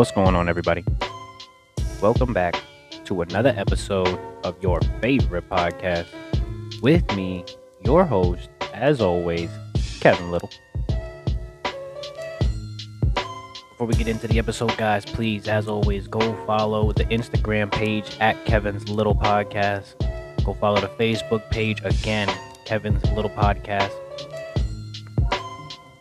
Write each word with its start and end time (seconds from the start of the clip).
What's 0.00 0.12
going 0.12 0.34
on, 0.34 0.48
everybody? 0.48 0.82
Welcome 2.00 2.32
back 2.32 2.58
to 3.04 3.20
another 3.20 3.52
episode 3.54 4.18
of 4.44 4.56
your 4.62 4.80
favorite 5.02 5.46
podcast 5.50 6.06
with 6.80 7.04
me, 7.14 7.44
your 7.84 8.06
host, 8.06 8.48
as 8.72 9.02
always, 9.02 9.50
Kevin 10.00 10.30
Little. 10.30 10.48
Before 13.72 13.86
we 13.86 13.92
get 13.92 14.08
into 14.08 14.26
the 14.26 14.38
episode, 14.38 14.74
guys, 14.78 15.04
please, 15.04 15.46
as 15.46 15.68
always, 15.68 16.08
go 16.08 16.32
follow 16.46 16.92
the 16.92 17.04
Instagram 17.04 17.70
page 17.70 18.16
at 18.20 18.42
Kevin's 18.46 18.88
Little 18.88 19.14
Podcast. 19.14 19.96
Go 20.46 20.54
follow 20.54 20.80
the 20.80 20.88
Facebook 20.88 21.50
page 21.50 21.82
again, 21.84 22.34
Kevin's 22.64 23.04
Little 23.10 23.30
Podcast. 23.32 23.92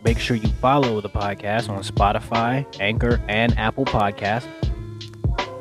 Make 0.03 0.17
sure 0.17 0.37
you 0.37 0.47
follow 0.61 1.01
the 1.01 1.09
podcast 1.09 1.67
on 1.69 1.83
Spotify, 1.83 2.65
Anchor, 2.79 3.21
and 3.27 3.57
Apple 3.57 3.83
Podcasts. 3.83 4.47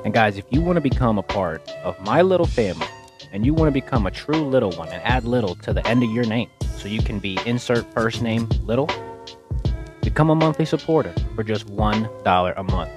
And 0.05 0.15
guys, 0.15 0.39
if 0.39 0.45
you 0.51 0.61
want 0.61 0.77
to 0.77 0.81
become 0.81 1.19
a 1.19 1.23
part 1.23 1.69
of 1.83 1.99
my 2.01 2.23
little 2.23 2.47
family 2.47 2.87
and 3.33 3.45
you 3.45 3.53
want 3.53 3.69
to 3.69 3.73
become 3.73 4.07
a 4.07 4.11
true 4.13 4.49
little 4.49 4.71
one 4.73 4.89
and 4.89 5.03
add 5.03 5.25
little 5.25 5.57
to 5.57 5.73
the 5.73 5.87
end 5.89 6.05
of 6.05 6.11
your 6.11 6.25
name 6.25 6.49
so 6.77 6.87
you 6.87 7.03
can 7.03 7.19
be 7.19 7.37
insert 7.47 7.93
first 7.93 8.23
name 8.23 8.49
little, 8.65 8.89
become 10.03 10.31
a 10.31 10.35
monthly 10.35 10.65
supporter 10.65 11.13
for 11.35 11.43
just 11.43 11.67
$1 11.67 12.55
a 12.57 12.63
month. 12.63 12.91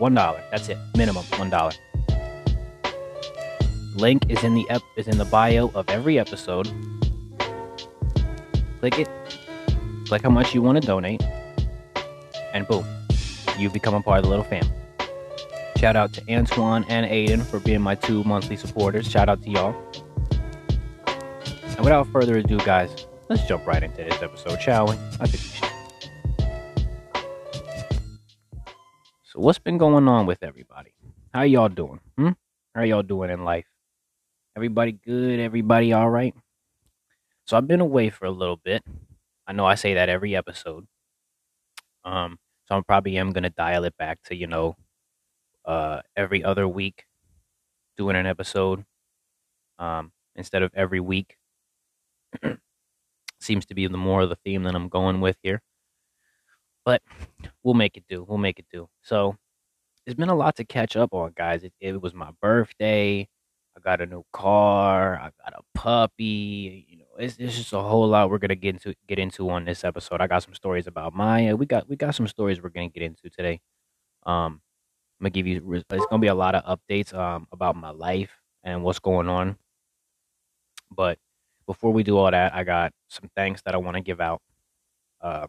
$1. 0.00 0.50
That's 0.50 0.68
it. 0.68 0.78
Minimum 0.96 1.24
$1. 1.24 1.78
Link 3.94 4.28
is 4.28 4.42
in 4.42 4.54
the 4.54 4.66
ep- 4.70 4.82
is 4.96 5.06
in 5.06 5.18
the 5.18 5.24
bio 5.26 5.70
of 5.72 5.88
every 5.88 6.18
episode. 6.18 6.68
Click 8.80 8.98
it 8.98 9.08
click 10.04 10.22
how 10.22 10.30
much 10.30 10.54
you 10.54 10.62
want 10.62 10.80
to 10.80 10.86
donate, 10.86 11.22
and 12.52 12.66
boom, 12.68 12.84
you 13.58 13.70
become 13.70 13.94
a 13.94 14.02
part 14.02 14.18
of 14.18 14.24
the 14.24 14.30
little 14.30 14.44
family. 14.44 14.70
Shout 15.78 15.96
out 15.96 16.12
to 16.14 16.22
Antoine 16.32 16.84
and 16.88 17.06
Aiden 17.06 17.44
for 17.44 17.58
being 17.60 17.82
my 17.82 17.94
two 17.94 18.24
monthly 18.24 18.56
supporters. 18.56 19.10
Shout 19.10 19.28
out 19.28 19.42
to 19.42 19.50
y'all. 19.50 19.74
And 21.76 21.80
without 21.80 22.06
further 22.08 22.38
ado, 22.38 22.58
guys, 22.58 23.06
let's 23.28 23.46
jump 23.46 23.66
right 23.66 23.82
into 23.82 23.96
this 23.96 24.22
episode, 24.22 24.60
shall 24.62 24.86
we? 24.86 24.94
I 25.20 25.26
think 25.26 25.32
we 25.32 25.38
should. 25.38 25.64
So, 29.24 29.40
what's 29.40 29.58
been 29.58 29.78
going 29.78 30.06
on 30.06 30.26
with 30.26 30.42
everybody? 30.42 30.94
How 31.32 31.42
y'all 31.42 31.68
doing? 31.68 32.00
Hmm? 32.16 32.30
How 32.74 32.82
y'all 32.82 33.02
doing 33.02 33.30
in 33.30 33.44
life? 33.44 33.66
Everybody 34.56 34.92
good? 34.92 35.40
Everybody 35.40 35.92
all 35.92 36.08
right? 36.08 36.34
So, 37.46 37.56
I've 37.56 37.66
been 37.66 37.80
away 37.80 38.10
for 38.10 38.26
a 38.26 38.30
little 38.30 38.56
bit. 38.56 38.84
I 39.46 39.52
know 39.52 39.66
I 39.66 39.74
say 39.74 39.94
that 39.94 40.08
every 40.08 40.36
episode. 40.36 40.86
Um, 42.04 42.38
so 42.66 42.76
I'm 42.76 42.84
probably 42.84 43.18
am 43.18 43.32
gonna 43.32 43.50
dial 43.50 43.84
it 43.84 43.96
back 43.98 44.22
to 44.24 44.34
you 44.36 44.46
know, 44.46 44.76
uh, 45.64 46.00
every 46.16 46.44
other 46.44 46.66
week, 46.68 47.04
doing 47.96 48.16
an 48.16 48.26
episode, 48.26 48.84
um, 49.78 50.12
instead 50.36 50.62
of 50.62 50.72
every 50.74 51.00
week. 51.00 51.36
Seems 53.40 53.66
to 53.66 53.74
be 53.74 53.86
the 53.86 53.96
more 53.98 54.22
of 54.22 54.30
the 54.30 54.36
theme 54.44 54.62
that 54.64 54.74
I'm 54.74 54.88
going 54.88 55.20
with 55.20 55.36
here, 55.42 55.60
but 56.84 57.02
we'll 57.62 57.74
make 57.74 57.96
it 57.96 58.04
do. 58.08 58.24
We'll 58.26 58.38
make 58.38 58.58
it 58.58 58.66
do. 58.72 58.88
So 59.02 59.36
it's 60.06 60.14
been 60.14 60.28
a 60.30 60.34
lot 60.34 60.56
to 60.56 60.64
catch 60.64 60.96
up 60.96 61.12
on, 61.14 61.32
guys. 61.36 61.64
It, 61.64 61.72
it 61.80 62.00
was 62.00 62.14
my 62.14 62.30
birthday. 62.40 63.28
I 63.76 63.80
got 63.80 64.00
a 64.00 64.06
new 64.06 64.24
car. 64.32 65.16
I 65.16 65.30
got 65.44 65.54
a 65.54 65.78
puppy. 65.78 66.86
You 66.88 66.98
know, 66.98 67.03
it's, 67.18 67.36
it's 67.38 67.56
just 67.56 67.72
a 67.72 67.80
whole 67.82 68.08
lot 68.08 68.30
we're 68.30 68.38
gonna 68.38 68.54
get 68.54 68.74
into 68.74 68.94
get 69.08 69.18
into 69.18 69.48
on 69.50 69.64
this 69.64 69.84
episode. 69.84 70.20
I 70.20 70.26
got 70.26 70.42
some 70.42 70.54
stories 70.54 70.86
about 70.86 71.14
Maya. 71.14 71.56
We 71.56 71.66
got 71.66 71.88
we 71.88 71.96
got 71.96 72.14
some 72.14 72.28
stories 72.28 72.62
we're 72.62 72.70
gonna 72.70 72.88
get 72.88 73.02
into 73.02 73.30
today. 73.30 73.60
Um, 74.26 74.60
I'm 75.20 75.24
gonna 75.24 75.30
give 75.30 75.46
you. 75.46 75.74
It's 75.74 76.06
gonna 76.06 76.20
be 76.20 76.28
a 76.28 76.34
lot 76.34 76.54
of 76.54 76.64
updates 76.78 77.14
um 77.14 77.46
about 77.52 77.76
my 77.76 77.90
life 77.90 78.30
and 78.64 78.82
what's 78.82 78.98
going 78.98 79.28
on. 79.28 79.56
But 80.90 81.18
before 81.66 81.92
we 81.92 82.02
do 82.02 82.16
all 82.18 82.30
that, 82.30 82.54
I 82.54 82.64
got 82.64 82.92
some 83.08 83.30
thanks 83.36 83.62
that 83.62 83.74
I 83.74 83.78
want 83.78 83.96
to 83.96 84.02
give 84.02 84.20
out. 84.20 84.42
Uh, 85.20 85.46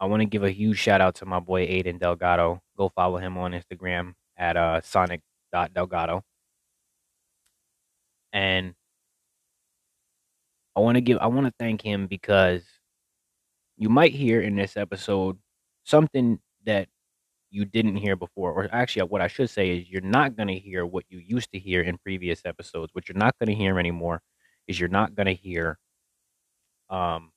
I 0.00 0.06
want 0.06 0.20
to 0.22 0.26
give 0.26 0.44
a 0.44 0.50
huge 0.50 0.78
shout 0.78 1.00
out 1.00 1.16
to 1.16 1.26
my 1.26 1.40
boy 1.40 1.66
Aiden 1.66 1.98
Delgado. 2.00 2.62
Go 2.76 2.88
follow 2.88 3.18
him 3.18 3.36
on 3.38 3.52
Instagram 3.52 4.14
at 4.36 4.56
uh, 4.56 4.80
Sonic.Delgado. 4.80 6.22
And 8.32 8.74
I 10.80 10.82
want 10.82 10.94
to 10.96 11.02
give 11.02 11.18
I 11.18 11.26
want 11.26 11.46
to 11.46 11.52
thank 11.58 11.82
him 11.82 12.06
because 12.06 12.62
you 13.76 13.90
might 13.90 14.12
hear 14.14 14.40
in 14.40 14.56
this 14.56 14.78
episode 14.78 15.36
something 15.84 16.38
that 16.64 16.88
you 17.50 17.66
didn't 17.66 17.96
hear 17.96 18.16
before 18.16 18.52
or 18.52 18.66
actually 18.72 19.02
what 19.02 19.20
I 19.20 19.26
should 19.26 19.50
say 19.50 19.76
is 19.76 19.90
you're 19.90 20.00
not 20.00 20.36
going 20.36 20.48
to 20.48 20.58
hear 20.58 20.86
what 20.86 21.04
you 21.10 21.18
used 21.18 21.52
to 21.52 21.58
hear 21.58 21.82
in 21.82 21.98
previous 21.98 22.46
episodes. 22.46 22.94
What 22.94 23.08
you're 23.08 23.18
not 23.18 23.38
going 23.38 23.48
to 23.50 23.54
hear 23.54 23.78
anymore 23.78 24.22
is 24.68 24.80
you're 24.80 24.88
not 24.88 25.14
going 25.14 25.26
to 25.26 25.34
hear 25.34 25.78
um 26.88 27.30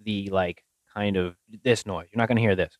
the 0.00 0.28
like 0.30 0.62
kind 0.94 1.16
of 1.16 1.34
this 1.64 1.86
noise. 1.86 2.06
You're 2.12 2.20
not 2.20 2.28
going 2.28 2.36
to 2.36 2.42
hear 2.42 2.54
this. 2.54 2.78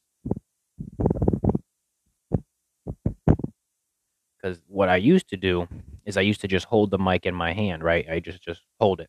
Cuz 4.41 4.63
what 4.69 4.89
I 4.89 4.97
used 4.97 5.29
to 5.31 5.37
do 5.37 5.67
is 6.05 6.17
I 6.17 6.23
used 6.23 6.41
to 6.43 6.49
just 6.49 6.67
hold 6.67 6.91
the 6.91 6.99
mic 6.99 7.27
in 7.27 7.35
my 7.35 7.53
hand, 7.53 7.83
right? 7.85 8.07
I 8.11 8.21
just 8.21 8.43
just 8.43 8.63
hold 8.81 9.01
it. 9.01 9.09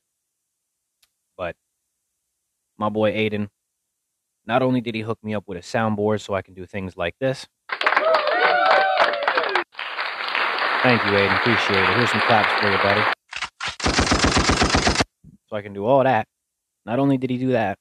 But 1.38 1.56
my 2.78 2.90
boy 2.90 3.12
Aiden, 3.14 3.50
not 4.46 4.62
only 4.62 4.82
did 4.82 4.96
he 4.96 5.02
hook 5.02 5.20
me 5.24 5.34
up 5.36 5.46
with 5.48 5.58
a 5.58 5.62
soundboard 5.62 6.22
so 6.22 6.34
I 6.34 6.42
can 6.42 6.54
do 6.54 6.66
things 6.66 6.98
like 6.98 7.16
this. 7.20 7.48
Thank 10.84 11.04
you, 11.06 11.12
Aiden. 11.12 11.38
Appreciate 11.38 11.84
it. 11.84 11.98
Here's 11.98 12.12
some 12.12 12.22
claps 12.22 12.52
for 12.62 12.72
you, 12.72 12.78
buddy. 12.78 13.04
So 15.48 15.56
I 15.56 15.62
can 15.62 15.74
do 15.74 15.86
all 15.86 16.04
that. 16.04 16.28
Not 16.86 17.00
only 17.00 17.18
did 17.18 17.30
he 17.30 17.38
do 17.38 17.52
that, 17.52 17.78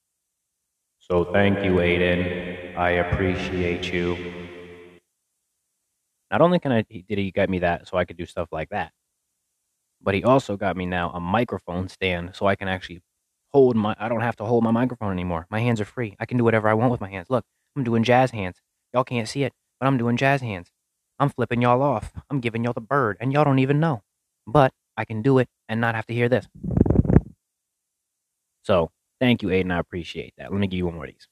so 0.99 1.25
thank 1.25 1.65
you, 1.65 1.73
Aiden. 1.77 2.77
I 2.77 2.91
appreciate 2.91 3.93
you. 3.93 4.17
Not 6.31 6.41
only 6.41 6.61
can 6.61 6.73
I 6.73 6.83
did 6.83 7.19
he 7.19 7.33
get 7.33 7.51
me 7.51 7.61
that 7.61 7.89
so 7.89 7.97
I 7.99 8.05
could 8.05 8.17
do 8.17 8.27
stuff 8.27 8.49
like 8.53 8.69
that, 8.71 8.93
but 10.03 10.15
he 10.15 10.25
also 10.25 10.57
got 10.57 10.77
me 10.77 10.87
now 10.87 11.11
a 11.11 11.21
microphone 11.21 11.89
stand 11.89 12.35
so 12.35 12.47
I 12.47 12.57
can 12.57 12.69
actually 12.69 13.03
hold 13.53 13.77
my 13.77 13.97
I 13.99 14.09
don't 14.09 14.21
have 14.21 14.37
to 14.37 14.45
hold 14.45 14.65
my 14.65 14.71
microphone 14.71 15.13
anymore. 15.13 15.47
My 15.51 15.61
hands 15.61 15.81
are 15.81 15.85
free. 15.87 16.17
I 16.21 16.27
can 16.27 16.39
do 16.39 16.45
whatever 16.45 16.69
I 16.69 16.75
want 16.75 16.93
with 16.93 17.01
my 17.01 17.11
hands. 17.11 17.29
Look, 17.31 17.45
I'm 17.77 17.85
doing 17.85 18.05
jazz 18.05 18.31
hands. 18.33 18.61
Y'all 18.95 19.05
can't 19.05 19.29
see 19.29 19.45
it, 19.45 19.53
but 19.81 19.87
I'm 19.87 19.99
doing 19.99 20.17
jazz 20.17 20.41
hands. 20.43 20.71
I'm 21.19 21.31
flipping 21.31 21.63
y'all 21.63 21.83
off. 21.83 22.13
I'm 22.31 22.41
giving 22.41 22.65
y'all 22.65 22.73
the 22.73 22.81
bird 22.81 23.17
and 23.21 23.33
y'all 23.33 23.45
don't 23.45 23.59
even 23.61 23.81
know. 23.81 24.03
But 24.47 24.73
I 24.97 25.05
can 25.05 25.23
do 25.23 25.39
it 25.39 25.49
and 25.69 25.81
not 25.81 25.95
have 25.95 26.07
to 26.07 26.15
hear 26.15 26.29
this. 26.29 26.49
So, 28.63 28.91
thank 29.21 29.43
you 29.43 29.49
Aiden. 29.49 29.73
I 29.73 29.79
appreciate 29.79 30.35
that. 30.39 30.53
Let 30.53 30.61
me 30.61 30.67
give 30.67 30.79
you 30.79 30.87
one 30.87 30.95
more 30.95 31.05
of 31.07 31.11
these. 31.13 31.29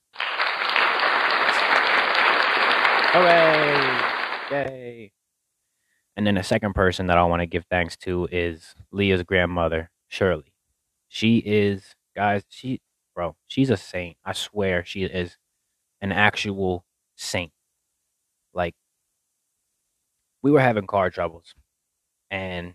Hooray! 3.01 4.01
Yay! 4.53 5.13
And 6.19 6.27
then 6.27 6.35
the 6.35 6.43
second 6.43 6.75
person 6.75 7.07
that 7.07 7.17
I 7.17 7.23
want 7.23 7.43
to 7.43 7.47
give 7.47 7.65
thanks 7.71 7.97
to 7.99 8.27
is 8.33 8.75
Leah's 8.91 9.23
grandmother, 9.23 9.89
Shirley. 10.09 10.53
She 11.07 11.39
is, 11.39 11.95
guys, 12.17 12.43
she, 12.49 12.81
bro, 13.15 13.37
she's 13.47 13.71
a 13.71 13.77
saint. 13.77 14.17
I 14.25 14.33
swear 14.33 14.85
she 14.85 15.05
is 15.05 15.37
an 16.01 16.11
actual 16.11 16.85
saint. 17.15 17.53
Like, 18.53 18.75
we 20.43 20.51
were 20.51 20.59
having 20.59 20.89
car 20.89 21.09
troubles, 21.09 21.55
and 22.33 22.75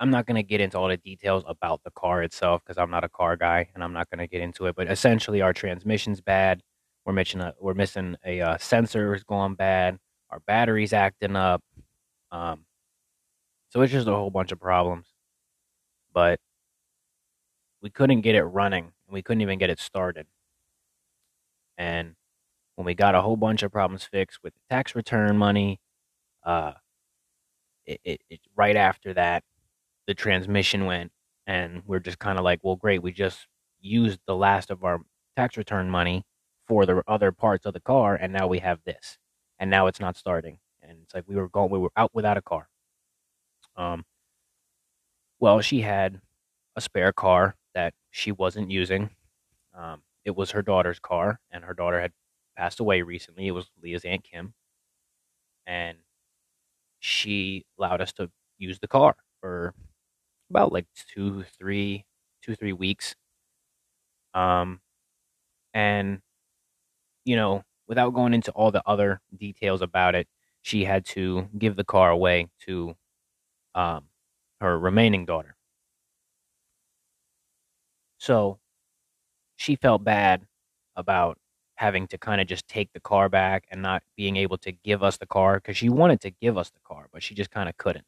I'm 0.00 0.08
not 0.08 0.24
going 0.24 0.36
to 0.36 0.42
get 0.42 0.62
into 0.62 0.78
all 0.78 0.88
the 0.88 0.96
details 0.96 1.44
about 1.46 1.82
the 1.84 1.90
car 1.90 2.22
itself 2.22 2.62
because 2.64 2.78
I'm 2.78 2.90
not 2.90 3.04
a 3.04 3.10
car 3.10 3.36
guy 3.36 3.68
and 3.74 3.84
I'm 3.84 3.92
not 3.92 4.08
going 4.08 4.20
to 4.20 4.26
get 4.26 4.40
into 4.40 4.64
it. 4.64 4.76
But 4.76 4.90
essentially, 4.90 5.42
our 5.42 5.52
transmission's 5.52 6.22
bad. 6.22 6.62
We're 7.04 7.12
missing 7.12 7.42
a, 7.42 7.52
we're 7.60 7.74
missing 7.74 8.16
a 8.24 8.40
uh, 8.40 8.56
sensor 8.56 9.14
is 9.14 9.24
going 9.24 9.56
bad. 9.56 9.98
Our 10.30 10.40
battery's 10.46 10.94
acting 10.94 11.36
up. 11.36 11.62
Um, 12.34 12.64
so 13.70 13.80
it's 13.80 13.92
just 13.92 14.08
a 14.08 14.12
whole 14.14 14.30
bunch 14.30 14.52
of 14.52 14.60
problems. 14.60 15.06
But 16.12 16.40
we 17.80 17.90
couldn't 17.90 18.22
get 18.22 18.34
it 18.34 18.42
running. 18.42 18.92
We 19.08 19.22
couldn't 19.22 19.42
even 19.42 19.58
get 19.58 19.70
it 19.70 19.78
started. 19.78 20.26
And 21.78 22.14
when 22.74 22.86
we 22.86 22.94
got 22.94 23.14
a 23.14 23.22
whole 23.22 23.36
bunch 23.36 23.62
of 23.62 23.70
problems 23.72 24.04
fixed 24.04 24.40
with 24.42 24.54
the 24.54 24.60
tax 24.68 24.94
return 24.96 25.36
money, 25.38 25.80
uh, 26.44 26.72
it, 27.86 28.00
it, 28.04 28.20
it 28.30 28.40
right 28.56 28.76
after 28.76 29.14
that, 29.14 29.44
the 30.06 30.14
transmission 30.14 30.86
went, 30.86 31.12
and 31.46 31.82
we're 31.86 32.00
just 32.00 32.18
kind 32.18 32.38
of 32.38 32.44
like, 32.44 32.60
well, 32.62 32.76
great, 32.76 33.02
we 33.02 33.12
just 33.12 33.46
used 33.80 34.20
the 34.26 34.36
last 34.36 34.70
of 34.70 34.84
our 34.84 35.00
tax 35.36 35.56
return 35.56 35.90
money 35.90 36.24
for 36.66 36.86
the 36.86 37.02
other 37.06 37.32
parts 37.32 37.66
of 37.66 37.74
the 37.74 37.80
car, 37.80 38.14
and 38.14 38.32
now 38.32 38.46
we 38.46 38.58
have 38.58 38.80
this, 38.84 39.18
and 39.58 39.70
now 39.70 39.86
it's 39.86 40.00
not 40.00 40.16
starting, 40.16 40.58
and 40.94 41.02
it's 41.04 41.14
like 41.14 41.24
we 41.28 41.36
were 41.36 41.48
going, 41.48 41.70
we 41.70 41.78
were 41.78 41.92
out 41.96 42.10
without 42.14 42.36
a 42.38 42.42
car. 42.42 42.68
Um, 43.76 44.04
well, 45.40 45.60
she 45.60 45.80
had 45.80 46.20
a 46.76 46.80
spare 46.80 47.12
car 47.12 47.56
that 47.74 47.94
she 48.10 48.32
wasn't 48.32 48.70
using. 48.70 49.10
Um, 49.74 50.02
it 50.24 50.36
was 50.36 50.52
her 50.52 50.62
daughter's 50.62 51.00
car, 51.00 51.40
and 51.50 51.64
her 51.64 51.74
daughter 51.74 52.00
had 52.00 52.12
passed 52.56 52.80
away 52.80 53.02
recently. 53.02 53.48
It 53.48 53.52
was 53.52 53.70
Leah's 53.82 54.04
aunt 54.04 54.24
Kim, 54.24 54.54
and 55.66 55.98
she 57.00 57.64
allowed 57.78 58.00
us 58.00 58.12
to 58.14 58.30
use 58.58 58.78
the 58.78 58.88
car 58.88 59.16
for 59.40 59.74
about 60.50 60.72
like 60.72 60.86
two, 61.14 61.44
three, 61.58 62.04
two, 62.42 62.54
three 62.56 62.72
weeks. 62.72 63.14
Um, 64.34 64.80
and 65.74 66.20
you 67.24 67.36
know, 67.36 67.62
without 67.88 68.10
going 68.14 68.34
into 68.34 68.50
all 68.52 68.70
the 68.70 68.82
other 68.86 69.20
details 69.36 69.82
about 69.82 70.14
it, 70.14 70.26
she 70.64 70.86
had 70.86 71.04
to 71.04 71.46
give 71.58 71.76
the 71.76 71.84
car 71.84 72.10
away 72.10 72.48
to 72.58 72.96
um, 73.74 74.04
her 74.62 74.78
remaining 74.78 75.26
daughter. 75.26 75.56
So 78.18 78.58
she 79.56 79.76
felt 79.76 80.04
bad 80.04 80.46
about 80.96 81.38
having 81.76 82.06
to 82.08 82.16
kind 82.18 82.40
of 82.40 82.46
just 82.46 82.66
take 82.66 82.90
the 82.94 83.00
car 83.00 83.28
back 83.28 83.66
and 83.70 83.82
not 83.82 84.02
being 84.16 84.36
able 84.36 84.56
to 84.58 84.72
give 84.72 85.02
us 85.02 85.18
the 85.18 85.26
car 85.26 85.56
because 85.56 85.76
she 85.76 85.90
wanted 85.90 86.22
to 86.22 86.30
give 86.30 86.56
us 86.56 86.70
the 86.70 86.80
car, 86.82 87.08
but 87.12 87.22
she 87.22 87.34
just 87.34 87.50
kind 87.50 87.68
of 87.68 87.76
couldn't. 87.76 88.06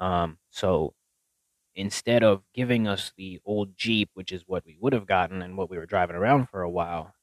Um, 0.00 0.38
so 0.50 0.94
instead 1.76 2.24
of 2.24 2.42
giving 2.52 2.88
us 2.88 3.12
the 3.16 3.40
old 3.44 3.76
Jeep, 3.76 4.10
which 4.14 4.32
is 4.32 4.42
what 4.48 4.64
we 4.66 4.76
would 4.80 4.92
have 4.92 5.06
gotten 5.06 5.40
and 5.40 5.56
what 5.56 5.70
we 5.70 5.78
were 5.78 5.86
driving 5.86 6.16
around 6.16 6.48
for 6.48 6.62
a 6.62 6.70
while, 6.70 7.14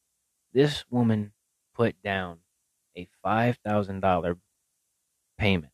this 0.54 0.86
woman 0.90 1.34
put 1.76 2.02
down 2.02 2.40
a 2.98 3.08
$5,000 3.26 4.36
payment 5.38 5.74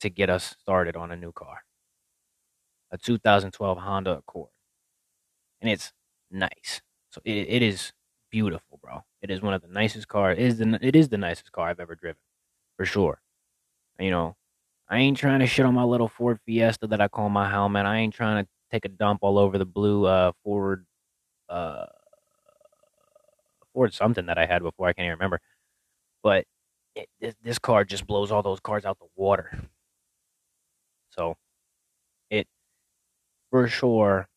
to 0.00 0.10
get 0.10 0.30
us 0.30 0.56
started 0.60 0.96
on 0.96 1.10
a 1.10 1.16
new 1.16 1.32
car. 1.32 1.64
A 2.90 2.98
2012 2.98 3.78
Honda 3.78 4.18
Accord. 4.18 4.50
And 5.60 5.70
it's 5.70 5.92
nice. 6.30 6.80
So 7.10 7.20
it, 7.24 7.46
it 7.48 7.62
is 7.62 7.92
beautiful, 8.30 8.78
bro. 8.82 9.04
It 9.22 9.30
is 9.30 9.42
one 9.42 9.54
of 9.54 9.62
the 9.62 9.68
nicest 9.68 10.08
cars. 10.08 10.38
It 10.38 10.44
is 10.44 10.58
the 10.58 10.78
it 10.80 10.96
is 10.96 11.08
the 11.08 11.18
nicest 11.18 11.52
car 11.52 11.68
I've 11.68 11.80
ever 11.80 11.94
driven, 11.94 12.20
for 12.76 12.86
sure. 12.86 13.20
You 13.98 14.10
know, 14.10 14.36
I 14.88 14.98
ain't 14.98 15.18
trying 15.18 15.40
to 15.40 15.46
shit 15.46 15.66
on 15.66 15.74
my 15.74 15.84
little 15.84 16.08
Ford 16.08 16.40
Fiesta 16.46 16.86
that 16.88 17.00
I 17.00 17.08
call 17.08 17.28
my 17.28 17.50
helmet. 17.50 17.86
I 17.86 17.98
ain't 17.98 18.14
trying 18.14 18.44
to 18.44 18.50
take 18.70 18.84
a 18.84 18.88
dump 18.88 19.20
all 19.22 19.38
over 19.38 19.58
the 19.58 19.66
blue 19.66 20.06
uh, 20.06 20.32
Ford 20.42 20.86
uh, 21.48 21.86
Ford 23.74 23.92
something 23.92 24.26
that 24.26 24.38
I 24.38 24.46
had 24.46 24.62
before. 24.62 24.88
I 24.88 24.92
can't 24.92 25.06
even 25.06 25.18
remember. 25.18 25.40
But 26.22 26.46
it, 26.94 27.08
this, 27.20 27.34
this 27.42 27.58
car 27.58 27.84
just 27.84 28.06
blows 28.06 28.30
all 28.32 28.42
those 28.42 28.60
cars 28.60 28.84
out 28.84 28.98
the 28.98 29.06
water. 29.16 29.68
So 31.10 31.36
it 32.30 32.48
for 33.50 33.66
sure 33.68 34.28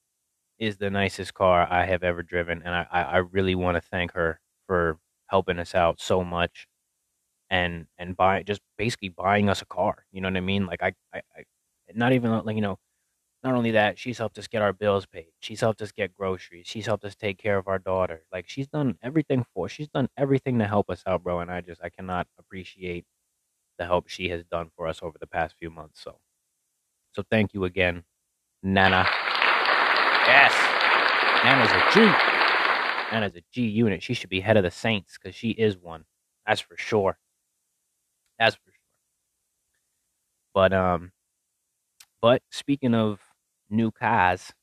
is 0.59 0.77
the 0.77 0.89
nicest 0.89 1.33
car 1.33 1.67
I 1.71 1.85
have 1.85 2.03
ever 2.03 2.23
driven, 2.23 2.61
and 2.63 2.73
I, 2.75 2.87
I 2.91 3.17
really 3.17 3.55
want 3.55 3.77
to 3.77 3.81
thank 3.81 4.13
her 4.13 4.39
for 4.67 4.99
helping 5.27 5.59
us 5.59 5.75
out 5.75 6.01
so 6.01 6.23
much, 6.23 6.67
and 7.49 7.87
and 7.97 8.17
buy 8.17 8.43
just 8.43 8.61
basically 8.77 9.09
buying 9.09 9.49
us 9.49 9.61
a 9.61 9.65
car. 9.67 10.05
You 10.11 10.21
know 10.21 10.29
what 10.29 10.37
I 10.37 10.41
mean? 10.41 10.65
Like 10.67 10.83
I, 10.83 10.93
I, 11.13 11.19
I 11.37 11.43
not 11.95 12.13
even 12.13 12.31
like 12.45 12.55
you 12.55 12.61
know, 12.63 12.79
not 13.43 13.55
only 13.55 13.71
that, 13.71 13.99
she's 13.99 14.17
helped 14.17 14.37
us 14.37 14.47
get 14.47 14.61
our 14.61 14.71
bills 14.71 15.05
paid. 15.05 15.27
She's 15.39 15.59
helped 15.59 15.81
us 15.81 15.91
get 15.91 16.13
groceries. 16.13 16.65
She's 16.65 16.85
helped 16.85 17.03
us 17.03 17.15
take 17.15 17.37
care 17.37 17.57
of 17.57 17.67
our 17.67 17.79
daughter. 17.79 18.23
Like 18.31 18.47
she's 18.47 18.67
done 18.67 18.97
everything 19.03 19.45
for. 19.53 19.67
She's 19.67 19.89
done 19.89 20.07
everything 20.17 20.59
to 20.59 20.65
help 20.65 20.89
us 20.89 21.03
out, 21.05 21.23
bro. 21.23 21.39
And 21.41 21.51
I 21.51 21.59
just 21.61 21.81
I 21.83 21.89
cannot 21.89 22.27
appreciate 22.39 23.05
the 23.77 23.85
help 23.85 24.07
she 24.07 24.29
has 24.29 24.45
done 24.45 24.69
for 24.77 24.87
us 24.87 24.99
over 25.01 25.17
the 25.19 25.27
past 25.27 25.55
few 25.59 25.69
months. 25.69 26.01
So, 26.01 26.17
so 27.11 27.23
thank 27.29 27.53
you 27.53 27.65
again, 27.65 28.03
Nana. 28.61 29.05
Yes. 30.25 30.53
Nana's 31.43 31.71
a 31.71 31.91
G. 31.93 33.13
Nana's 33.13 33.35
a 33.35 33.43
G 33.51 33.63
unit. 33.67 34.01
She 34.01 34.13
should 34.13 34.29
be 34.29 34.39
head 34.39 34.55
of 34.55 34.63
the 34.63 34.71
Saints 34.71 35.17
because 35.21 35.35
she 35.35 35.49
is 35.49 35.77
one. 35.77 36.05
That's 36.47 36.61
for 36.61 36.77
sure. 36.77 37.17
That's 38.39 38.55
for 38.55 38.71
sure. 38.71 38.73
But 40.53 40.71
um, 40.71 41.11
but 42.21 42.41
speaking 42.49 42.95
of 42.95 43.19
new 43.73 43.91
cars, 43.91 44.53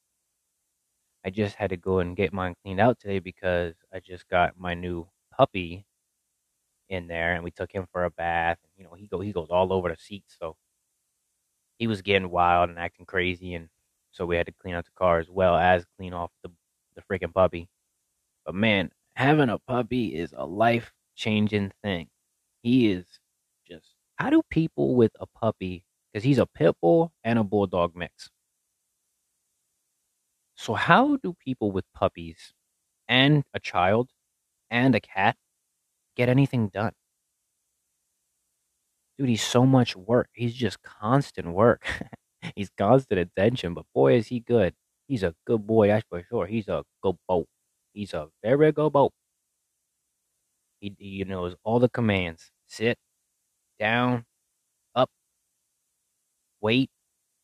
I 1.25 1.31
just 1.31 1.57
had 1.57 1.71
to 1.71 1.79
go 1.79 2.01
and 2.01 2.15
get 2.15 2.31
mine 2.35 2.57
cleaned 2.63 2.79
out 2.81 2.99
today 3.01 3.21
because 3.21 3.75
I 3.93 4.01
just 4.01 4.29
got 4.29 4.59
my 4.59 4.75
new 4.75 5.09
puppy 5.33 5.87
in 6.89 7.07
there, 7.07 7.35
and 7.35 7.45
we 7.45 7.51
took 7.51 7.73
him 7.73 7.87
for 7.93 8.05
a 8.05 8.11
bath. 8.11 8.59
You 8.77 8.85
know, 8.85 8.95
he 8.95 9.07
go 9.07 9.21
he 9.21 9.33
goes 9.33 9.49
all 9.51 9.73
over 9.73 9.89
the 9.89 9.97
seats, 9.97 10.37
so 10.39 10.57
he 11.79 11.87
was 11.87 12.03
getting 12.03 12.31
wild 12.31 12.71
and 12.71 12.79
acting 12.79 13.07
crazy, 13.07 13.55
and 13.55 13.69
so 14.11 14.27
we 14.27 14.37
had 14.37 14.47
to 14.47 14.53
clean 14.53 14.75
out 14.75 14.85
the 14.85 14.91
car 14.93 15.19
as 15.19 15.31
well 15.31 15.57
as 15.57 15.85
clean 15.97 16.13
off 16.13 16.31
the 16.43 16.51
the 16.97 17.03
freaking 17.03 17.33
puppy. 17.33 17.69
But 18.47 18.55
man, 18.57 18.91
having 19.17 19.51
a 19.51 19.59
puppy 19.61 20.17
is 20.17 20.35
a 20.37 20.47
life 20.47 20.93
changing 21.17 21.73
thing. 21.83 22.09
He 22.63 22.91
is 22.93 23.07
just 23.69 23.95
how 24.17 24.31
do 24.31 24.43
people 24.51 24.97
with 24.97 25.13
a 25.21 25.27
puppy 25.27 25.85
because 26.13 26.25
he's 26.25 26.39
a 26.39 26.47
pit 26.47 26.77
bull 26.83 27.13
and 27.25 27.39
a 27.39 27.45
bulldog 27.45 27.97
mix. 27.97 28.31
So 30.61 30.75
how 30.75 31.17
do 31.17 31.35
people 31.35 31.73
with 31.73 31.93
puppies 31.93 32.55
and 33.09 33.45
a 33.55 33.61
child 33.61 34.11
and 34.71 34.95
a 34.95 35.01
cat 35.01 35.37
get 36.17 36.29
anything 36.29 36.69
done? 36.69 36.95
Dude, 39.19 39.29
he's 39.29 39.43
so 39.43 39.67
much 39.67 39.97
work. 39.97 40.29
He's 40.33 40.55
just 40.55 40.83
constant 40.83 41.49
work. 41.53 41.85
He's 42.57 42.71
constant 42.71 43.21
attention, 43.21 43.75
but 43.75 43.85
boy, 43.95 44.15
is 44.15 44.29
he 44.29 44.41
good. 44.41 44.75
He's 45.07 45.23
a 45.23 45.35
good 45.47 45.67
boy, 45.67 45.89
that's 45.89 46.07
for 46.09 46.23
sure. 46.23 46.47
He's 46.47 46.69
a 46.69 46.85
good 47.03 47.17
boat. 47.29 47.47
He's 47.93 48.15
a 48.15 48.29
very 48.43 48.73
good 48.73 48.93
boat. 48.95 49.13
He, 50.81 50.95
he 50.99 51.25
knows 51.25 51.55
all 51.65 51.79
the 51.79 51.89
commands 51.89 52.51
sit, 52.67 52.99
down, 53.79 54.27
up, 54.95 55.11
wait. 56.61 56.91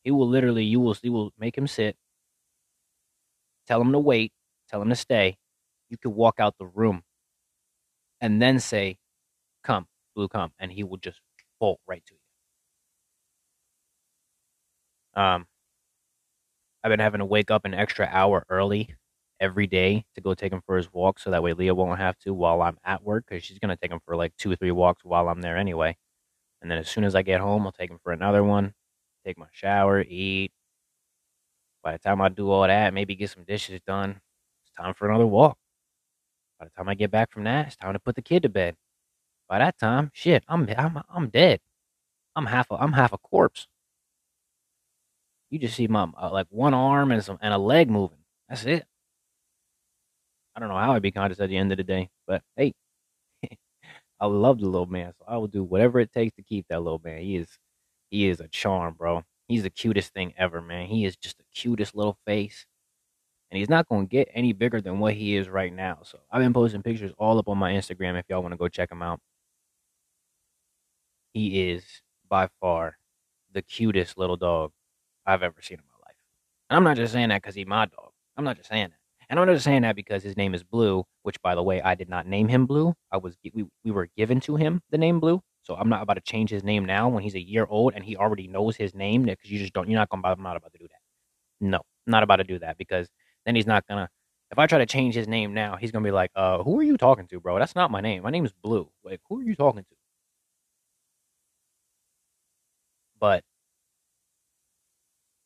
He 0.05 0.11
will 0.11 0.29
literally, 0.29 0.65
you 0.65 0.81
will, 0.81 0.97
you 1.03 1.13
will 1.13 1.33
make 1.39 1.57
him 1.59 1.67
sit, 1.67 1.97
tell 3.67 3.81
him 3.81 3.93
to 3.93 3.99
wait, 3.99 4.33
tell 4.69 4.83
him 4.83 4.91
to 4.91 4.97
stay. 4.97 5.37
You 5.91 5.97
could 5.99 6.11
walk 6.11 6.37
out 6.41 6.55
the 6.59 6.67
room 6.67 7.03
and 8.21 8.41
then 8.43 8.59
say, 8.61 8.99
Come, 9.65 9.87
Blue, 10.15 10.29
come. 10.29 10.53
And 10.59 10.73
he 10.73 10.85
will 10.85 10.99
just 10.99 11.21
bolt 11.61 11.81
right 11.87 12.05
to 12.07 12.15
you. 15.17 15.23
Um, 15.23 15.47
I've 16.85 16.91
been 16.91 17.01
having 17.01 17.21
to 17.21 17.25
wake 17.27 17.51
up 17.51 17.65
an 17.65 17.75
extra 17.75 18.07
hour 18.11 18.45
early 18.49 18.95
every 19.41 19.67
day 19.67 20.05
to 20.15 20.21
go 20.21 20.35
take 20.35 20.53
him 20.53 20.63
for 20.67 20.77
his 20.77 20.93
walk, 20.93 21.19
so 21.19 21.31
that 21.31 21.43
way 21.43 21.53
Leah 21.53 21.75
won't 21.75 21.99
have 21.99 22.19
to 22.21 22.33
while 22.35 22.63
I'm 22.63 22.79
at 22.85 23.03
work 23.03 23.25
because 23.29 23.45
she's 23.45 23.59
gonna 23.59 23.77
take 23.77 23.91
him 23.91 24.01
for 24.07 24.17
like 24.17 24.37
two 24.37 24.53
or 24.53 24.57
three 24.57 24.71
walks 24.71 25.05
while 25.05 25.29
I'm 25.29 25.43
there 25.43 25.57
anyway. 25.57 25.97
And 26.63 26.71
then 26.71 26.79
as 26.79 26.89
soon 26.89 27.05
as 27.05 27.15
I 27.15 27.23
get 27.23 27.41
home, 27.41 27.67
I'll 27.67 27.73
take 27.73 27.91
him 27.91 27.99
for 28.03 28.13
another 28.13 28.45
one, 28.45 28.75
take 29.27 29.39
my 29.39 29.47
shower, 29.53 30.03
eat. 30.03 30.53
By 31.87 31.93
the 31.93 31.99
time 31.99 32.21
I 32.21 32.29
do 32.31 32.51
all 32.51 32.67
that, 32.67 32.93
maybe 32.93 33.15
get 33.15 33.31
some 33.31 33.45
dishes 33.45 33.81
done, 33.87 34.21
it's 34.65 34.73
time 34.77 34.93
for 34.93 35.09
another 35.09 35.25
walk. 35.25 35.57
By 36.59 36.65
the 36.65 36.73
time 36.73 36.89
I 36.89 36.97
get 36.97 37.13
back 37.13 37.31
from 37.31 37.45
that, 37.45 37.69
it's 37.69 37.77
time 37.77 37.93
to 37.93 38.01
put 38.01 38.17
the 38.17 38.23
kid 38.23 38.43
to 38.43 38.49
bed. 38.49 38.75
By 39.49 39.61
that 39.61 39.79
time, 39.79 40.11
shit, 40.13 40.43
I'm 40.49 40.69
I'm 40.77 41.01
I'm 41.09 41.29
dead. 41.29 41.61
I'm 42.35 42.47
half 42.47 42.73
a 42.73 42.75
I'm 42.75 42.93
half 42.93 43.13
a 43.13 43.19
corpse. 43.19 43.69
You 45.49 45.61
just 45.61 45.77
see 45.77 45.87
my 45.87 46.09
uh, 46.21 46.31
like 46.33 46.49
one 46.51 46.75
arm 46.75 47.13
and 47.13 47.23
some 47.23 47.39
and 47.41 47.55
a 47.55 47.59
leg 47.59 47.89
moving. 47.89 48.19
That's 48.49 48.65
it. 48.65 48.85
I 50.57 50.59
don't 50.59 50.69
know 50.69 50.79
how 50.79 50.95
I'd 50.95 51.03
be 51.03 51.13
conscious 51.13 51.39
at 51.39 51.51
the 51.51 51.57
end 51.57 51.71
of 51.71 51.79
the 51.79 51.85
day, 51.85 52.11
but 52.27 52.43
hey, 52.57 52.75
I 54.21 54.27
love 54.27 54.59
the 54.59 54.67
little 54.67 54.87
man, 54.87 55.13
so 55.17 55.25
I 55.29 55.37
will 55.37 55.47
do 55.47 55.63
whatever 55.63 56.01
it 56.01 56.13
takes 56.13 56.35
to 56.35 56.43
keep 56.43 56.67
that 56.69 56.83
little 56.83 57.01
man. 57.05 57.21
He 57.23 57.37
is 57.37 57.49
he 58.11 58.27
is 58.27 58.41
a 58.41 58.49
charm, 58.49 58.95
bro. 58.99 59.23
He's 59.49 59.63
the 59.63 59.71
cutest 59.71 60.13
thing 60.13 60.35
ever, 60.37 60.61
man. 60.61 60.87
He 60.87 61.05
is 61.05 61.17
just 61.17 61.39
the 61.39 61.45
cutest 61.55 61.95
little 61.95 62.19
face. 62.27 62.67
And 63.51 63.59
he's 63.59 63.69
not 63.69 63.89
going 63.89 64.07
to 64.07 64.11
get 64.11 64.29
any 64.35 64.53
bigger 64.53 64.81
than 64.81 64.99
what 64.99 65.15
he 65.15 65.37
is 65.37 65.49
right 65.49 65.73
now. 65.73 65.99
So 66.03 66.19
I've 66.31 66.43
been 66.43 66.53
posting 66.53 66.83
pictures 66.83 67.13
all 67.17 67.39
up 67.39 67.49
on 67.49 67.59
my 67.59 67.73
Instagram 67.73 68.19
if 68.19 68.27
y'all 68.29 68.43
want 68.43 68.53
to 68.53 68.59
go 68.59 68.67
check 68.67 68.91
him 68.91 69.03
out. 69.03 69.21
He 71.33 71.71
is 71.71 71.85
by 72.29 72.49
far 72.61 72.99
the 73.53 73.63
cutest 73.63 74.19
little 74.19 74.37
dog 74.37 74.73
I've 75.25 75.43
ever 75.43 75.63
seen 75.63 75.79
in 75.79 75.85
my 75.85 76.07
life. 76.07 76.17
And 76.71 76.77
I'm 76.77 76.85
not 76.85 76.97
just 76.97 77.13
saying 77.13 77.29
that 77.29 77.43
because 77.43 77.55
he's 77.55 77.67
my 77.67 77.87
dog. 77.87 78.11
I'm 78.37 78.45
not 78.45 78.57
just 78.57 78.69
saying 78.69 78.89
that. 78.89 78.99
And 79.29 79.39
I'm 79.39 79.47
not 79.47 79.55
just 79.55 79.65
saying 79.65 79.83
that 79.83 79.97
because 79.97 80.23
his 80.23 80.37
name 80.37 80.55
is 80.55 80.63
Blue, 80.63 81.05
which, 81.23 81.41
by 81.43 81.55
the 81.55 81.63
way, 81.63 81.81
I 81.83 81.95
did 81.95 82.09
not 82.09 82.27
name 82.27 82.49
him 82.49 82.67
Blue. 82.67 82.95
I 83.11 83.17
was 83.17 83.37
we, 83.55 83.65
we 83.85 83.91
were 83.91 84.09
given 84.17 84.41
to 84.41 84.57
him 84.57 84.83
the 84.91 84.99
name 84.99 85.21
Blue. 85.21 85.43
So 85.67 85.77
I'm 85.77 85.91
not 85.91 86.03
about 86.03 86.15
to 86.15 86.23
change 86.23 86.51
his 86.51 86.65
name 86.65 86.87
now 86.87 87.09
when 87.11 87.25
he's 87.25 87.35
a 87.37 87.41
year 87.43 87.67
old 87.69 87.95
and 87.95 88.05
he 88.05 88.17
already 88.17 88.49
knows 88.49 88.77
his 88.77 88.95
name 88.95 89.25
because 89.25 89.51
you 89.51 89.59
just 89.59 89.75
don't. 89.75 89.91
You're 89.91 89.99
not. 90.01 90.11
To, 90.11 90.17
I'm 90.29 90.43
not 90.43 90.57
about 90.57 90.73
to 90.75 90.79
do 90.79 90.89
that. 90.89 91.01
No, 91.61 91.81
not 92.07 92.23
about 92.25 92.37
to 92.37 92.45
do 92.45 92.59
that 92.61 92.79
because 92.79 93.09
then 93.47 93.57
he's 93.57 93.67
not 93.67 93.87
gonna. 93.89 94.09
If 94.53 94.59
I 94.59 94.67
try 94.69 94.79
to 94.79 94.87
change 94.87 95.15
his 95.15 95.29
name 95.29 95.55
now, 95.55 95.77
he's 95.77 95.93
gonna 95.93 96.05
be 96.05 96.13
like, 96.13 96.31
"Uh, 96.37 96.63
who 96.65 96.79
are 96.81 96.85
you 96.85 96.97
talking 96.99 97.29
to, 97.29 97.41
bro? 97.41 97.59
That's 97.59 97.77
not 97.77 97.91
my 97.91 98.01
name. 98.03 98.23
My 98.25 98.31
name 98.31 98.47
is 98.47 98.53
Blue. 98.53 98.91
Like, 99.05 99.21
who 99.29 99.41
are 99.41 99.45
you 99.45 99.57
talking 99.57 99.85
to?" 99.85 99.97
But 103.19 103.45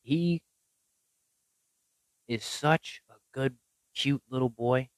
he 0.03 0.43
is 2.29 2.45
such 2.45 3.03
a 3.11 3.15
good, 3.33 3.57
cute 3.95 4.23
little 4.31 4.49
boy. 4.49 4.89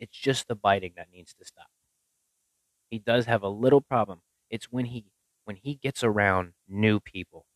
It's 0.00 0.16
just 0.16 0.48
the 0.48 0.54
biting 0.56 0.94
that 0.96 1.10
needs 1.12 1.34
to 1.34 1.44
stop. 1.44 1.68
He 2.90 2.98
does 2.98 3.24
have 3.24 3.42
a 3.42 3.48
little 3.48 3.80
problem. 3.80 4.20
It's 4.50 4.66
when 4.72 4.86
he 4.86 5.06
when 5.44 5.56
he 5.56 5.76
gets 5.76 6.04
around 6.04 6.52
new 6.68 7.00
people. 7.00 7.46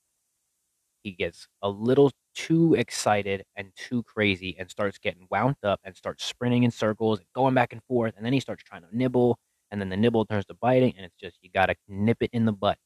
He 1.03 1.13
gets 1.13 1.47
a 1.63 1.69
little 1.69 2.11
too 2.35 2.75
excited 2.75 3.45
and 3.55 3.73
too 3.77 4.03
crazy 4.03 4.57
and 4.59 4.69
starts 4.71 4.99
getting 4.99 5.27
wound 5.31 5.57
up 5.63 5.81
and 5.85 5.95
starts 5.97 6.25
sprinting 6.25 6.65
in 6.65 6.71
circles 6.73 7.19
and 7.21 7.29
going 7.35 7.55
back 7.55 7.73
and 7.73 7.83
forth 7.85 8.15
and 8.17 8.25
then 8.27 8.33
he 8.33 8.41
starts 8.41 8.63
trying 8.65 8.83
to 8.83 8.89
nibble 8.97 9.39
and 9.71 9.81
then 9.81 9.89
the 9.91 9.97
nibble 9.97 10.25
turns 10.25 10.47
to 10.47 10.55
biting 10.55 10.95
and 10.97 11.05
it's 11.07 11.15
just 11.17 11.39
you 11.43 11.51
got 11.51 11.67
to 11.67 11.77
nip 11.89 12.19
it 12.23 12.31
in 12.33 12.45
the 12.45 12.53
butt 12.53 12.79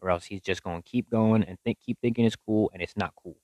or 0.00 0.10
else 0.10 0.24
he's 0.26 0.42
just 0.42 0.62
to 0.64 0.82
keep 0.84 1.10
going 1.10 1.44
and 1.44 1.58
think 1.64 1.78
keep 1.80 1.98
thinking 2.02 2.24
it's 2.26 2.36
cool 2.36 2.70
and 2.74 2.82
it's 2.82 2.96
not 2.96 3.14
cool. 3.22 3.36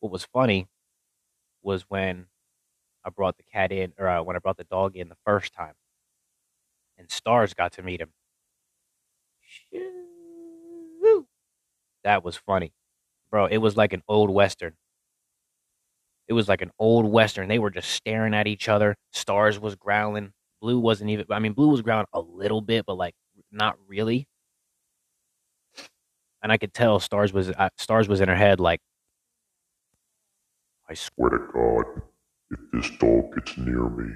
What 0.00 0.10
was 0.12 0.24
funny 0.24 0.66
was 1.62 1.84
when 1.90 2.26
I 3.04 3.10
brought 3.10 3.36
the 3.38 3.44
cat 3.44 3.72
in, 3.72 3.94
or 3.98 4.08
uh, 4.08 4.22
when 4.22 4.36
I 4.36 4.40
brought 4.40 4.58
the 4.58 4.64
dog 4.64 4.96
in 4.96 5.08
the 5.08 5.16
first 5.26 5.52
time, 5.54 5.74
and 6.98 7.10
Stars 7.10 7.54
got 7.54 7.72
to 7.74 7.82
meet 7.82 8.00
him. 8.00 8.10
That 12.04 12.24
was 12.24 12.36
funny, 12.36 12.72
bro. 13.30 13.46
It 13.46 13.58
was 13.58 13.76
like 13.76 13.92
an 13.92 14.02
old 14.08 14.30
western. 14.30 14.74
It 16.28 16.34
was 16.34 16.48
like 16.48 16.62
an 16.62 16.70
old 16.78 17.06
western. 17.06 17.48
They 17.48 17.58
were 17.58 17.70
just 17.70 17.90
staring 17.90 18.34
at 18.34 18.46
each 18.46 18.68
other. 18.68 18.96
Stars 19.12 19.58
was 19.58 19.74
growling. 19.76 20.32
Blue 20.60 20.78
wasn't 20.78 21.10
even. 21.10 21.26
I 21.30 21.38
mean, 21.38 21.52
Blue 21.52 21.68
was 21.68 21.82
growling 21.82 22.06
a 22.12 22.20
little 22.20 22.60
bit, 22.60 22.86
but 22.86 22.96
like 22.96 23.14
not 23.50 23.78
really. 23.86 24.28
And 26.42 26.52
I 26.52 26.58
could 26.58 26.74
tell 26.74 27.00
Stars 27.00 27.32
was 27.32 27.50
uh, 27.50 27.70
Stars 27.78 28.08
was 28.08 28.20
in 28.20 28.28
her 28.28 28.36
head 28.36 28.60
like, 28.60 28.80
I 30.88 30.94
swear 30.94 31.30
to 31.30 31.38
God, 31.52 32.02
if 32.50 32.60
this 32.72 32.90
dog 32.98 33.34
gets 33.34 33.56
near 33.58 33.88
me, 33.88 34.14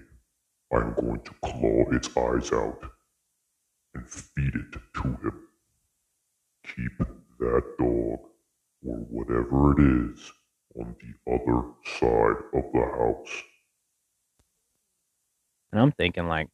I'm 0.75 0.95
going 0.95 1.21
to 1.23 1.33
claw 1.45 1.85
its 1.93 2.09
eyes 2.17 2.53
out 2.53 2.81
and 3.95 4.09
feed 4.09 4.55
it 4.55 4.81
to 4.95 5.03
him. 5.03 5.41
Keep 6.65 6.99
that 7.41 7.65
dog, 7.79 8.21
or 8.87 8.97
whatever 9.11 9.73
it 9.73 10.13
is, 10.13 10.33
on 10.77 10.97
the 11.01 11.33
other 11.33 11.65
side 11.99 12.45
of 12.55 12.73
the 12.73 12.81
house. 12.97 13.43
and 15.73 15.81
I'm 15.81 15.93
thinking 15.93 16.29
like, 16.29 16.49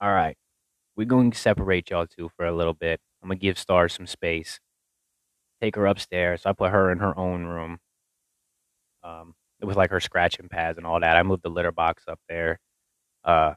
all 0.00 0.12
right, 0.12 0.36
we're 0.96 1.06
going 1.06 1.30
to 1.32 1.38
separate 1.38 1.90
y'all 1.90 2.06
two 2.06 2.30
for 2.36 2.46
a 2.46 2.54
little 2.56 2.74
bit. 2.74 3.00
I'm 3.22 3.28
gonna 3.28 3.38
give 3.38 3.58
Star 3.58 3.88
some 3.88 4.06
space. 4.06 4.60
Take 5.62 5.76
her 5.76 5.86
upstairs. 5.86 6.42
So 6.42 6.50
I 6.50 6.52
put 6.54 6.72
her 6.72 6.90
in 6.92 6.98
her 6.98 7.18
own 7.18 7.44
room. 7.46 7.78
Um, 9.02 9.34
with 9.62 9.76
like 9.76 9.90
her 9.90 10.00
scratching 10.00 10.48
pads 10.48 10.78
and 10.78 10.86
all 10.86 11.00
that. 11.00 11.16
I 11.16 11.22
moved 11.22 11.42
the 11.42 11.50
litter 11.50 11.72
box 11.72 12.04
up 12.08 12.20
there. 12.28 12.58
Uh, 13.24 13.54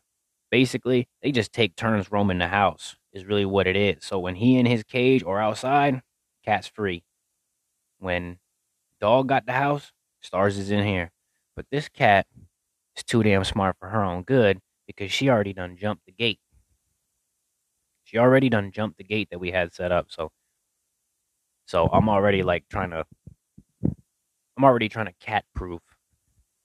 basically, 0.51 1.07
they 1.21 1.31
just 1.31 1.53
take 1.53 1.75
turns 1.75 2.11
roaming 2.11 2.39
the 2.39 2.47
house. 2.47 2.95
Is 3.13 3.25
really 3.25 3.45
what 3.45 3.65
it 3.65 3.75
is. 3.75 4.05
So 4.05 4.19
when 4.19 4.35
he 4.35 4.59
in 4.59 4.67
his 4.67 4.83
cage 4.83 5.23
or 5.23 5.39
outside, 5.39 6.03
cat's 6.45 6.67
free. 6.67 7.03
When 7.99 8.37
dog 9.01 9.27
got 9.27 9.47
the 9.47 9.53
house, 9.53 9.91
stars 10.21 10.59
is 10.59 10.69
in 10.69 10.85
here. 10.85 11.11
But 11.55 11.65
this 11.71 11.89
cat 11.89 12.27
is 12.95 13.03
too 13.03 13.23
damn 13.23 13.43
smart 13.43 13.75
for 13.79 13.89
her 13.89 14.03
own 14.03 14.23
good 14.23 14.59
because 14.85 15.11
she 15.11 15.29
already 15.29 15.53
done 15.53 15.77
jumped 15.77 16.05
the 16.05 16.11
gate. 16.11 16.39
She 18.03 18.17
already 18.17 18.49
done 18.49 18.71
jumped 18.71 18.97
the 18.99 19.03
gate 19.03 19.29
that 19.31 19.39
we 19.39 19.51
had 19.51 19.73
set 19.73 19.91
up. 19.91 20.07
So, 20.09 20.31
so 21.65 21.89
I'm 21.91 22.09
already 22.09 22.43
like 22.43 22.65
trying 22.69 22.91
to 22.91 23.05
I'm 24.57 24.63
already 24.63 24.89
trying 24.89 25.05
to 25.07 25.13
cat 25.19 25.45
proof. 25.55 25.81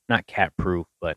Not 0.08 0.26
cat 0.26 0.52
proof, 0.56 0.86
but 1.00 1.16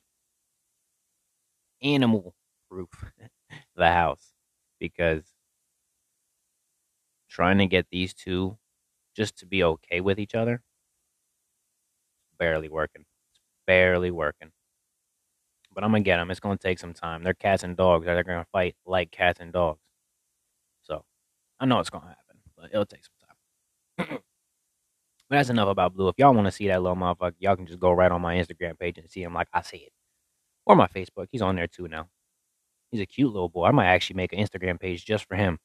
animal 1.81 2.35
proof 2.75 2.89
the 3.75 3.88
house 3.88 4.34
because 4.79 5.24
trying 7.29 7.58
to 7.58 7.65
get 7.67 7.88
these 7.89 8.13
two 8.13 8.58
just 9.15 9.38
to 9.38 9.46
be 9.46 9.63
okay 9.63 10.01
with 10.01 10.20
each 10.20 10.36
other 10.36 10.62
barely 12.38 12.67
working. 12.67 13.05
It's 13.32 13.39
barely 13.65 14.12
working. 14.12 14.51
But 15.74 15.84
I'm 15.84 15.91
gonna 15.91 16.03
get 16.03 16.17
them. 16.17 16.32
It's 16.32 16.39
gonna 16.39 16.58
take 16.58 16.79
some 16.79 16.94
time. 16.94 17.24
They're 17.24 17.34
cats 17.34 17.63
and 17.63 17.77
dogs. 17.77 18.05
They're 18.05 18.24
gonna 18.24 18.46
fight 18.51 18.75
like 18.86 19.12
cats 19.12 19.39
and 19.39 19.53
dogs. 19.53 19.79
So 20.84 21.03
I 21.60 21.65
know 21.65 21.79
it's 21.79 21.89
gonna 21.89 22.08
happen, 22.08 22.41
but 22.58 22.70
it'll 22.72 22.86
take 22.86 23.03
some 23.05 24.08
time. 24.08 24.20
But 25.27 25.38
that's 25.38 25.50
enough 25.50 25.70
about 25.70 25.96
Blue. 25.96 26.08
If 26.08 26.20
y'all 26.20 26.36
want 26.36 26.46
to 26.46 26.51
see 26.51 26.67
that 26.67 26.84
little 26.84 26.96
motherfucker, 26.96 27.34
y'all 27.39 27.55
can 27.55 27.65
just 27.65 27.79
go 27.79 27.91
right 27.91 28.12
on 28.12 28.22
my 28.22 28.36
Instagram 28.36 28.77
page 28.77 29.00
and 29.00 29.10
see 29.10 29.24
him 29.24 29.34
like 29.34 29.48
I 29.51 29.63
see 29.63 29.77
it. 29.77 29.91
Or 30.67 30.75
my 30.75 30.86
Facebook. 30.86 31.29
He's 31.32 31.41
on 31.41 31.55
there 31.55 31.65
too 31.65 31.88
now. 31.88 32.10
He's 32.92 33.01
a 33.01 33.06
cute 33.06 33.32
little 33.34 33.50
boy. 33.50 33.65
I 33.65 33.72
might 33.72 33.88
actually 33.88 34.18
make 34.18 34.34
an 34.34 34.39
Instagram 34.39 34.80
page 34.80 35.06
just 35.06 35.27
for 35.27 35.36
him. 35.36 35.58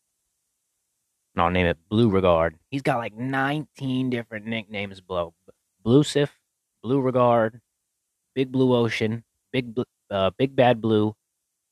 And 1.34 1.42
I'll 1.42 1.50
name 1.50 1.66
it 1.66 1.78
Blue 1.88 2.10
Regard. 2.10 2.56
He's 2.70 2.82
got 2.82 2.98
like 2.98 3.14
19 3.14 4.10
different 4.10 4.46
nicknames, 4.46 5.00
Blow. 5.00 5.34
Blue 5.82 6.02
Sif, 6.02 6.36
Blue 6.82 7.00
Regard, 7.00 7.60
Big 8.34 8.50
Blue 8.50 8.74
Ocean, 8.74 9.24
Big 9.52 9.78
uh, 10.10 10.30
Big 10.36 10.56
Bad 10.56 10.80
Blue, 10.80 11.14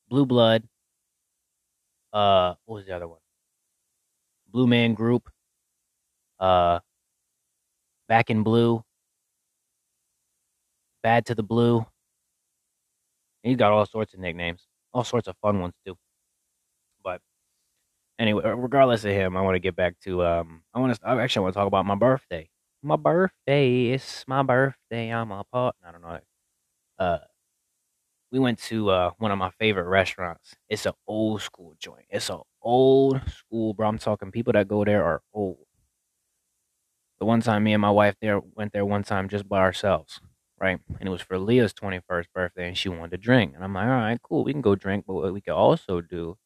Blue 0.07 0.25
Blood. 0.25 0.63
Uh, 2.13 2.55
what 2.65 2.75
was 2.75 2.85
the 2.85 2.95
other 2.95 3.07
one? 3.07 3.19
Blue 4.47 4.65
Man 4.65 4.93
Group. 4.93 5.29
Uh, 6.39 6.79
Back 8.09 8.31
in 8.31 8.41
Blue, 8.41 8.83
Bad 11.03 11.27
to 11.27 11.35
the 11.35 11.43
Blue. 11.43 11.85
He's 13.43 13.55
got 13.55 13.71
all 13.71 13.85
sorts 13.85 14.15
of 14.15 14.19
nicknames, 14.19 14.65
all 14.93 15.03
sorts 15.03 15.27
of 15.27 15.35
fun 15.41 15.59
ones 15.61 15.73
too. 15.85 15.97
But 17.03 17.21
anyway, 18.19 18.43
regardless 18.45 19.05
of 19.05 19.11
him, 19.11 19.37
I 19.37 19.41
want 19.41 19.55
to 19.55 19.59
get 19.59 19.75
back 19.75 19.99
to 20.01 20.23
um. 20.25 20.63
I 20.73 20.79
want 20.79 20.95
to. 20.95 21.07
I 21.07 21.21
actually 21.21 21.43
want 21.43 21.53
to 21.55 21.59
talk 21.59 21.67
about 21.67 21.85
my 21.85 21.95
birthday. 21.95 22.49
My 22.83 22.95
birthday. 22.95 23.87
It's 23.91 24.25
my 24.27 24.43
birthday. 24.43 25.09
I'm 25.13 25.31
a 25.31 25.43
part. 25.45 25.75
I 25.85 25.91
don't 25.91 26.01
know. 26.01 26.19
Uh, 26.99 27.19
we 28.31 28.39
went 28.39 28.59
to 28.59 28.89
uh 28.89 29.11
one 29.17 29.31
of 29.31 29.37
my 29.37 29.49
favorite 29.59 29.87
restaurants. 29.87 30.55
It's 30.69 30.85
an 30.85 30.93
old 31.07 31.41
school 31.41 31.75
joint. 31.79 32.05
It's 32.09 32.29
an 32.29 32.39
old 32.61 33.21
school, 33.29 33.73
bro. 33.73 33.87
I'm 33.87 33.97
talking 33.97 34.31
people 34.31 34.53
that 34.53 34.67
go 34.67 34.85
there 34.85 35.03
are 35.03 35.21
old 35.33 35.57
the 37.19 37.25
one 37.25 37.41
time 37.41 37.63
me 37.63 37.73
and 37.73 37.81
my 37.81 37.91
wife 37.91 38.15
there 38.21 38.39
went 38.39 38.73
there 38.73 38.85
one 38.85 39.03
time 39.03 39.29
just 39.29 39.47
by 39.47 39.59
ourselves, 39.59 40.19
right? 40.59 40.79
And 40.99 41.07
it 41.07 41.11
was 41.11 41.21
for 41.21 41.37
Leah's 41.37 41.73
21st 41.73 42.25
birthday 42.33 42.67
and 42.67 42.77
she 42.77 42.89
wanted 42.89 43.11
to 43.11 43.17
drink. 43.17 43.53
And 43.55 43.63
I'm 43.63 43.73
like, 43.73 43.85
all 43.85 43.91
right, 43.91 44.21
cool, 44.21 44.43
we 44.43 44.51
can 44.51 44.61
go 44.61 44.75
drink. 44.75 45.05
But 45.07 45.15
what 45.15 45.33
we 45.33 45.41
could 45.41 45.53
also 45.53 46.01
do 46.01 46.37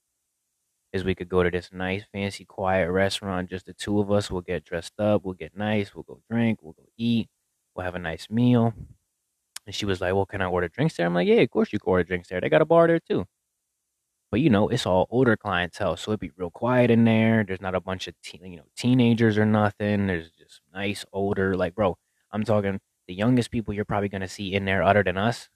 is 0.91 1.03
we 1.03 1.15
could 1.15 1.29
go 1.29 1.43
to 1.43 1.50
this 1.50 1.72
nice, 1.74 2.03
fancy, 2.12 2.46
quiet 2.46 2.89
restaurant. 2.91 3.50
Just 3.50 3.65
the 3.65 3.74
two 3.74 4.00
of 4.00 4.12
us. 4.12 4.29
We'll 4.29 4.41
get 4.41 4.63
dressed 4.63 5.00
up. 5.00 5.24
We'll 5.25 5.34
get 5.34 5.58
nice. 5.58 5.96
We'll 5.96 6.03
go 6.03 6.20
drink. 6.29 6.60
We'll 6.62 6.74
go 6.74 6.88
eat. 6.98 7.29
We'll 7.75 7.86
have 7.86 7.96
a 7.96 8.00
nice 8.00 8.29
meal. 8.29 8.74
And 9.65 9.74
she 9.74 9.86
was 9.86 10.01
like, 10.01 10.13
well, 10.13 10.25
can 10.25 10.41
I 10.41 10.46
order 10.46 10.67
drinks 10.67 10.96
there? 10.98 11.08
I'm 11.08 11.13
like, 11.13 11.27
yeah, 11.27 11.41
of 11.41 11.50
course 11.50 11.74
you 11.74 11.79
can 11.79 11.89
order 11.89 12.03
drinks 12.03 12.27
there. 12.27 12.39
They 12.41 12.50
got 12.50 12.62
a 12.62 12.65
bar 12.65 12.88
there 12.88 13.00
too. 13.00 13.25
But 14.29 14.41
you 14.41 14.50
know, 14.50 14.67
it's 14.67 14.86
all 14.88 15.08
older 15.12 15.38
clientele, 15.38 15.96
so 15.96 16.10
it'd 16.12 16.20
be 16.20 16.32
real 16.36 16.50
quiet 16.50 16.89
in 16.89 17.05
there. 17.05 17.43
There's 17.43 17.62
not 17.62 17.75
a 17.75 17.79
bunch 17.79 18.08
of 18.08 18.15
teen, 18.24 18.43
you 18.51 18.58
know 18.58 18.63
teenagers 18.75 19.38
or 19.38 19.46
nothing. 19.46 20.08
There's 20.08 20.32
just 20.32 20.62
nice 20.74 21.05
older, 21.13 21.55
like 21.55 21.75
bro. 21.75 21.98
I'm 22.32 22.43
talking 22.43 22.79
the 23.07 23.13
youngest 23.13 23.51
people 23.51 23.74
you're 23.74 23.86
probably 23.86 24.10
gonna 24.10 24.27
see 24.27 24.53
in 24.53 24.65
there, 24.65 24.83
other 24.83 25.03
than 25.03 25.17
us, 25.17 25.50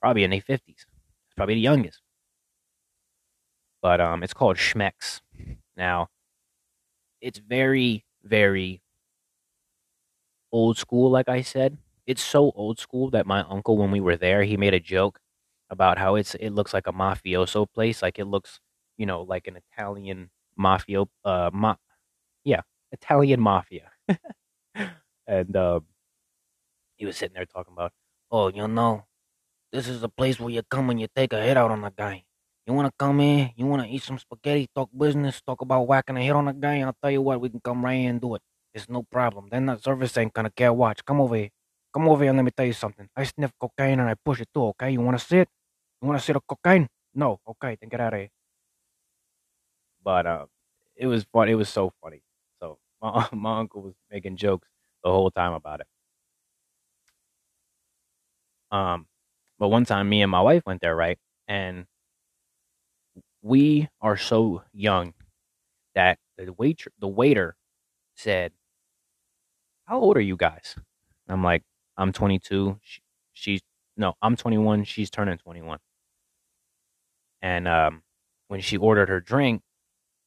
probably 0.00 0.24
in 0.24 0.30
their 0.30 0.40
fifties. 0.40 0.86
It's 1.26 1.34
probably 1.36 1.54
the 1.54 1.60
youngest. 1.60 2.00
But 3.82 4.00
um, 4.00 4.22
it's 4.22 4.34
called 4.34 4.56
Schmeck's. 4.56 5.20
Now, 5.76 6.08
it's 7.20 7.38
very, 7.38 8.04
very 8.22 8.82
old 10.52 10.78
school. 10.78 11.10
Like 11.10 11.28
I 11.28 11.42
said, 11.42 11.78
it's 12.06 12.22
so 12.22 12.52
old 12.54 12.78
school 12.78 13.10
that 13.10 13.26
my 13.26 13.42
uncle, 13.48 13.76
when 13.76 13.90
we 13.90 14.00
were 14.00 14.16
there, 14.16 14.42
he 14.42 14.56
made 14.56 14.74
a 14.74 14.80
joke 14.80 15.18
about 15.70 15.98
how 15.98 16.16
it's 16.16 16.34
it 16.36 16.50
looks 16.50 16.74
like 16.74 16.86
a 16.86 16.92
mafioso 16.92 17.66
place, 17.72 18.02
like 18.02 18.18
it 18.18 18.26
looks, 18.26 18.60
you 18.98 19.06
know, 19.06 19.22
like 19.22 19.46
an 19.46 19.56
Italian 19.56 20.30
mafia, 20.56 21.04
uh, 21.24 21.50
ma- 21.52 21.76
yeah, 22.44 22.62
Italian 22.92 23.40
mafia. 23.40 23.90
and 25.26 25.56
um, 25.56 25.84
he 26.96 27.06
was 27.06 27.16
sitting 27.16 27.34
there 27.34 27.46
talking 27.46 27.72
about, 27.72 27.92
oh, 28.30 28.48
you 28.48 28.66
know, 28.68 29.04
this 29.72 29.88
is 29.88 30.02
a 30.02 30.08
place 30.08 30.38
where 30.40 30.50
you 30.50 30.62
come 30.70 30.90
and 30.90 31.00
you 31.00 31.08
take 31.14 31.32
a 31.32 31.42
hit 31.42 31.56
out 31.56 31.70
on 31.70 31.84
a 31.84 31.90
guy. 31.90 32.24
You 32.66 32.72
want 32.74 32.86
to 32.88 32.92
come 32.98 33.20
in, 33.20 33.50
you 33.56 33.66
want 33.66 33.82
to 33.82 33.88
eat 33.88 34.02
some 34.02 34.18
spaghetti, 34.18 34.68
talk 34.74 34.90
business, 34.96 35.40
talk 35.42 35.60
about 35.60 35.86
whacking 35.86 36.16
a 36.16 36.22
hit 36.22 36.32
on 36.36 36.48
a 36.48 36.54
guy, 36.54 36.80
I'll 36.80 36.96
tell 37.02 37.10
you 37.10 37.20
what, 37.22 37.40
we 37.40 37.50
can 37.50 37.60
come 37.60 37.84
right 37.84 37.94
in 37.94 38.06
and 38.10 38.20
do 38.20 38.34
it. 38.36 38.42
It's 38.72 38.88
no 38.88 39.02
problem. 39.02 39.48
Then 39.50 39.66
that 39.66 39.82
service 39.84 40.16
ain't 40.16 40.32
gonna 40.32 40.50
care. 40.50 40.72
Watch, 40.72 41.04
come 41.04 41.20
over 41.20 41.36
here. 41.36 41.50
Come 41.92 42.08
over 42.08 42.22
here 42.24 42.30
and 42.30 42.38
let 42.38 42.44
me 42.44 42.50
tell 42.56 42.66
you 42.66 42.72
something. 42.72 43.08
I 43.16 43.24
sniff 43.24 43.52
cocaine 43.60 44.00
and 44.00 44.08
I 44.08 44.14
push 44.14 44.40
it 44.40 44.48
too, 44.54 44.64
okay? 44.68 44.90
You 44.92 45.00
wanna 45.00 45.18
see 45.18 45.38
it? 45.38 45.48
You 46.02 46.08
wanna 46.08 46.20
see 46.20 46.32
the 46.32 46.40
cocaine? 46.40 46.88
No, 47.14 47.38
okay, 47.48 47.76
then 47.80 47.88
get 47.90 48.00
out 48.00 48.14
of 48.14 48.20
here. 48.20 48.30
But 50.02 50.26
uh, 50.26 50.46
it 50.96 51.06
was 51.06 51.24
fun. 51.32 51.48
It 51.48 51.54
was 51.54 51.68
so 51.68 51.92
funny. 52.02 52.22
So 52.60 52.78
my 53.02 53.28
my 53.32 53.58
uncle 53.60 53.82
was 53.82 53.94
making 54.10 54.36
jokes 54.36 54.68
the 55.02 55.10
whole 55.10 55.30
time 55.30 55.52
about 55.52 55.80
it. 55.80 55.86
Um, 58.74 59.06
but 59.60 59.68
one 59.70 59.86
time, 59.86 60.10
me 60.10 60.22
and 60.22 60.30
my 60.32 60.42
wife 60.42 60.64
went 60.66 60.82
there, 60.82 60.96
right? 60.96 61.18
And 61.48 61.86
we 63.42 63.88
are 64.00 64.16
so 64.16 64.62
young 64.72 65.14
that 65.94 66.18
the 66.38 66.52
wait 66.54 66.84
the 67.00 67.08
waiter 67.08 67.56
said, 68.16 68.52
"How 69.86 69.98
old 69.98 70.18
are 70.18 70.20
you 70.20 70.36
guys?" 70.36 70.76
I'm 71.26 71.42
like, 71.42 71.62
"I'm 71.96 72.12
22." 72.12 72.78
She, 72.82 73.00
she's 73.32 73.60
no, 73.96 74.14
I'm 74.20 74.36
21. 74.36 74.84
She's 74.84 75.08
turning 75.10 75.38
21. 75.38 75.78
And 77.42 77.68
um, 77.68 78.02
when 78.48 78.60
she 78.60 78.76
ordered 78.76 79.08
her 79.08 79.20
drink, 79.20 79.62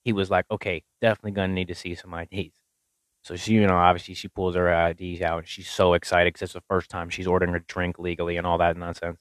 he 0.06 0.13
was 0.13 0.32
like, 0.32 0.46
"Okay, 0.51 0.84
definitely 1.01 1.32
gonna 1.34 1.54
need 1.54 1.70
to 1.70 1.75
see 1.75 1.96
some 1.96 2.13
IDs." 2.13 2.56
So 3.27 3.36
she, 3.36 3.55
you 3.55 3.67
know, 3.67 3.75
obviously 3.75 4.13
she 4.13 4.29
pulls 4.29 4.55
her 4.55 4.69
IDs 4.69 5.22
out 5.22 5.39
and 5.39 5.48
she's 5.50 5.69
so 5.69 5.96
excited 5.96 6.34
because 6.34 6.43
it's 6.43 6.53
the 6.53 6.62
first 6.69 6.89
time 6.89 7.10
she's 7.10 7.27
ordering 7.27 7.53
a 7.55 7.60
drink 7.60 8.00
legally 8.00 8.38
and 8.38 8.48
all 8.48 8.57
that 8.60 8.77
nonsense. 8.77 9.17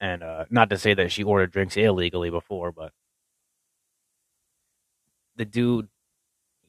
And 0.00 0.24
uh, 0.24 0.46
not 0.50 0.70
to 0.70 0.76
say 0.76 0.92
that 0.92 1.12
she 1.12 1.22
ordered 1.22 1.52
drinks 1.52 1.76
illegally 1.76 2.28
before, 2.28 2.72
but 2.72 2.90
the 5.36 5.44
dude, 5.44 5.86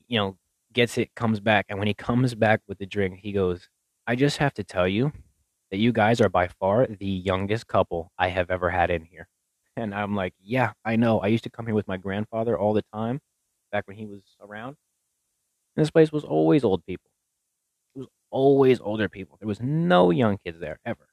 you 0.08 0.20
know, 0.20 0.38
gets 0.74 1.00
it, 1.00 1.16
comes 1.16 1.40
back, 1.40 1.66
and 1.70 1.80
when 1.80 1.88
he 1.88 1.96
comes 1.96 2.36
back 2.36 2.62
with 2.68 2.78
the 2.78 2.86
drink, 2.86 3.22
he 3.24 3.32
goes, 3.32 3.68
"I 4.06 4.16
just 4.16 4.38
have 4.38 4.54
to 4.56 4.64
tell 4.64 4.88
you 4.88 5.12
that 5.72 5.80
you 5.80 5.92
guys 5.92 6.22
are 6.22 6.30
by 6.30 6.50
far 6.50 6.86
the 6.86 7.08
youngest 7.08 7.66
couple 7.66 8.12
I 8.16 8.28
have 8.28 8.52
ever 8.52 8.70
had 8.70 8.92
in 8.92 9.06
here." 9.06 9.28
And 9.76 9.96
I'm 9.96 10.16
like, 10.16 10.36
"Yeah, 10.40 10.74
I 10.86 10.98
know. 10.98 11.20
I 11.20 11.28
used 11.28 11.46
to 11.46 11.50
come 11.50 11.66
here 11.66 11.76
with 11.76 11.88
my 11.88 11.98
grandfather 11.98 12.56
all 12.60 12.74
the 12.74 12.84
time 12.94 13.22
back 13.72 13.88
when 13.88 13.98
he 13.98 14.06
was 14.06 14.22
around." 14.40 14.78
And 15.76 15.84
this 15.84 15.92
place 15.92 16.12
was 16.12 16.24
always 16.24 16.64
old 16.64 16.86
people. 16.86 17.10
It 17.96 18.00
was 18.00 18.08
always 18.32 18.80
older 18.82 19.10
people. 19.10 19.38
There 19.40 19.48
was 19.48 19.62
no 19.62 20.12
young 20.12 20.38
kids 20.38 20.60
there 20.60 20.80
ever. 20.86 21.08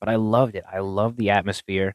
But 0.00 0.08
I 0.08 0.16
loved 0.16 0.56
it. 0.56 0.64
I 0.70 0.80
loved 0.80 1.18
the 1.18 1.30
atmosphere. 1.30 1.94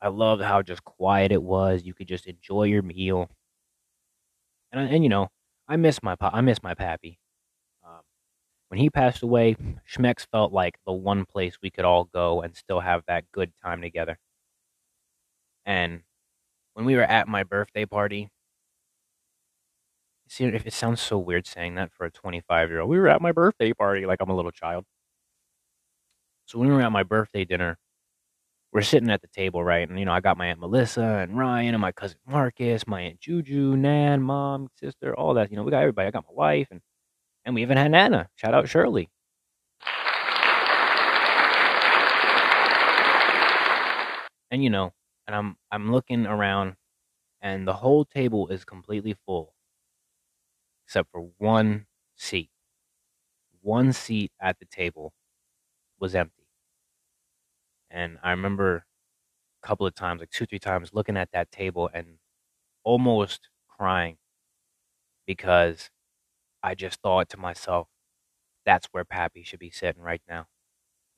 I 0.00 0.08
loved 0.08 0.42
how 0.42 0.62
just 0.62 0.84
quiet 0.84 1.32
it 1.32 1.42
was. 1.42 1.84
You 1.84 1.94
could 1.94 2.08
just 2.08 2.26
enjoy 2.26 2.64
your 2.64 2.82
meal. 2.82 3.30
And 4.72 4.88
and 4.94 5.02
you 5.02 5.08
know, 5.10 5.28
I 5.68 5.76
miss 5.76 6.02
my 6.02 6.16
I 6.20 6.40
miss 6.40 6.62
my 6.62 6.74
pappy. 6.74 7.18
Um, 7.84 8.02
when 8.68 8.80
he 8.80 8.90
passed 8.90 9.22
away, 9.22 9.56
Schmeck's 9.90 10.26
felt 10.32 10.52
like 10.52 10.76
the 10.86 10.92
one 10.92 11.26
place 11.26 11.58
we 11.62 11.70
could 11.70 11.84
all 11.84 12.04
go 12.04 12.42
and 12.42 12.56
still 12.56 12.80
have 12.80 13.04
that 13.06 13.30
good 13.32 13.52
time 13.62 13.82
together. 13.82 14.18
And 15.64 16.02
when 16.74 16.86
we 16.86 16.96
were 16.96 17.02
at 17.04 17.28
my 17.28 17.44
birthday 17.44 17.86
party, 17.86 18.30
see 20.30 20.44
if 20.44 20.66
it 20.66 20.72
sounds 20.72 21.00
so 21.00 21.18
weird 21.18 21.46
saying 21.46 21.74
that 21.74 21.92
for 21.92 22.06
a 22.06 22.10
25 22.10 22.70
year 22.70 22.80
old. 22.80 22.90
We 22.90 22.98
were 22.98 23.08
at 23.08 23.20
my 23.20 23.32
birthday 23.32 23.72
party 23.72 24.06
like 24.06 24.20
I'm 24.20 24.30
a 24.30 24.36
little 24.36 24.52
child. 24.52 24.84
So 26.46 26.58
when 26.58 26.68
we 26.68 26.74
were 26.74 26.82
at 26.82 26.92
my 26.92 27.02
birthday 27.02 27.44
dinner, 27.44 27.78
we're 28.72 28.82
sitting 28.82 29.10
at 29.10 29.22
the 29.22 29.28
table, 29.28 29.64
right? 29.64 29.88
And 29.88 29.98
you 29.98 30.04
know, 30.04 30.12
I 30.12 30.20
got 30.20 30.38
my 30.38 30.46
aunt 30.46 30.60
Melissa 30.60 31.02
and 31.02 31.36
Ryan 31.36 31.74
and 31.74 31.80
my 31.80 31.90
cousin 31.90 32.18
Marcus, 32.26 32.86
my 32.86 33.00
aunt 33.00 33.20
Juju, 33.20 33.76
Nan, 33.76 34.22
mom, 34.22 34.68
sister, 34.76 35.14
all 35.16 35.34
that. 35.34 35.50
You 35.50 35.56
know, 35.56 35.64
we 35.64 35.72
got 35.72 35.80
everybody. 35.80 36.06
I 36.06 36.12
got 36.12 36.24
my 36.28 36.34
wife, 36.34 36.68
and 36.70 36.80
and 37.44 37.54
we 37.56 37.62
even 37.62 37.76
had 37.76 37.90
Nana. 37.90 38.28
Shout 38.36 38.54
out 38.54 38.68
Shirley. 38.68 39.08
And 44.52 44.62
you 44.62 44.70
know, 44.70 44.92
and 45.26 45.34
I'm 45.34 45.56
I'm 45.72 45.90
looking 45.90 46.26
around, 46.26 46.74
and 47.40 47.66
the 47.66 47.74
whole 47.74 48.04
table 48.04 48.48
is 48.48 48.64
completely 48.64 49.16
full, 49.26 49.54
except 50.90 51.08
for 51.12 51.30
one 51.38 51.86
seat. 52.16 52.50
One 53.62 53.92
seat 53.92 54.32
at 54.40 54.58
the 54.58 54.64
table 54.64 55.12
was 56.00 56.14
empty. 56.14 56.48
And 57.90 58.18
I 58.22 58.30
remember 58.30 58.84
a 59.62 59.66
couple 59.66 59.86
of 59.86 59.94
times, 59.94 60.20
like 60.20 60.30
two, 60.30 60.46
three 60.46 60.58
times, 60.58 60.94
looking 60.94 61.16
at 61.16 61.30
that 61.32 61.52
table 61.52 61.90
and 61.92 62.18
almost 62.84 63.48
crying 63.68 64.18
because 65.26 65.90
I 66.62 66.74
just 66.74 67.00
thought 67.02 67.28
to 67.30 67.36
myself, 67.36 67.88
that's 68.66 68.88
where 68.92 69.04
Pappy 69.04 69.42
should 69.42 69.60
be 69.60 69.70
sitting 69.70 70.02
right 70.02 70.22
now. 70.28 70.46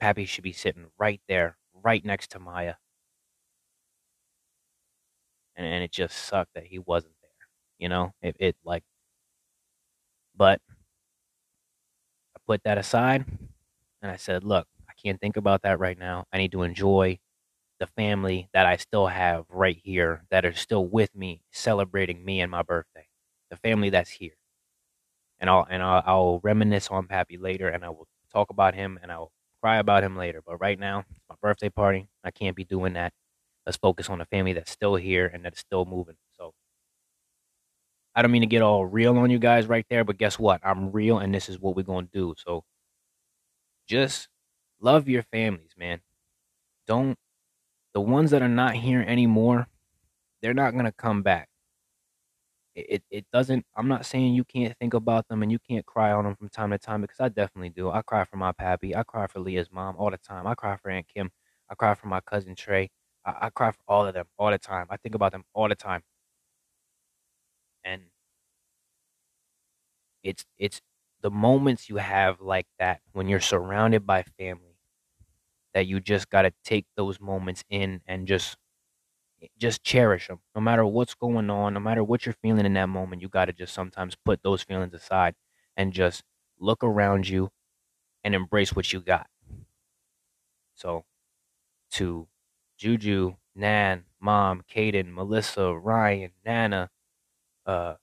Pappy 0.01 0.27
should 0.27 0.45
be 0.45 0.53
sitting 0.53 0.87
right 0.99 1.21
there, 1.29 1.59
right 1.75 2.05
next 2.05 2.31
to 2.33 2.39
Maya. 2.39 2.75
And, 5.57 5.67
and 5.67 5.85
it 5.85 5.93
just 5.93 6.17
sucked 6.17 6.55
that 6.55 6.67
he 6.67 6.79
wasn't 6.79 7.15
there. 7.23 7.31
You 7.79 7.89
know, 7.89 8.13
it, 8.23 8.37
it 8.39 8.57
like, 8.65 8.85
but 10.37 10.61
I 12.37 12.40
put 12.47 12.62
that 12.64 12.79
aside 12.79 13.25
and 14.03 14.11
I 14.11 14.16
said, 14.16 14.45
look, 14.45 14.66
I 14.88 14.92
can't 15.03 15.21
think 15.21 15.37
about 15.37 15.62
that 15.62 15.79
right 15.79 15.99
now. 15.99 16.27
I 16.33 16.38
need 16.38 16.53
to 16.53 16.62
enjoy 16.62 17.18
the 17.81 17.87
family 17.88 18.49
that 18.53 18.66
I 18.66 18.77
still 18.77 19.09
have 19.09 19.45
right 19.49 19.79
here 19.83 20.25
that 20.31 20.45
are 20.45 20.53
still 20.55 20.87
with 20.87 21.14
me 21.14 21.42
celebrating 21.51 22.25
me 22.25 22.40
and 22.40 22.51
my 22.51 22.62
birthday. 22.62 23.09
The 23.51 23.57
family 23.57 23.90
that's 23.90 24.11
here. 24.11 24.37
And 25.40 25.51
I'll 25.51 25.66
and 25.68 25.83
I'll, 25.83 26.03
I'll 26.07 26.40
reminisce 26.42 26.88
on 26.90 27.07
Pappy 27.09 27.37
later 27.37 27.68
and 27.68 27.85
I 27.85 27.90
will 27.90 28.07
talk 28.33 28.51
about 28.51 28.75
him 28.75 28.99
and 29.03 29.11
I'll 29.11 29.33
cry 29.61 29.79
about 29.79 30.05
him 30.05 30.16
later. 30.16 30.42
But 30.47 30.59
right 30.59 30.79
now, 30.79 31.01
it's 31.11 31.21
my 31.29 31.37
birthday 31.42 31.68
party. 31.71 32.09
I 32.25 32.31
can't 32.31 32.57
be 32.57 32.64
doing 32.64 32.95
that. 32.95 33.12
Let's 33.66 33.79
focus 33.79 34.09
on 34.09 34.18
the 34.18 34.27
family 34.27 34.53
that's 34.53 34.71
still 34.71 34.97
here 34.97 35.27
and 35.27 35.45
that's 35.45 35.61
still 35.61 35.85
moving. 35.85 36.16
I 38.14 38.22
don't 38.22 38.33
mean 38.33 38.42
to 38.42 38.46
get 38.48 38.62
all 38.62 38.87
real 38.87 39.16
on 39.18 39.31
you 39.31 39.38
guys 39.38 39.66
right 39.66 39.87
there, 39.90 40.05
but 40.05 40.18
guess 40.18 40.38
what? 40.38 40.61
I'm 40.64 40.92
real 40.92 41.18
and 41.18 41.35
this 41.35 41.48
is 41.48 41.59
what 41.61 41.77
we're 41.77 41.83
going 41.85 42.07
to 42.09 42.12
do. 42.12 42.35
So 42.38 42.64
just 43.88 44.29
love 44.81 45.09
your 45.09 45.22
families, 45.25 45.72
man. 45.79 46.01
Don't 46.87 47.18
the 47.94 48.01
ones 48.01 48.31
that 48.33 48.42
are 48.42 48.48
not 48.48 48.75
here 48.75 49.03
anymore, 49.07 49.68
they're 50.42 50.55
not 50.55 50.77
gonna 50.77 50.92
come 50.92 51.22
back. 51.22 51.48
It, 52.75 52.87
it, 52.90 53.05
it 53.11 53.27
doesn't. 53.33 53.66
I'm 53.77 53.88
not 53.88 54.07
saying 54.07 54.35
you 54.35 54.44
can't 54.44 54.77
think 54.79 54.94
about 54.94 55.29
them 55.29 55.42
and 55.42 55.53
you 55.53 55.59
can't 55.59 55.85
cry 55.87 56.12
on 56.12 56.25
them 56.25 56.37
from 56.37 56.48
time 56.48 56.70
to 56.70 56.79
time 56.79 57.03
because 57.03 57.20
I 57.20 57.29
definitely 57.29 57.70
do. 57.70 57.90
I 57.90 58.03
cry 58.03 58.25
for 58.25 58.37
my 58.37 58.53
pappy. 58.53 58.96
I 58.96 59.03
cry 59.03 59.27
for 59.27 59.40
Leah's 59.40 59.70
mom 59.72 59.96
all 59.98 60.11
the 60.11 60.18
time. 60.18 60.46
I 60.46 60.55
cry 60.55 60.77
for 60.77 60.90
Aunt 60.90 61.07
Kim. 61.09 61.31
I 61.70 61.75
cry 61.75 61.94
for 61.94 62.07
my 62.09 62.20
cousin 62.22 62.55
Trey. 62.55 62.90
I, 63.27 63.35
I 63.42 63.51
cry 63.51 63.72
for 63.72 63.83
all 63.88 64.07
of 64.07 64.14
them 64.14 64.27
all 64.38 64.51
the 64.51 64.59
time. 64.59 64.87
I 64.90 64.96
think 64.96 65.14
about 65.14 65.33
them 65.33 65.44
all 65.55 65.68
the 65.68 65.75
time. 65.75 66.03
And 67.85 68.03
it's 70.23 70.45
it's 70.59 70.81
the 71.23 71.31
moments 71.31 71.89
you 71.89 71.97
have 71.97 72.41
like 72.41 72.67
that 72.79 73.01
when 73.13 73.29
you're 73.29 73.41
surrounded 73.41 74.07
by 74.07 74.23
family 74.39 74.77
that 75.75 75.87
you 75.87 76.01
just 76.01 76.31
got 76.31 76.43
to 76.43 76.53
take 76.65 76.87
those 76.97 77.21
moments 77.21 77.65
in 77.71 78.01
and 78.07 78.27
just 78.27 78.57
just 79.59 79.83
cherish 79.83 80.29
them 80.29 80.39
no 80.55 80.61
matter 80.61 80.87
what's 80.87 81.15
going 81.15 81.51
on 81.51 81.75
no 81.75 81.81
matter 81.81 82.05
what 82.05 82.25
you're 82.25 82.35
feeling 82.43 82.65
in 82.67 82.75
that 82.75 82.89
moment 82.89 83.21
you 83.21 83.29
got 83.29 83.47
to 83.47 83.53
just 83.53 83.75
sometimes 83.75 84.17
put 84.25 84.43
those 84.43 84.63
feelings 84.63 84.95
aside 84.95 85.35
and 85.77 85.93
just 85.93 86.23
look 86.61 86.83
around 86.85 87.29
you 87.29 87.51
and 88.25 88.35
embrace 88.35 88.75
what 88.75 88.93
you 88.93 89.01
got. 89.01 89.29
So 90.75 91.05
to 91.93 92.29
juju 92.79 93.37
nan 93.55 94.07
mom 94.21 94.63
Kaden, 94.63 95.13
melissa 95.15 95.75
ryan 95.75 96.33
nana 96.45 96.91
uh 97.67 97.97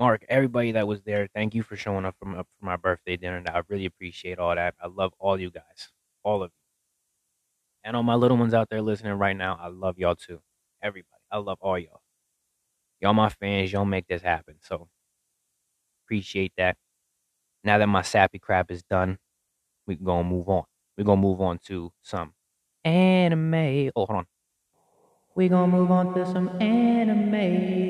mark 0.00 0.24
everybody 0.28 0.72
that 0.72 0.88
was 0.88 1.02
there 1.02 1.28
thank 1.34 1.54
you 1.54 1.62
for 1.62 1.76
showing 1.76 2.04
up 2.04 2.16
for 2.20 2.26
my, 2.26 2.38
for 2.42 2.64
my 2.66 2.76
birthday 2.76 3.16
dinner 3.16 3.42
i 3.54 3.62
really 3.68 3.86
appreciate 3.86 4.38
all 4.38 4.54
that 4.54 4.74
i 4.82 4.86
love 4.88 5.12
all 5.18 5.38
you 5.40 5.50
guys 5.50 5.90
all 6.24 6.42
of 6.42 6.50
you 6.50 6.52
and 7.84 7.96
all 7.96 8.02
my 8.02 8.14
little 8.14 8.36
ones 8.36 8.52
out 8.54 8.68
there 8.68 8.82
listening 8.82 9.14
right 9.14 9.36
now, 9.36 9.58
I 9.60 9.68
love 9.68 9.98
y'all 9.98 10.16
too. 10.16 10.40
Everybody. 10.82 11.08
I 11.30 11.38
love 11.38 11.58
all 11.60 11.78
y'all. 11.78 12.02
Y'all 13.00 13.14
my 13.14 13.28
fans, 13.28 13.72
y'all 13.72 13.84
make 13.84 14.06
this 14.08 14.22
happen. 14.22 14.56
So 14.62 14.88
appreciate 16.04 16.52
that. 16.58 16.76
Now 17.64 17.78
that 17.78 17.88
my 17.88 18.02
sappy 18.02 18.38
crap 18.38 18.70
is 18.70 18.82
done, 18.84 19.18
we 19.86 19.96
can 19.96 20.04
go 20.04 20.20
and 20.20 20.28
move 20.28 20.48
on. 20.48 20.64
We're 20.98 21.04
gonna 21.04 21.20
move 21.20 21.40
on 21.40 21.58
to 21.66 21.92
some 22.02 22.34
anime. 22.84 23.90
Oh, 23.96 24.06
hold 24.06 24.10
on. 24.10 24.26
We're 25.36 25.50
gonna 25.50 25.72
move 25.72 25.90
on 25.90 26.14
to 26.14 26.26
some 26.26 26.50
anime. 26.62 27.85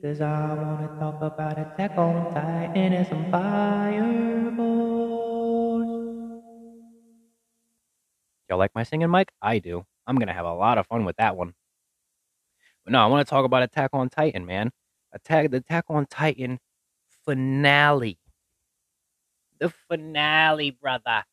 Cause 0.00 0.20
I 0.20 0.54
wanna 0.54 0.96
talk 1.00 1.20
about 1.22 1.58
Attack 1.58 1.98
on 1.98 2.32
Titan 2.32 2.92
and 2.92 3.06
some 3.08 3.28
fireballs. 3.32 4.58
Y'all 8.48 8.58
like 8.58 8.72
my 8.76 8.84
singing 8.84 9.10
Mike? 9.10 9.32
I 9.42 9.58
do. 9.58 9.84
I'm 10.06 10.14
gonna 10.14 10.32
have 10.32 10.46
a 10.46 10.54
lot 10.54 10.78
of 10.78 10.86
fun 10.86 11.04
with 11.04 11.16
that 11.16 11.36
one. 11.36 11.52
But 12.84 12.92
no, 12.92 13.00
I 13.00 13.06
want 13.06 13.26
to 13.26 13.28
talk 13.28 13.44
about 13.44 13.64
Attack 13.64 13.90
on 13.92 14.08
Titan, 14.08 14.46
man. 14.46 14.70
Attack 15.12 15.50
the 15.50 15.56
Attack 15.56 15.86
on 15.88 16.06
Titan 16.06 16.60
finale. 17.24 18.20
The 19.58 19.70
finale, 19.88 20.70
brother. 20.70 21.24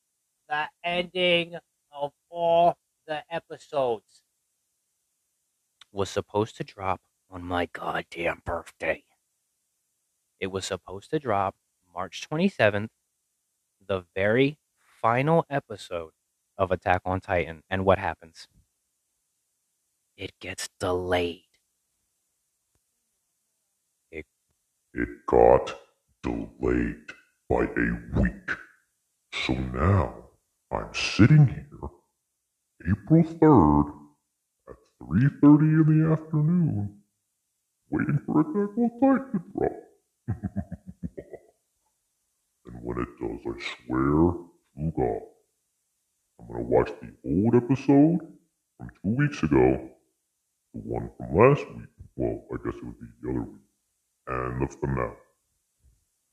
The 0.49 0.65
ending 0.83 1.55
of 1.91 2.13
all 2.31 2.79
the 3.05 3.21
episodes 3.29 4.23
was 5.91 6.09
supposed 6.09 6.57
to 6.57 6.63
drop 6.63 6.99
on 7.29 7.43
my 7.43 7.67
goddamn 7.67 8.41
birthday. 8.45 9.03
It 10.39 10.47
was 10.47 10.65
supposed 10.65 11.09
to 11.11 11.19
drop 11.19 11.55
March 11.93 12.27
27th, 12.29 12.89
the 13.87 14.03
very 14.15 14.57
final 15.01 15.45
episode 15.49 16.11
of 16.57 16.71
Attack 16.71 17.01
on 17.05 17.21
Titan. 17.21 17.63
And 17.69 17.85
what 17.85 17.99
happens? 17.99 18.47
It 20.17 20.31
gets 20.39 20.69
delayed. 20.79 21.43
It 24.11 24.25
it 24.93 25.09
got 25.27 25.75
delayed 26.23 27.05
by 27.49 27.63
a 27.65 28.19
week. 28.19 28.51
So 29.33 29.53
now 29.53 30.15
I'm 30.71 30.93
sitting 30.93 31.47
here, 31.47 31.89
April 32.89 33.23
3rd, 33.23 33.93
at 34.69 34.75
3.30 35.03 35.43
in 35.43 35.99
the 36.05 36.11
afternoon, 36.13 37.01
waiting 37.95 38.19
for 38.25 38.41
Attack 38.41 38.77
on 38.77 38.91
Titan 39.01 39.31
to 39.33 39.39
drop. 39.55 39.73
and 42.65 42.83
when 42.83 42.99
it 42.99 43.09
does, 43.21 43.41
I 43.47 43.59
swear 43.85 44.33
to 44.77 44.91
God, 44.97 45.21
I'm 46.39 46.47
gonna 46.47 46.63
watch 46.63 46.91
the 47.01 47.13
old 47.25 47.55
episode 47.55 48.19
from 48.77 48.89
two 49.03 49.15
weeks 49.17 49.43
ago, 49.43 49.89
the 50.73 50.81
one 50.81 51.11
from 51.17 51.35
last 51.37 51.65
week, 51.75 51.89
well, 52.17 52.43
I 52.53 52.57
guess 52.65 52.75
it 52.75 52.85
would 52.85 52.99
be 52.99 53.07
the 53.23 53.31
other 53.31 53.41
week, 53.41 53.61
and 54.27 54.61
the 54.61 54.67
finale. 54.77 55.15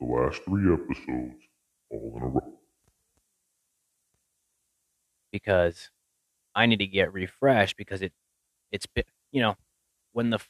The 0.00 0.06
last 0.06 0.42
three 0.44 0.72
episodes, 0.72 1.42
all 1.90 2.14
in 2.18 2.24
a 2.24 2.28
row. 2.28 2.54
because 5.32 5.90
I 6.54 6.66
need 6.66 6.78
to 6.78 6.86
get 6.86 7.12
refreshed 7.12 7.76
because 7.76 8.02
it 8.02 8.12
it's 8.72 8.86
been 8.86 9.04
you 9.32 9.42
know 9.42 9.56
when 10.12 10.30
the 10.30 10.40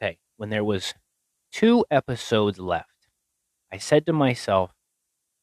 okay 0.00 0.18
when 0.36 0.50
there 0.50 0.64
was 0.64 0.94
two 1.52 1.84
episodes 1.90 2.58
left 2.58 3.08
I 3.72 3.78
said 3.78 4.06
to 4.06 4.12
myself 4.12 4.72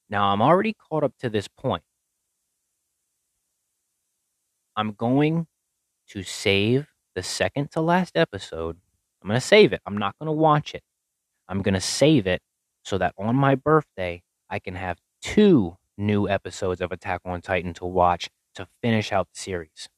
now 0.10 0.32
I'm 0.32 0.42
already 0.42 0.74
caught 0.74 1.04
up 1.04 1.14
to 1.20 1.30
this 1.30 1.48
point 1.48 1.84
I'm 4.76 4.92
going 4.94 5.48
to 6.10 6.24
save 6.24 6.88
the 7.16 7.24
second 7.24 7.72
to 7.72 7.82
last 7.82 8.16
episode 8.16 8.78
I'm 9.22 9.30
going 9.30 9.40
to 9.40 9.46
save 9.46 9.74
it 9.74 9.82
I'm 9.86 9.98
not 9.98 10.16
going 10.20 10.28
to 10.28 10.34
watch 10.34 10.74
it 10.74 10.84
I'm 11.48 11.62
going 11.62 11.74
to 11.74 11.82
save 11.82 12.28
it 12.28 12.42
so 12.84 12.98
that 12.98 13.14
on 13.18 13.36
my 13.36 13.56
birthday 13.56 14.22
I 14.50 14.60
can 14.60 14.76
have 14.76 14.98
two 15.22 15.78
new 15.98 16.28
episodes 16.30 16.82
of 16.82 16.92
Attack 16.92 17.22
on 17.26 17.42
Titan 17.42 17.74
to 17.76 17.86
watch 17.86 18.30
to 18.56 18.68
finish 18.82 19.12
out 19.12 19.28
the 19.34 19.40
series. 19.40 19.90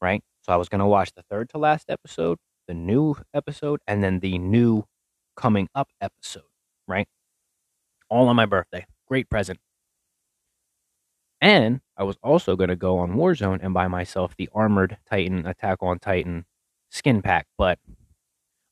Right? 0.00 0.22
So 0.42 0.52
I 0.52 0.56
was 0.56 0.68
going 0.68 0.80
to 0.80 0.86
watch 0.86 1.12
the 1.14 1.22
third 1.30 1.48
to 1.50 1.58
last 1.58 1.90
episode, 1.90 2.38
the 2.66 2.74
new 2.74 3.16
episode, 3.34 3.80
and 3.86 4.02
then 4.02 4.20
the 4.20 4.38
new 4.38 4.84
coming 5.36 5.68
up 5.74 5.88
episode. 6.00 6.44
Right? 6.88 7.08
All 8.08 8.28
on 8.28 8.36
my 8.36 8.46
birthday. 8.46 8.86
Great 9.08 9.28
present. 9.30 9.58
And 11.40 11.80
I 11.96 12.04
was 12.04 12.16
also 12.22 12.56
going 12.56 12.70
to 12.70 12.76
go 12.76 12.98
on 12.98 13.12
Warzone 13.12 13.60
and 13.62 13.74
buy 13.74 13.88
myself 13.88 14.34
the 14.36 14.48
Armored 14.54 14.98
Titan 15.08 15.46
Attack 15.46 15.78
on 15.82 15.98
Titan 15.98 16.46
skin 16.90 17.22
pack. 17.22 17.46
But 17.58 17.78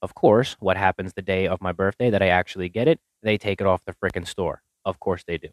of 0.02 0.14
course, 0.14 0.56
what 0.60 0.76
happens 0.76 1.12
the 1.14 1.22
day 1.22 1.46
of 1.46 1.60
my 1.60 1.72
birthday 1.72 2.10
that 2.10 2.22
I 2.22 2.28
actually 2.28 2.68
get 2.68 2.88
it? 2.88 3.00
They 3.22 3.38
take 3.38 3.60
it 3.60 3.66
off 3.66 3.84
the 3.84 3.94
frickin' 3.94 4.26
store. 4.26 4.62
Of 4.84 5.00
course 5.00 5.24
they 5.26 5.38
do. 5.38 5.48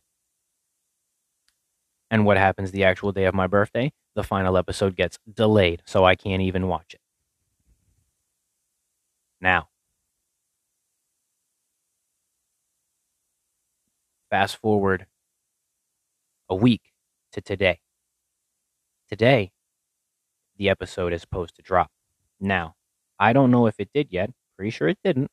And 2.09 2.25
what 2.25 2.37
happens 2.37 2.71
the 2.71 2.83
actual 2.83 3.11
day 3.11 3.25
of 3.25 3.33
my 3.33 3.47
birthday? 3.47 3.91
The 4.15 4.23
final 4.23 4.57
episode 4.57 4.95
gets 4.95 5.19
delayed, 5.33 5.83
so 5.85 6.05
I 6.05 6.15
can't 6.15 6.41
even 6.41 6.67
watch 6.67 6.93
it. 6.93 7.00
Now, 9.41 9.69
fast 14.29 14.57
forward 14.57 15.07
a 16.49 16.55
week 16.55 16.81
to 17.33 17.41
today. 17.41 17.79
Today, 19.09 19.51
the 20.57 20.69
episode 20.69 21.13
is 21.13 21.21
supposed 21.21 21.55
to 21.55 21.61
drop. 21.61 21.91
Now, 22.39 22.75
I 23.19 23.33
don't 23.33 23.51
know 23.51 23.67
if 23.67 23.75
it 23.79 23.89
did 23.93 24.07
yet. 24.11 24.31
Pretty 24.57 24.69
sure 24.71 24.87
it 24.87 24.99
didn't. 25.03 25.29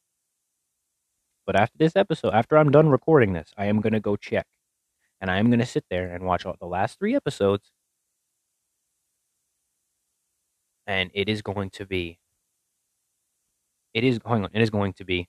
But 1.47 1.57
after 1.57 1.79
this 1.79 1.97
episode, 1.97 2.35
after 2.35 2.59
I'm 2.59 2.71
done 2.71 2.89
recording 2.89 3.33
this, 3.33 3.51
I 3.57 3.67
am 3.67 3.81
going 3.81 3.93
to 3.95 4.01
go 4.01 4.17
check 4.17 4.47
and 5.21 5.31
I 5.31 5.39
am 5.39 5.49
going 5.49 5.61
to 5.61 5.67
sit 5.67 5.85
there 5.91 6.09
and 6.15 6.25
watch 6.25 6.47
all 6.47 6.57
the 6.61 6.67
last 6.67 6.99
three 6.99 7.15
episodes. 7.17 7.71
And 10.87 11.11
it 11.15 11.29
is 11.29 11.43
going 11.43 11.71
to 11.71 11.87
be. 11.87 12.19
It 13.95 14.05
is 14.05 14.19
going 14.19 14.45
on. 14.45 14.51
It 14.53 14.63
is 14.63 14.71
going 14.71 14.93
to 14.95 15.05
be. 15.05 15.29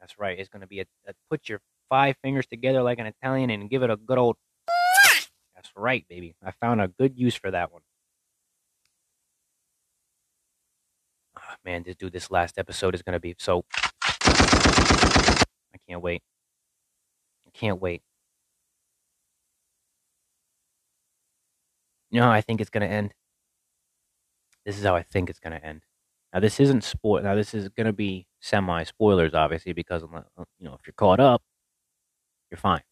That's 0.00 0.18
right. 0.18 0.38
It's 0.38 0.48
going 0.48 0.60
to 0.60 0.66
be 0.66 0.80
a, 0.80 0.86
a 1.06 1.12
put 1.30 1.48
your 1.48 1.60
five 1.88 2.16
fingers 2.22 2.46
together 2.46 2.82
like 2.82 2.98
an 2.98 3.06
Italian 3.06 3.50
and 3.50 3.70
give 3.70 3.82
it 3.82 3.90
a 3.90 3.96
good 3.96 4.18
old. 4.18 4.36
That's 5.54 5.70
right, 5.76 6.04
baby. 6.08 6.34
I 6.44 6.50
found 6.50 6.80
a 6.80 6.88
good 6.88 7.18
use 7.18 7.34
for 7.34 7.50
that 7.50 7.72
one. 7.72 7.82
Oh, 11.36 11.54
man, 11.64 11.82
this 11.84 11.96
dude, 11.96 12.12
this 12.12 12.30
last 12.30 12.58
episode 12.58 12.94
is 12.94 13.02
going 13.02 13.14
to 13.14 13.20
be 13.20 13.34
so. 13.38 13.64
I 14.22 15.78
can't 15.88 16.02
wait. 16.02 16.22
I 17.46 17.50
can't 17.52 17.80
wait. 17.80 18.02
You 22.10 22.20
know 22.20 22.26
how 22.26 22.32
I 22.32 22.42
think 22.42 22.60
it's 22.60 22.70
going 22.70 22.86
to 22.86 22.94
end? 22.94 23.14
This 24.64 24.78
is 24.78 24.84
how 24.84 24.94
I 24.94 25.02
think 25.02 25.30
it's 25.30 25.40
going 25.40 25.58
to 25.58 25.64
end. 25.64 25.82
Now, 26.34 26.40
this 26.40 26.60
isn't 26.60 26.84
spoil. 26.84 27.22
Now, 27.22 27.34
this 27.36 27.54
is 27.54 27.68
going 27.70 27.86
to 27.86 27.92
be 27.92 28.26
semi 28.40 28.82
spoilers, 28.84 29.34
obviously, 29.34 29.72
because 29.72 30.02
uh, 30.02 30.22
you 30.58 30.66
know 30.66 30.74
if 30.74 30.86
you're 30.86 30.94
caught 30.94 31.20
up, 31.20 31.42
you're 32.50 32.58
fine. 32.58 32.82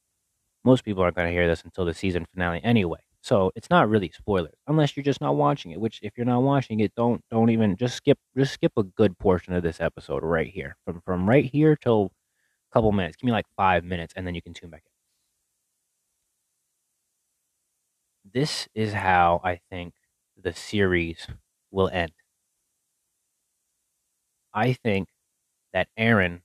Most 0.64 0.84
people 0.84 1.02
aren't 1.02 1.16
going 1.16 1.28
to 1.28 1.32
hear 1.32 1.48
this 1.48 1.62
until 1.64 1.84
the 1.84 1.94
season 1.94 2.26
finale 2.32 2.60
anyway, 2.64 3.00
so 3.22 3.50
it's 3.56 3.70
not 3.70 3.88
really 3.90 4.10
spoilers 4.14 4.54
unless 4.68 4.96
you're 4.96 5.04
just 5.04 5.20
not 5.20 5.36
watching 5.36 5.72
it. 5.72 5.80
Which, 5.80 6.00
if 6.02 6.12
you're 6.16 6.26
not 6.26 6.42
watching 6.42 6.80
it, 6.80 6.94
don't 6.96 7.22
don't 7.30 7.50
even 7.50 7.76
just 7.76 7.96
skip 7.96 8.18
just 8.36 8.54
skip 8.54 8.72
a 8.76 8.84
good 8.84 9.18
portion 9.18 9.54
of 9.54 9.62
this 9.64 9.80
episode 9.80 10.22
right 10.22 10.48
here 10.48 10.76
from 10.84 11.02
from 11.04 11.28
right 11.28 11.44
here 11.44 11.76
till 11.76 12.12
a 12.70 12.74
couple 12.74 12.92
minutes. 12.92 13.16
Give 13.16 13.26
me 13.26 13.32
like 13.32 13.46
five 13.56 13.84
minutes, 13.84 14.14
and 14.16 14.26
then 14.26 14.34
you 14.34 14.42
can 14.42 14.54
tune 14.54 14.70
back 14.70 14.82
in. 14.86 14.92
this 18.32 18.68
is 18.74 18.92
how 18.92 19.40
I 19.44 19.60
think 19.70 19.94
the 20.40 20.52
series 20.52 21.26
will 21.70 21.88
end. 21.92 22.12
I 24.54 24.72
think 24.74 25.08
that 25.72 25.88
Eren, 25.98 26.42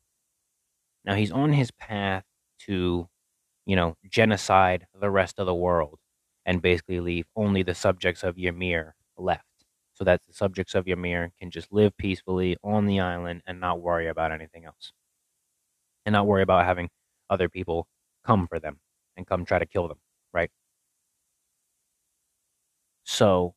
now 1.06 1.16
he's 1.16 1.32
on 1.32 1.54
his 1.54 1.72
path 1.72 2.24
to, 2.66 3.08
you 3.66 3.76
know, 3.76 3.96
genocide 4.10 4.88
the 5.00 5.10
rest 5.12 5.40
of 5.40 5.46
the 5.46 5.56
world 5.56 6.00
and 6.46 6.62
basically 6.62 7.00
leave 7.00 7.26
only 7.36 7.64
the 7.64 7.76
subjects 7.76 8.24
of 8.24 8.38
Ymir 8.38 8.96
left. 9.18 9.44
So 9.94 10.04
that 10.06 10.22
the 10.28 10.34
subjects 10.34 10.76
of 10.76 10.88
Ymir 10.88 11.32
can 11.40 11.52
just 11.52 11.72
live 11.74 11.98
peacefully 11.98 12.58
on 12.64 12.86
the 12.88 13.00
island 13.00 13.44
and 13.48 13.60
not 13.60 13.82
worry 13.82 14.08
about 14.08 14.32
anything 14.32 14.66
else. 14.66 14.94
And 16.06 16.14
not 16.14 16.26
worry 16.26 16.42
about 16.42 16.66
having 16.66 16.90
other 17.30 17.50
people 17.50 17.88
come 18.26 18.48
for 18.48 18.60
them 18.60 18.80
and 19.16 19.28
come 19.28 19.46
try 19.46 19.60
to 19.60 19.66
kill 19.66 19.88
them, 19.88 20.00
right? 20.34 20.50
So 23.06 23.56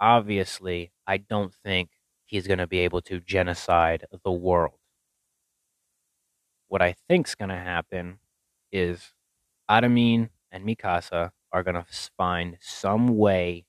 obviously, 0.00 0.92
I 1.06 1.18
don't 1.18 1.54
think 1.54 1.90
he's 2.30 2.46
going 2.46 2.58
to 2.58 2.66
be 2.66 2.78
able 2.78 3.00
to 3.02 3.18
genocide 3.20 4.04
the 4.22 4.30
world. 4.30 4.74
What 6.68 6.80
I 6.80 6.94
think's 7.08 7.34
going 7.34 7.48
to 7.48 7.56
happen 7.56 8.20
is 8.70 9.12
Armin 9.68 10.30
and 10.52 10.64
Mikasa 10.64 11.30
are 11.52 11.62
going 11.64 11.74
to 11.74 11.84
find 12.16 12.56
some 12.60 13.18
way 13.18 13.64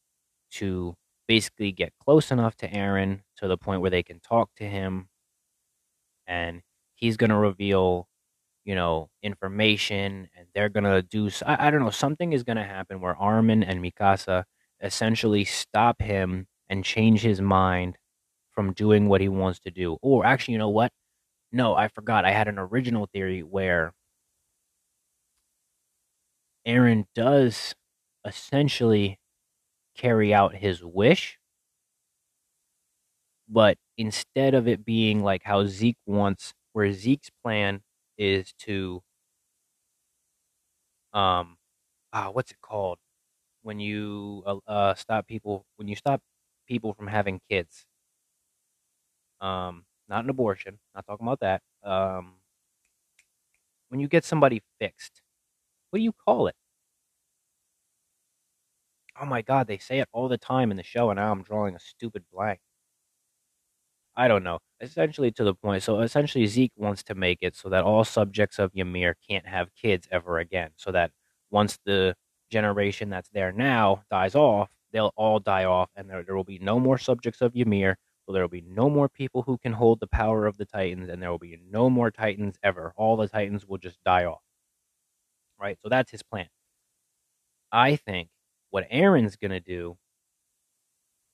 to 0.51 0.95
basically 1.27 1.71
get 1.71 1.93
close 2.03 2.29
enough 2.29 2.55
to 2.57 2.69
Eren 2.69 3.21
to 3.37 3.47
the 3.47 3.57
point 3.57 3.81
where 3.81 3.89
they 3.89 4.03
can 4.03 4.19
talk 4.19 4.51
to 4.57 4.65
him 4.65 5.07
and 6.27 6.61
he's 6.93 7.17
going 7.17 7.31
to 7.31 7.37
reveal 7.37 8.07
you 8.63 8.75
know 8.75 9.09
information 9.23 10.29
and 10.37 10.45
they're 10.53 10.69
going 10.69 10.83
to 10.83 11.01
do 11.01 11.29
I, 11.47 11.67
I 11.67 11.71
don't 11.71 11.81
know 11.83 11.89
something 11.89 12.31
is 12.33 12.43
going 12.43 12.57
to 12.57 12.63
happen 12.63 13.01
where 13.01 13.15
Armin 13.15 13.63
and 13.63 13.83
Mikasa 13.83 14.43
essentially 14.83 15.45
stop 15.45 16.01
him 16.01 16.47
and 16.69 16.83
change 16.85 17.21
his 17.21 17.41
mind 17.41 17.97
from 18.61 18.73
doing 18.73 19.09
what 19.09 19.21
he 19.21 19.27
wants 19.27 19.59
to 19.61 19.71
do. 19.71 19.97
Or 20.03 20.23
actually, 20.25 20.53
you 20.53 20.59
know 20.59 20.69
what? 20.69 20.91
No, 21.51 21.75
I 21.75 21.87
forgot. 21.89 22.25
I 22.25 22.31
had 22.31 22.47
an 22.47 22.59
original 22.59 23.07
theory 23.13 23.41
where 23.43 23.93
Eren 26.67 27.05
does 27.13 27.75
essentially 28.25 29.19
carry 29.95 30.33
out 30.33 30.55
his 30.55 30.83
wish, 30.83 31.39
but 33.47 33.77
instead 33.97 34.53
of 34.53 34.67
it 34.67 34.85
being 34.85 35.23
like 35.23 35.43
how 35.43 35.65
Zeke 35.65 35.97
wants, 36.05 36.53
where 36.73 36.91
Zeke's 36.93 37.29
plan 37.43 37.81
is 38.17 38.53
to, 38.59 39.01
um, 41.13 41.57
ah, 42.13 42.29
what's 42.31 42.51
it 42.51 42.61
called? 42.61 42.99
when 43.63 43.79
you 43.79 44.43
uh, 44.47 44.57
uh, 44.67 44.95
stop 44.95 45.27
people 45.27 45.65
when 45.77 45.87
you 45.87 45.95
stop 45.95 46.21
people 46.67 46.93
from 46.93 47.07
having 47.07 47.41
kids. 47.49 47.85
Um, 49.41 49.85
not 50.07 50.23
an 50.23 50.29
abortion. 50.29 50.79
Not 50.95 51.05
talking 51.05 51.25
about 51.27 51.39
that. 51.41 51.61
Um, 51.83 52.35
when 53.89 53.99
you 53.99 54.07
get 54.07 54.23
somebody 54.25 54.61
fixed, 54.79 55.21
what 55.89 55.99
do 55.99 56.03
you 56.03 56.13
call 56.13 56.47
it? 56.47 56.55
Oh 59.19 59.25
my 59.25 59.41
god, 59.41 59.67
they 59.67 59.77
say 59.77 59.99
it 59.99 60.09
all 60.11 60.27
the 60.27 60.37
time 60.37 60.69
in 60.71 60.75
the 60.77 60.83
show, 60.83 61.09
and 61.11 61.17
now 61.17 61.31
I'm 61.31 61.43
drawing 61.43 61.75
a 61.75 61.79
stupid 61.79 62.23
blank. 62.31 62.59
I 64.15 64.27
don't 64.27 64.43
know. 64.43 64.59
Essentially, 64.81 65.31
to 65.31 65.43
the 65.43 65.53
point. 65.55 65.83
So 65.83 65.99
essentially, 66.01 66.45
Zeke 66.47 66.73
wants 66.75 67.03
to 67.03 67.15
make 67.15 67.39
it 67.41 67.55
so 67.55 67.69
that 67.69 67.83
all 67.83 68.03
subjects 68.03 68.59
of 68.59 68.71
Ymir 68.75 69.15
can't 69.29 69.47
have 69.47 69.73
kids 69.75 70.07
ever 70.11 70.39
again. 70.39 70.71
So 70.75 70.91
that 70.91 71.11
once 71.49 71.77
the 71.85 72.15
generation 72.49 73.09
that's 73.09 73.29
there 73.29 73.51
now 73.51 74.03
dies 74.09 74.35
off, 74.35 74.69
they'll 74.91 75.13
all 75.15 75.39
die 75.39 75.65
off, 75.65 75.89
and 75.95 76.09
there, 76.09 76.23
there 76.23 76.35
will 76.35 76.43
be 76.43 76.59
no 76.59 76.79
more 76.79 76.97
subjects 76.97 77.41
of 77.41 77.55
Ymir. 77.55 77.97
There 78.31 78.41
will 78.41 78.49
be 78.49 78.61
no 78.61 78.89
more 78.89 79.09
people 79.09 79.43
who 79.43 79.57
can 79.57 79.73
hold 79.73 79.99
the 79.99 80.07
power 80.07 80.45
of 80.47 80.57
the 80.57 80.65
Titans, 80.65 81.09
and 81.09 81.21
there 81.21 81.31
will 81.31 81.37
be 81.39 81.59
no 81.69 81.89
more 81.89 82.11
Titans 82.11 82.57
ever. 82.63 82.93
All 82.95 83.17
the 83.17 83.27
Titans 83.27 83.65
will 83.67 83.77
just 83.77 84.03
die 84.03 84.25
off. 84.25 84.41
Right? 85.59 85.77
So 85.81 85.89
that's 85.89 86.11
his 86.11 86.23
plan. 86.23 86.47
I 87.71 87.95
think 87.95 88.29
what 88.69 88.89
Eren's 88.89 89.35
going 89.35 89.51
to 89.51 89.59
do 89.59 89.97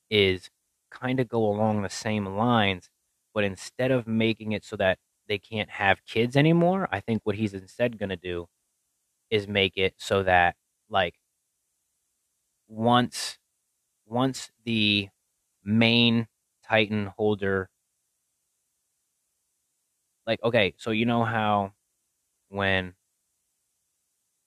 is 0.10 0.49
kind 0.91 1.19
of 1.19 1.27
go 1.27 1.45
along 1.45 1.81
the 1.81 1.89
same 1.89 2.25
lines, 2.25 2.89
but 3.33 3.43
instead 3.43 3.91
of 3.91 4.07
making 4.07 4.51
it 4.51 4.63
so 4.65 4.75
that 4.77 4.99
they 5.27 5.38
can't 5.38 5.69
have 5.69 6.05
kids 6.05 6.36
anymore, 6.38 6.88
I 6.91 6.99
think 7.01 7.21
what 7.23 7.36
he's 7.36 7.53
instead 7.53 7.97
going 7.99 8.10
to 8.10 8.15
do 8.15 8.47
is 9.29 9.47
make 9.47 9.77
it 9.77 9.95
so 9.97 10.23
that 10.23 10.55
like 10.89 11.15
once 12.67 13.38
once 14.05 14.51
the 14.65 15.10
main 15.63 16.27
titan 16.67 17.08
holder. 17.17 17.69
Like 20.27 20.39
okay 20.43 20.73
so 20.77 20.91
you 20.91 21.06
know 21.06 21.23
how 21.23 21.71
when 22.49 22.95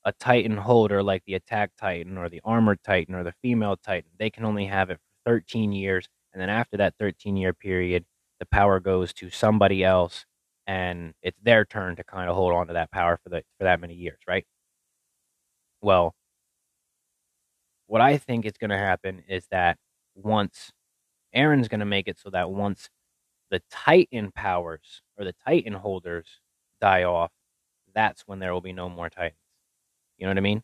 a 0.05 0.13
titan 0.13 0.57
holder 0.57 1.03
like 1.03 1.23
the 1.27 1.35
attack 1.35 1.71
titan 1.79 2.17
or 2.17 2.29
the 2.29 2.41
armored 2.45 2.79
titan 2.83 3.15
or 3.15 3.23
the 3.23 3.35
female 3.43 3.77
titan 3.77 4.11
they 4.19 4.31
can 4.31 4.45
only 4.45 4.65
have 4.67 4.89
it 4.91 4.97
for 4.99 5.31
13 5.31 5.73
years 5.73 6.09
and 6.33 6.41
then 6.41 6.49
after 6.49 6.77
that 6.77 6.95
13 6.99 7.37
year 7.37 7.53
period 7.53 8.05
the 8.39 8.47
power 8.47 8.81
goes 8.81 9.13
to 9.13 9.29
somebody 9.29 9.85
else 9.85 10.25
and 10.67 11.13
it's 11.23 11.39
their 11.43 11.65
turn 11.65 11.97
to 11.97 12.05
kind 12.05 12.31
of 12.31 12.37
hold 12.37 12.53
on 12.55 12.67
to 12.67 12.73
that 12.73 12.91
power 12.91 13.19
for 13.23 13.29
the 13.29 13.43
for 13.59 13.65
that 13.65 13.81
many 13.81 13.95
years 13.95 14.19
right? 14.27 14.45
Well 15.83 16.15
what 17.87 18.01
i 18.01 18.17
think 18.17 18.45
is 18.47 18.57
going 18.59 18.71
to 18.71 18.79
happen 18.79 19.23
is 19.29 19.47
that 19.51 19.77
once 20.15 20.71
Eren's 21.35 21.69
going 21.69 21.81
to 21.81 21.87
make 21.87 22.09
it 22.09 22.19
so 22.19 22.31
that 22.31 22.51
once 22.51 22.89
the 23.51 23.63
titan 23.71 24.33
powers 24.33 25.03
or 25.19 25.25
the 25.25 25.35
titan 25.47 25.73
holders 25.75 26.27
die 26.81 27.05
off 27.05 27.33
that's 27.95 28.23
when 28.27 28.39
there 28.39 28.53
will 28.53 28.61
be 28.61 28.73
no 28.73 28.89
more 28.89 29.11
titans 29.11 29.39
you 30.19 30.27
know 30.27 30.31
what 30.31 30.39
i 30.39 30.43
mean 30.43 30.63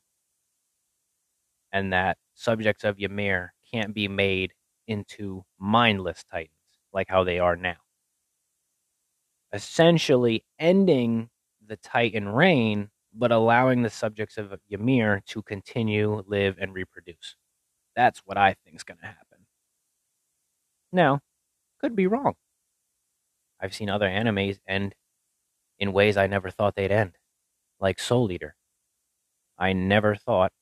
and 1.73 1.93
that 1.93 2.19
subjects 2.35 2.85
of 2.85 2.99
ymir 3.01 3.53
can't 3.71 3.95
be 3.95 4.09
made 4.09 4.53
into 4.87 5.45
mindless 5.59 6.25
titans 6.31 6.51
like 6.93 7.09
how 7.09 7.25
they 7.25 7.39
are 7.39 7.57
now. 7.57 7.77
Essentially 9.53 10.45
ending 10.59 11.31
the 11.67 11.77
titan 11.77 12.29
reign, 12.29 12.91
but 13.13 13.33
allowing 13.33 13.83
the 13.83 13.91
subjects 13.91 14.39
of 14.39 14.55
Ymir 14.71 15.23
to 15.27 15.43
continue, 15.43 16.23
live, 16.27 16.57
and 16.61 16.75
reproduce. 16.75 17.37
That's 17.97 18.21
what 18.27 18.39
I 18.39 18.55
think 18.65 18.77
is 18.77 18.85
going 18.85 18.99
to 19.01 19.07
happen. 19.07 19.36
Now, 20.97 21.21
could 21.79 21.95
be 21.95 22.07
wrong. 22.07 22.37
I've 23.61 23.75
seen 23.75 23.91
other 23.91 24.09
animes 24.09 24.61
end 24.67 24.95
in 25.79 25.93
ways 25.93 26.17
I 26.17 26.27
never 26.27 26.51
thought 26.51 26.75
they'd 26.75 26.91
end, 26.91 27.19
like 27.79 28.01
Soul 28.01 28.33
Eater. 28.33 28.57
I 29.59 29.75
never 29.75 30.15
thought 30.17 30.53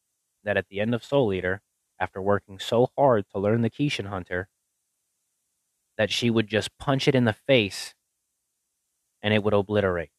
that 0.43 0.57
at 0.57 0.67
the 0.69 0.81
end 0.81 0.93
of 0.93 1.05
Soul 1.05 1.33
Eater, 1.33 1.63
after 2.01 2.21
working 2.21 2.59
so 2.59 2.89
hard 2.99 3.27
to 3.33 3.39
learn 3.39 3.63
the 3.63 3.71
Kishin 3.71 4.07
Hunter 4.07 4.49
that 5.97 6.11
she 6.11 6.31
would 6.31 6.49
just 6.49 6.77
punch 6.79 7.07
it 7.07 7.15
in 7.15 7.27
the 7.27 7.33
face 7.33 7.95
and 9.23 9.33
it 9.33 9.45
would 9.45 9.55
obliterate. 9.55 10.11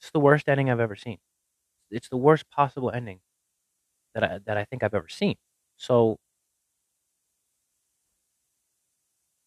It's 0.00 0.10
the 0.10 0.20
worst 0.20 0.48
ending 0.48 0.70
I've 0.70 0.80
ever 0.80 0.96
seen. 0.96 1.18
It's 1.90 2.08
the 2.08 2.16
worst 2.16 2.50
possible 2.50 2.90
ending 2.90 3.20
that 4.14 4.24
I, 4.24 4.38
that 4.46 4.56
I 4.56 4.64
think 4.64 4.82
I've 4.82 4.94
ever 4.94 5.08
seen. 5.08 5.36
So 5.76 6.16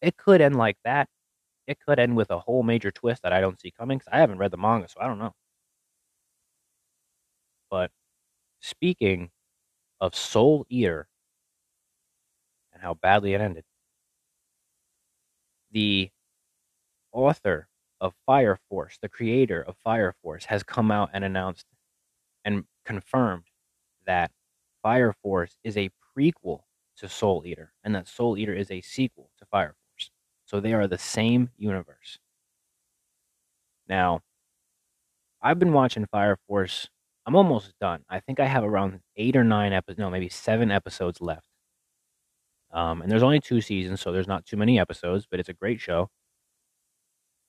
it 0.02 0.16
could 0.18 0.42
end 0.42 0.56
like 0.56 0.78
that. 0.84 1.08
It 1.66 1.78
could 1.86 1.98
end 1.98 2.16
with 2.16 2.30
a 2.30 2.38
whole 2.40 2.62
major 2.64 2.90
twist 2.90 3.22
that 3.22 3.32
I 3.32 3.40
don't 3.40 3.60
see 3.60 3.70
coming 3.72 3.98
because 3.98 4.10
I 4.12 4.18
haven't 4.20 4.38
read 4.38 4.50
the 4.52 4.58
manga, 4.58 4.88
so 4.88 5.00
I 5.00 5.06
don't 5.08 5.18
know. 5.18 5.34
But 7.70 7.90
speaking 8.60 9.30
of 10.00 10.14
Soul 10.16 10.66
Eater, 10.70 11.08
and 12.72 12.82
how 12.82 12.94
badly 12.94 13.34
it 13.34 13.40
ended. 13.40 13.64
The 15.72 16.10
author 17.12 17.68
of 18.00 18.14
Fire 18.26 18.58
Force, 18.68 18.98
the 19.00 19.08
creator 19.08 19.62
of 19.62 19.76
Fire 19.78 20.14
Force, 20.22 20.44
has 20.46 20.62
come 20.62 20.90
out 20.90 21.10
and 21.12 21.24
announced 21.24 21.66
and 22.44 22.64
confirmed 22.84 23.46
that 24.06 24.32
Fire 24.82 25.14
Force 25.22 25.56
is 25.64 25.76
a 25.76 25.90
prequel 26.16 26.64
to 26.96 27.08
Soul 27.08 27.44
Eater 27.46 27.72
and 27.84 27.94
that 27.94 28.08
Soul 28.08 28.38
Eater 28.38 28.54
is 28.54 28.70
a 28.70 28.80
sequel 28.82 29.30
to 29.38 29.46
Fire 29.46 29.74
Force. 29.74 29.81
So 30.52 30.60
they 30.60 30.74
are 30.74 30.86
the 30.86 30.98
same 30.98 31.50
universe. 31.56 32.18
Now, 33.88 34.20
I've 35.40 35.58
been 35.58 35.72
watching 35.72 36.06
Fire 36.06 36.36
Force. 36.46 36.88
I'm 37.26 37.36
almost 37.36 37.72
done. 37.80 38.04
I 38.10 38.20
think 38.20 38.38
I 38.38 38.46
have 38.46 38.62
around 38.64 39.00
eight 39.16 39.34
or 39.36 39.44
nine 39.44 39.72
episodes, 39.72 39.98
no, 39.98 40.10
maybe 40.10 40.28
seven 40.28 40.70
episodes 40.70 41.20
left. 41.20 41.46
Um, 42.72 43.02
and 43.02 43.10
there's 43.10 43.22
only 43.22 43.40
two 43.40 43.60
seasons, 43.60 44.00
so 44.00 44.12
there's 44.12 44.28
not 44.28 44.44
too 44.46 44.56
many 44.56 44.78
episodes, 44.78 45.26
but 45.30 45.40
it's 45.40 45.48
a 45.48 45.54
great 45.54 45.80
show. 45.80 46.08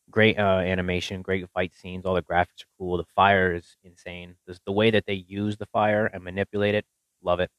Great 0.10 0.38
uh, 0.38 0.60
animation, 0.60 1.22
great 1.22 1.46
fight 1.54 1.74
scenes. 1.74 2.06
All 2.06 2.14
the 2.16 2.22
graphics 2.22 2.64
are 2.64 2.72
cool. 2.78 2.98
The 2.98 3.06
fire 3.16 3.54
is 3.54 3.78
insane. 3.84 4.36
The, 4.48 4.58
the 4.66 4.72
way 4.72 4.92
that 4.92 5.06
they 5.06 5.14
use 5.28 5.58
the 5.58 5.66
fire 5.68 6.06
and 6.06 6.24
manipulate 6.24 6.76
it, 6.76 6.86
love 7.22 7.40
it. 7.42 7.50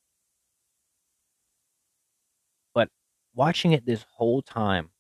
But 2.75 2.89
watching 3.35 3.73
it 3.73 3.87
this 3.87 4.05
whole 4.17 4.43
time, 4.43 4.91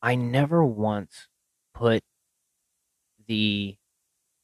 I 0.00 0.14
never 0.14 0.64
once 0.64 1.28
put 1.74 2.02
the 3.26 3.76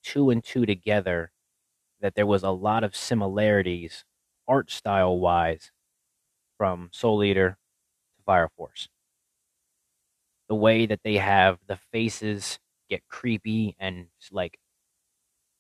two 0.03 0.31
and 0.31 0.43
two 0.45 0.67
together 0.67 1.33
that 2.01 2.15
there 2.15 2.27
was 2.27 2.43
a 2.45 2.51
lot 2.51 2.85
of 2.85 2.97
similarities 2.97 4.05
art 4.49 4.71
style 4.71 5.19
wise 5.19 5.73
from 6.59 6.91
Soul 6.93 7.25
Eater 7.25 7.59
to 8.19 8.25
Fire 8.25 8.51
Force. 8.57 8.89
The 10.49 10.55
way 10.55 10.87
that 10.87 11.03
they 11.03 11.17
have 11.17 11.59
the 11.67 11.77
faces 11.77 12.61
get 12.89 13.09
creepy 13.09 13.75
and 13.81 14.09
like 14.31 14.59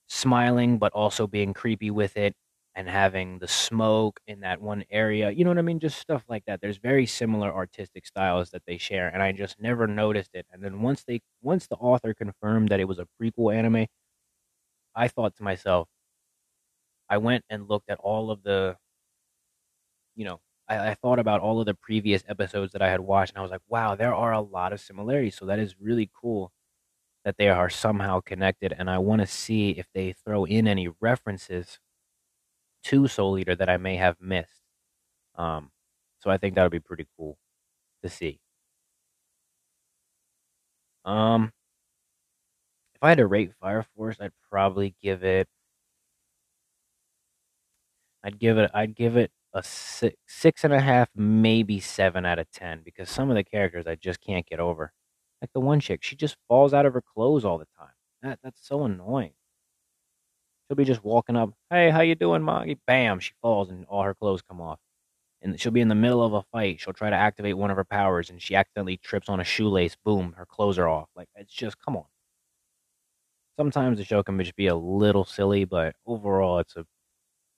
smiling, 0.08 0.78
but 0.78 0.92
also 0.92 1.26
being 1.26 1.54
creepy 1.54 1.90
with 1.90 2.16
it, 2.16 2.34
and 2.74 2.88
having 2.88 3.38
the 3.38 3.48
smoke 3.48 4.20
in 4.26 4.40
that 4.40 4.60
one 4.60 4.84
area. 4.90 5.30
You 5.30 5.44
know 5.44 5.50
what 5.50 5.58
I 5.58 5.62
mean? 5.62 5.80
Just 5.80 5.98
stuff 5.98 6.24
like 6.28 6.44
that. 6.46 6.60
There's 6.60 6.78
very 6.78 7.06
similar 7.06 7.52
artistic 7.54 8.06
styles 8.06 8.50
that 8.50 8.62
they 8.66 8.78
share, 8.78 9.08
and 9.08 9.22
I 9.22 9.32
just 9.32 9.60
never 9.60 9.86
noticed 9.86 10.30
it. 10.34 10.46
And 10.52 10.62
then 10.64 10.80
once 10.82 11.04
they 11.04 11.20
once 11.42 11.66
the 11.66 11.76
author 11.76 12.14
confirmed 12.14 12.70
that 12.70 12.80
it 12.80 12.88
was 12.88 12.98
a 12.98 13.06
prequel 13.20 13.54
anime, 13.54 13.86
I 14.94 15.08
thought 15.08 15.36
to 15.36 15.42
myself, 15.42 15.88
I 17.08 17.18
went 17.18 17.44
and 17.48 17.68
looked 17.68 17.88
at 17.90 17.98
all 18.00 18.30
of 18.32 18.42
the, 18.42 18.76
you 20.14 20.24
know, 20.24 20.40
I, 20.68 20.90
I 20.90 20.94
thought 20.94 21.18
about 21.18 21.40
all 21.40 21.60
of 21.60 21.66
the 21.66 21.74
previous 21.74 22.22
episodes 22.28 22.72
that 22.72 22.82
I 22.82 22.90
had 22.90 23.00
watched, 23.00 23.32
and 23.32 23.38
I 23.38 23.42
was 23.42 23.50
like, 23.50 23.60
wow, 23.68 23.94
there 23.94 24.14
are 24.14 24.32
a 24.32 24.40
lot 24.40 24.72
of 24.72 24.80
similarities. 24.80 25.36
So 25.36 25.46
that 25.46 25.58
is 25.58 25.76
really 25.80 26.10
cool 26.20 26.52
that 27.24 27.36
they 27.38 27.48
are 27.48 27.70
somehow 27.70 28.20
connected. 28.20 28.74
And 28.78 28.90
I 28.90 28.98
want 28.98 29.20
to 29.22 29.26
see 29.26 29.70
if 29.72 29.86
they 29.94 30.14
throw 30.26 30.44
in 30.44 30.68
any 30.68 30.88
references 31.00 31.78
to 32.84 33.08
Soul 33.08 33.38
Eater 33.38 33.54
that 33.56 33.68
I 33.70 33.76
may 33.76 33.96
have 33.96 34.20
missed. 34.20 34.62
Um, 35.36 35.70
so 36.20 36.30
I 36.30 36.38
think 36.38 36.54
that 36.56 36.62
would 36.64 36.72
be 36.72 36.80
pretty 36.80 37.06
cool 37.16 37.38
to 38.02 38.08
see. 38.10 38.40
Um, 41.04 41.52
if 42.94 43.02
I 43.02 43.10
had 43.10 43.18
to 43.18 43.26
rate 43.26 43.52
Fire 43.60 43.82
Force, 43.96 44.16
I'd 44.20 44.32
probably 44.50 44.94
give 45.02 45.24
it. 45.24 45.48
I'd 48.24 48.38
give 48.38 48.58
it. 48.58 48.70
I'd 48.74 48.94
give 48.94 49.16
it 49.16 49.30
a 49.54 49.62
six, 49.62 50.16
six 50.26 50.64
and 50.64 50.72
a 50.72 50.80
half, 50.80 51.08
maybe 51.14 51.80
seven 51.80 52.24
out 52.24 52.38
of 52.38 52.50
ten, 52.50 52.82
because 52.84 53.10
some 53.10 53.30
of 53.30 53.36
the 53.36 53.44
characters 53.44 53.86
I 53.86 53.96
just 53.96 54.20
can't 54.20 54.46
get 54.46 54.60
over. 54.60 54.92
Like 55.40 55.52
the 55.52 55.60
one 55.60 55.80
chick, 55.80 56.02
she 56.02 56.16
just 56.16 56.36
falls 56.48 56.72
out 56.74 56.86
of 56.86 56.94
her 56.94 57.02
clothes 57.02 57.44
all 57.44 57.58
the 57.58 57.66
time. 57.78 57.94
That 58.22 58.38
that's 58.42 58.66
so 58.66 58.84
annoying. 58.84 59.32
She'll 60.72 60.76
be 60.78 60.84
just 60.84 61.04
walking 61.04 61.36
up, 61.36 61.50
hey, 61.68 61.90
how 61.90 62.00
you 62.00 62.14
doing, 62.14 62.40
Moggy? 62.40 62.78
Bam, 62.86 63.20
she 63.20 63.32
falls 63.42 63.68
and 63.68 63.84
all 63.90 64.04
her 64.04 64.14
clothes 64.14 64.40
come 64.40 64.58
off. 64.58 64.78
And 65.42 65.60
she'll 65.60 65.70
be 65.70 65.82
in 65.82 65.88
the 65.88 65.94
middle 65.94 66.24
of 66.24 66.32
a 66.32 66.44
fight. 66.50 66.80
She'll 66.80 66.94
try 66.94 67.10
to 67.10 67.16
activate 67.16 67.58
one 67.58 67.70
of 67.70 67.76
her 67.76 67.84
powers, 67.84 68.30
and 68.30 68.40
she 68.40 68.54
accidentally 68.54 68.96
trips 68.96 69.28
on 69.28 69.38
a 69.38 69.44
shoelace. 69.44 69.98
Boom, 70.02 70.32
her 70.38 70.46
clothes 70.46 70.78
are 70.78 70.88
off. 70.88 71.10
Like 71.14 71.28
it's 71.34 71.52
just 71.52 71.76
come 71.84 71.94
on. 71.94 72.06
Sometimes 73.58 73.98
the 73.98 74.04
show 74.04 74.22
can 74.22 74.38
just 74.38 74.56
be 74.56 74.68
a 74.68 74.74
little 74.74 75.26
silly, 75.26 75.66
but 75.66 75.94
overall, 76.06 76.58
it's 76.60 76.74
a 76.76 76.86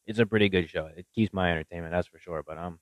it's 0.07 0.19
a 0.19 0.27
pretty 0.27 0.49
good 0.49 0.69
show. 0.69 0.87
It 0.87 1.07
keeps 1.15 1.33
my 1.33 1.53
entertainment, 1.53 1.93
that's 1.93 2.09
for 2.09 2.19
sure. 2.19 2.43
But 2.45 2.59
um, 2.59 2.81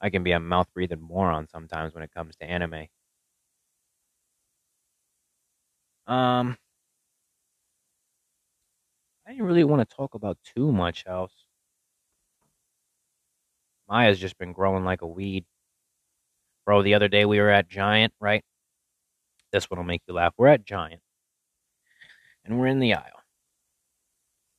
I 0.00 0.10
can 0.10 0.24
be 0.24 0.32
a 0.32 0.40
mouth 0.40 0.66
breathing 0.74 1.00
moron 1.00 1.46
sometimes 1.48 1.94
when 1.94 2.02
it 2.02 2.12
comes 2.12 2.34
to 2.38 2.46
anime. 2.50 2.88
Um, 6.08 6.56
I 9.30 9.34
didn't 9.34 9.46
really 9.46 9.62
want 9.62 9.88
to 9.88 9.96
talk 9.96 10.16
about 10.16 10.38
too 10.56 10.72
much 10.72 11.04
else. 11.06 11.32
Maya's 13.88 14.18
just 14.18 14.36
been 14.38 14.52
growing 14.52 14.84
like 14.84 15.02
a 15.02 15.06
weed. 15.06 15.44
Bro, 16.66 16.82
the 16.82 16.94
other 16.94 17.06
day 17.06 17.24
we 17.24 17.38
were 17.38 17.48
at 17.48 17.68
Giant, 17.68 18.12
right? 18.18 18.42
This 19.52 19.70
one 19.70 19.78
will 19.78 19.84
make 19.84 20.02
you 20.08 20.14
laugh. 20.14 20.34
We're 20.36 20.48
at 20.48 20.64
Giant. 20.64 21.00
And 22.44 22.58
we're 22.58 22.66
in 22.66 22.80
the 22.80 22.94
aisle. 22.94 23.22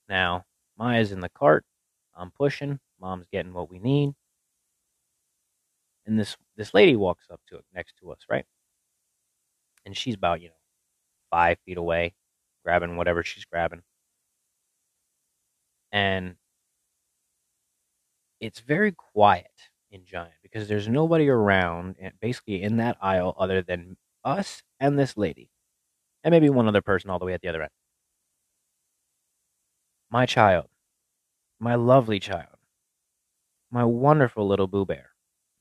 Now, 0.08 0.46
Maya's 0.80 1.12
in 1.12 1.20
the 1.20 1.28
cart. 1.28 1.66
I'm 2.16 2.32
pushing. 2.32 2.80
Mom's 3.02 3.28
getting 3.30 3.52
what 3.52 3.70
we 3.70 3.78
need. 3.78 4.14
And 6.06 6.18
this 6.18 6.38
this 6.56 6.74
lady 6.74 6.96
walks 6.96 7.26
up 7.30 7.42
to 7.50 7.58
it 7.58 7.66
next 7.76 7.96
to 8.00 8.10
us, 8.14 8.20
right? 8.30 8.46
And 9.86 9.98
she's 9.98 10.16
about, 10.16 10.40
you 10.40 10.48
know, 10.48 10.56
five 11.30 11.58
feet 11.66 11.78
away, 11.78 12.14
grabbing 12.64 12.96
whatever 12.96 13.22
she's 13.22 13.44
grabbing. 13.44 13.82
And 15.92 16.36
it's 18.40 18.60
very 18.60 18.92
quiet 18.92 19.52
in 19.92 20.06
Giant 20.06 20.34
because 20.42 20.68
there's 20.68 20.88
nobody 20.88 21.30
around, 21.30 21.96
basically 22.20 22.62
in 22.64 22.78
that 22.78 22.98
aisle, 23.02 23.36
other 23.38 23.62
than 23.62 23.98
us 24.24 24.64
and 24.80 24.98
this 24.98 25.18
lady, 25.18 25.50
and 26.24 26.32
maybe 26.32 26.50
one 26.50 26.68
other 26.68 26.82
person 26.82 27.10
all 27.10 27.20
the 27.20 27.26
way 27.26 27.34
at 27.34 27.42
the 27.42 27.50
other 27.50 27.64
end. 27.64 27.72
My 30.12 30.28
child, 30.28 30.70
my 31.60 31.76
lovely 31.76 32.20
child, 32.20 32.58
my 33.72 33.84
wonderful 33.84 34.48
little 34.48 34.68
Boo 34.68 34.86
Bear, 34.86 35.12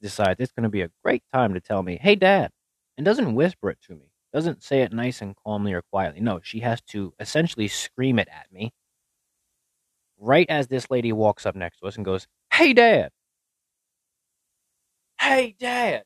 decides 0.03 0.41
it's 0.41 0.53
going 0.53 0.65
to 0.65 0.69
be 0.69 0.83
a 0.83 0.91
great 1.03 1.23
time 1.33 1.55
to 1.55 1.61
tell 1.61 1.83
me, 1.83 1.97
"Hey, 1.97 2.15
Dad," 2.15 2.51
and 2.97 3.05
doesn't 3.05 3.35
whisper 3.35 3.71
it 3.71 3.81
to 3.83 3.95
me, 3.95 4.13
doesn't 4.33 4.63
say 4.63 4.83
it 4.83 4.93
nice 4.93 5.23
and 5.23 5.35
calmly 5.37 5.73
or 5.73 5.83
quietly. 5.83 6.21
No, 6.21 6.41
she 6.43 6.61
has 6.61 6.81
to 6.89 7.15
essentially 7.21 7.69
scream 7.69 8.19
it 8.19 8.29
at 8.29 8.53
me 8.53 8.73
right 10.21 10.47
as 10.51 10.69
this 10.69 10.91
lady 10.91 11.13
walks 11.13 11.47
up 11.47 11.57
next 11.57 11.79
to 11.81 11.87
us 11.87 11.97
and 11.97 12.05
goes, 12.05 12.27
Hey, 12.53 12.73
Dad. 12.75 13.11
Hey, 15.21 15.55
Dad. 15.59 16.05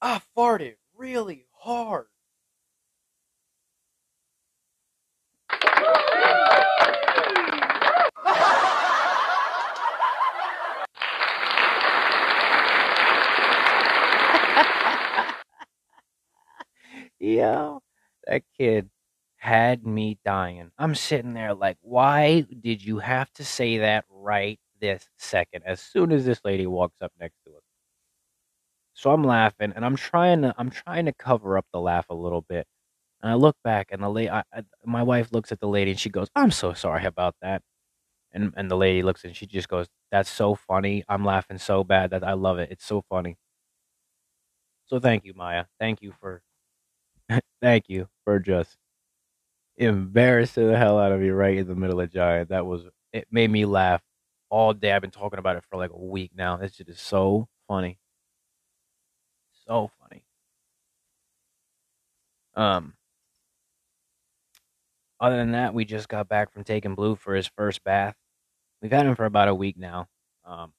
I 0.00 0.20
farted 0.36 0.76
really 0.96 1.46
hard. 1.52 2.06
Yo, 17.20 17.80
that 18.26 18.42
kid 18.56 18.88
had 19.38 19.86
me 19.86 20.18
dying. 20.24 20.72
I'm 20.78 20.94
sitting 20.96 21.34
there 21.34 21.54
like, 21.54 21.78
why 21.82 22.42
did 22.42 22.84
you 22.84 22.98
have 23.00 23.32
to 23.34 23.44
say 23.44 23.78
that 23.78 24.04
right 24.10 24.60
this 24.80 25.08
second? 25.18 25.64
As 25.66 25.80
soon 25.80 26.12
as 26.12 26.24
this 26.26 26.40
lady 26.44 26.66
walks 26.66 27.02
up 27.02 27.12
next 27.20 27.36
to 27.46 27.56
us. 27.56 27.62
So 28.94 29.10
I'm 29.12 29.22
laughing 29.24 29.72
and 29.76 29.84
I'm 29.84 29.96
trying 29.96 30.42
to 30.42 30.54
I'm 30.58 30.70
trying 30.70 31.06
to 31.06 31.12
cover 31.12 31.56
up 31.58 31.66
the 31.72 31.80
laugh 31.80 32.06
a 32.10 32.14
little 32.14 32.42
bit. 32.42 32.66
And 33.22 33.30
I 33.32 33.34
look 33.34 33.56
back 33.64 33.88
and 33.92 34.02
the 34.02 34.08
lady 34.10 34.30
I, 34.30 34.44
I, 34.54 34.64
my 34.84 35.02
wife 35.02 35.32
looks 35.32 35.52
at 35.52 35.60
the 35.60 35.68
lady 35.68 35.92
and 35.92 36.00
she 36.00 36.10
goes, 36.10 36.28
"I'm 36.36 36.50
so 36.52 36.72
sorry 36.74 37.04
about 37.06 37.36
that." 37.42 37.62
And 38.32 38.54
and 38.56 38.70
the 38.70 38.76
lady 38.76 39.02
looks 39.02 39.24
and 39.24 39.36
she 39.36 39.46
just 39.46 39.68
goes, 39.70 39.88
"That's 40.12 40.30
so 40.30 40.54
funny. 40.56 41.04
I'm 41.08 41.24
laughing 41.26 41.58
so 41.58 41.84
bad 41.84 42.10
that 42.12 42.24
I 42.24 42.34
love 42.34 42.58
it. 42.60 42.70
It's 42.72 42.86
so 42.86 43.02
funny." 43.10 43.36
So 44.86 44.98
thank 44.98 45.24
you, 45.24 45.34
Maya. 45.34 45.66
Thank 45.78 46.02
you 46.02 46.12
for 46.12 46.42
thank 47.62 47.88
you 47.88 48.08
for 48.24 48.38
just 48.40 48.76
embarrassing 49.78 50.66
the 50.66 50.76
hell 50.76 50.98
out 50.98 51.12
of 51.12 51.20
me 51.20 51.30
right 51.30 51.56
in 51.56 51.66
the 51.68 51.74
middle 51.74 52.00
of 52.00 52.12
Giant. 52.12 52.50
That 52.50 52.66
was 52.66 52.82
it 53.12 53.26
made 53.30 53.50
me 53.50 53.64
laugh 53.64 54.02
all 54.50 54.74
day. 54.74 54.92
I've 54.92 55.02
been 55.02 55.10
talking 55.10 55.38
about 55.38 55.56
it 55.56 55.64
for 55.70 55.76
like 55.78 55.90
a 55.92 55.98
week 55.98 56.32
now. 56.34 56.56
This 56.56 56.74
shit 56.74 56.88
is 56.88 57.00
so 57.00 57.48
funny. 57.68 57.98
So 59.66 59.90
funny. 60.00 60.24
Um 62.56 62.94
other 65.20 65.36
than 65.36 65.52
that, 65.52 65.74
we 65.74 65.84
just 65.84 66.08
got 66.08 66.28
back 66.28 66.52
from 66.52 66.64
taking 66.64 66.94
Blue 66.94 67.16
for 67.16 67.34
his 67.34 67.48
first 67.56 67.82
bath. 67.84 68.14
We've 68.82 68.92
had 68.92 69.06
him 69.06 69.16
for 69.16 69.24
about 69.24 69.48
a 69.48 69.54
week 69.54 69.76
now. 69.78 70.06
Um 70.44 70.72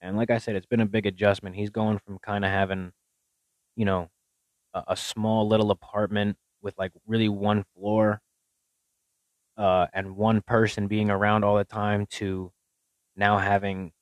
and 0.00 0.16
like 0.16 0.30
I 0.30 0.38
said, 0.38 0.56
it's 0.56 0.66
been 0.66 0.80
a 0.80 0.86
big 0.86 1.06
adjustment. 1.06 1.56
He's 1.56 1.70
going 1.70 1.98
from 2.06 2.18
kind 2.18 2.44
of 2.44 2.50
having, 2.50 2.92
you 3.76 3.84
know, 3.84 4.08
a, 4.74 4.84
a 4.88 4.96
small 4.96 5.48
little 5.48 5.70
apartment 5.70 6.36
with 6.66 6.78
like 6.78 6.92
really 7.08 7.30
one 7.30 7.64
floor 7.76 8.20
uh, 9.56 9.86
and 9.92 10.16
one 10.16 10.42
person 10.42 10.86
being 10.86 11.10
around 11.10 11.44
all 11.44 11.56
the 11.56 11.64
time 11.64 12.06
to 12.06 12.52
now 13.16 13.38
having 13.38 13.92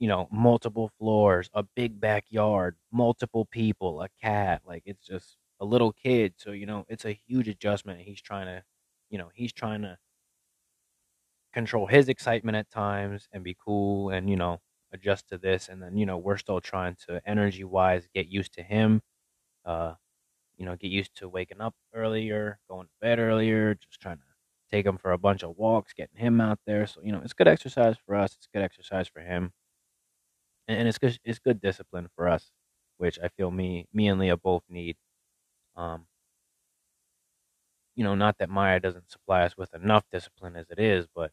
you 0.00 0.08
know 0.08 0.28
multiple 0.32 0.90
floors 0.98 1.50
a 1.54 1.62
big 1.62 2.00
backyard 2.00 2.76
multiple 2.92 3.46
people 3.46 4.02
a 4.02 4.08
cat 4.22 4.62
like 4.66 4.82
it's 4.86 5.06
just 5.06 5.38
a 5.60 5.64
little 5.66 5.92
kid. 5.92 6.34
So 6.38 6.52
you 6.52 6.66
know 6.66 6.84
it's 6.88 7.04
a 7.06 7.18
huge 7.28 7.48
adjustment. 7.48 8.00
He's 8.02 8.22
trying 8.22 8.46
to 8.46 8.64
you 9.10 9.18
know 9.18 9.30
he's 9.34 9.52
trying 9.52 9.82
to 9.82 9.98
control 11.52 11.86
his 11.86 12.08
excitement 12.08 12.56
at 12.56 12.70
times 12.70 13.28
and 13.32 13.44
be 13.44 13.56
cool 13.64 14.10
and 14.10 14.28
you 14.28 14.36
know 14.36 14.60
adjust 14.92 15.28
to 15.28 15.38
this. 15.38 15.68
And 15.68 15.82
then 15.82 15.96
you 15.96 16.06
know 16.06 16.18
we're 16.18 16.36
still 16.36 16.60
trying 16.60 16.96
to 17.06 17.20
energy 17.26 17.64
wise 17.64 18.08
get 18.14 18.28
used 18.28 18.54
to 18.54 18.62
him 18.62 19.00
uh 19.66 19.94
you 20.58 20.66
know, 20.66 20.76
get 20.76 20.90
used 20.90 21.14
to 21.16 21.28
waking 21.28 21.60
up 21.60 21.74
earlier, 21.94 22.58
going 22.68 22.86
to 22.86 22.92
bed 23.00 23.18
earlier, 23.18 23.74
just 23.74 24.00
trying 24.00 24.18
to 24.18 24.24
take 24.70 24.86
him 24.86 24.98
for 24.98 25.12
a 25.12 25.18
bunch 25.18 25.42
of 25.42 25.56
walks, 25.58 25.92
getting 25.94 26.18
him 26.18 26.40
out 26.40 26.58
there. 26.66 26.86
So, 26.86 27.00
you 27.02 27.12
know, 27.12 27.20
it's 27.24 27.32
good 27.34 27.48
exercise 27.48 27.96
for 28.06 28.16
us. 28.16 28.34
It's 28.36 28.48
good 28.52 28.62
exercise 28.62 29.08
for 29.08 29.20
him. 29.20 29.52
And, 30.68 30.78
and 30.78 30.88
it's 30.88 30.98
good 30.98 31.18
it's 31.24 31.38
good 31.38 31.60
discipline 31.60 32.08
for 32.16 32.28
us, 32.28 32.50
which 32.98 33.18
I 33.22 33.28
feel 33.28 33.50
me 33.50 33.86
me 33.92 34.08
and 34.08 34.20
Leah 34.20 34.36
both 34.36 34.64
need. 34.68 34.96
Um 35.76 36.06
you 37.96 38.04
know, 38.04 38.14
not 38.14 38.38
that 38.38 38.50
Maya 38.50 38.80
doesn't 38.80 39.10
supply 39.10 39.42
us 39.44 39.56
with 39.56 39.72
enough 39.74 40.04
discipline 40.10 40.56
as 40.56 40.66
it 40.70 40.78
is, 40.78 41.06
but 41.14 41.30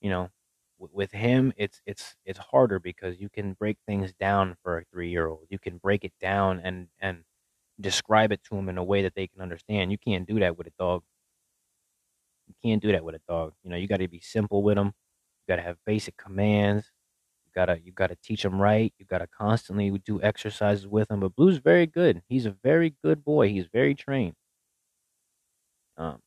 you 0.00 0.10
know, 0.10 0.30
with 0.78 1.12
him 1.12 1.52
it's 1.56 1.82
it's 1.86 2.16
it's 2.26 2.38
harder 2.38 2.78
because 2.80 3.20
you 3.20 3.28
can 3.30 3.54
break 3.54 3.78
things 3.86 4.12
down 4.14 4.56
for 4.62 4.78
a 4.78 4.84
3-year-old. 4.86 5.46
You 5.50 5.58
can 5.60 5.78
break 5.78 6.04
it 6.04 6.14
down 6.20 6.60
and 6.60 6.88
and 7.00 7.24
describe 7.80 8.32
it 8.32 8.42
to 8.44 8.56
them 8.56 8.68
in 8.68 8.78
a 8.78 8.84
way 8.84 9.02
that 9.02 9.14
they 9.14 9.26
can 9.28 9.40
understand. 9.42 9.92
You 9.92 9.98
can't 9.98 10.26
do 10.26 10.40
that 10.40 10.56
with 10.58 10.66
a 10.68 10.72
dog. 10.78 11.02
You 12.48 12.54
can't 12.62 12.82
do 12.82 12.92
that 12.92 13.04
with 13.04 13.14
a 13.14 13.20
dog. 13.28 13.52
You 13.62 13.70
know, 13.70 13.76
you 13.76 13.86
got 13.88 13.98
to 13.98 14.08
be 14.08 14.20
simple 14.20 14.62
with 14.62 14.76
them. 14.76 14.88
You 14.88 15.52
got 15.52 15.56
to 15.56 15.62
have 15.62 15.76
basic 15.86 16.16
commands. 16.16 16.90
You 17.46 17.52
gotta 17.54 17.80
you 17.82 17.92
gotta 17.92 18.16
teach 18.22 18.42
them 18.44 18.60
right. 18.60 18.94
You 18.98 19.06
gotta 19.06 19.26
constantly 19.28 19.90
do 20.06 20.22
exercises 20.22 20.86
with 20.88 21.08
them. 21.08 21.20
But 21.20 21.36
Blue's 21.36 21.58
very 21.58 21.86
good. 21.86 22.22
He's 22.28 22.46
a 22.46 22.52
very 22.64 22.96
good 23.04 23.24
boy. 23.24 23.48
He's 23.50 23.66
very 23.72 23.94
trained. 23.94 24.34
Um, 25.96 26.20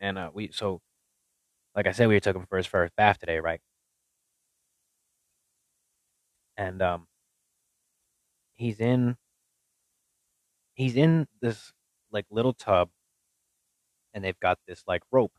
and 0.00 0.18
uh, 0.18 0.30
we 0.32 0.50
so, 0.52 0.80
like 1.76 1.86
I 1.86 1.92
said, 1.92 2.08
we 2.08 2.20
took 2.20 2.36
him 2.36 2.46
for 2.48 2.58
his 2.58 2.66
first 2.66 2.94
bath 2.96 3.18
today, 3.18 3.40
right? 3.40 3.60
And 6.56 6.82
um, 6.82 7.06
he's 8.54 8.80
in 8.80 9.16
he's 10.74 10.96
in 10.96 11.26
this 11.40 11.72
like 12.12 12.26
little 12.30 12.52
tub, 12.52 12.90
and 14.12 14.24
they've 14.24 14.38
got 14.40 14.58
this 14.66 14.82
like 14.86 15.02
rope 15.10 15.32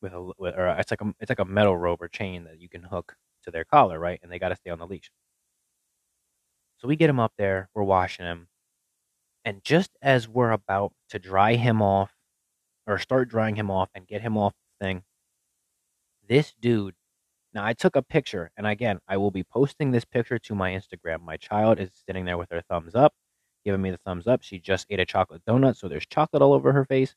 with 0.00 0.12
a 0.12 0.32
with, 0.38 0.54
or 0.56 0.68
it's 0.78 0.90
like 0.90 1.00
a 1.00 1.14
it's 1.20 1.30
like 1.30 1.38
a 1.38 1.44
metal 1.44 1.76
rope 1.76 2.02
or 2.02 2.08
chain 2.08 2.44
that 2.44 2.60
you 2.60 2.68
can 2.68 2.82
hook 2.82 3.16
to 3.44 3.50
their 3.50 3.64
collar, 3.64 3.98
right? 3.98 4.20
And 4.22 4.30
they 4.30 4.38
got 4.38 4.50
to 4.50 4.56
stay 4.56 4.70
on 4.70 4.78
the 4.78 4.86
leash. 4.86 5.10
So 6.78 6.88
we 6.88 6.96
get 6.96 7.10
him 7.10 7.20
up 7.20 7.32
there. 7.38 7.68
We're 7.74 7.84
washing 7.84 8.26
him, 8.26 8.48
and 9.44 9.62
just 9.64 9.90
as 10.02 10.28
we're 10.28 10.52
about 10.52 10.92
to 11.10 11.18
dry 11.18 11.54
him 11.54 11.80
off, 11.82 12.12
or 12.86 12.98
start 12.98 13.28
drying 13.28 13.56
him 13.56 13.70
off 13.70 13.90
and 13.94 14.06
get 14.06 14.22
him 14.22 14.36
off 14.36 14.54
the 14.80 14.86
thing, 14.86 15.02
this 16.28 16.54
dude. 16.60 16.94
Now 17.54 17.64
I 17.66 17.74
took 17.74 17.96
a 17.96 18.02
picture, 18.02 18.50
and 18.56 18.66
again, 18.66 18.98
I 19.08 19.18
will 19.18 19.30
be 19.30 19.44
posting 19.44 19.90
this 19.90 20.06
picture 20.06 20.38
to 20.38 20.54
my 20.54 20.72
Instagram. 20.72 21.20
My 21.20 21.36
child 21.36 21.78
is 21.80 21.90
sitting 22.06 22.24
there 22.24 22.38
with 22.38 22.50
her 22.50 22.62
thumbs 22.62 22.94
up 22.94 23.12
giving 23.64 23.82
me 23.82 23.90
the 23.90 23.98
thumbs 23.98 24.26
up. 24.26 24.42
She 24.42 24.58
just 24.58 24.86
ate 24.90 25.00
a 25.00 25.06
chocolate 25.06 25.42
donut, 25.46 25.76
so 25.76 25.88
there's 25.88 26.06
chocolate 26.06 26.42
all 26.42 26.52
over 26.52 26.72
her 26.72 26.84
face. 26.84 27.14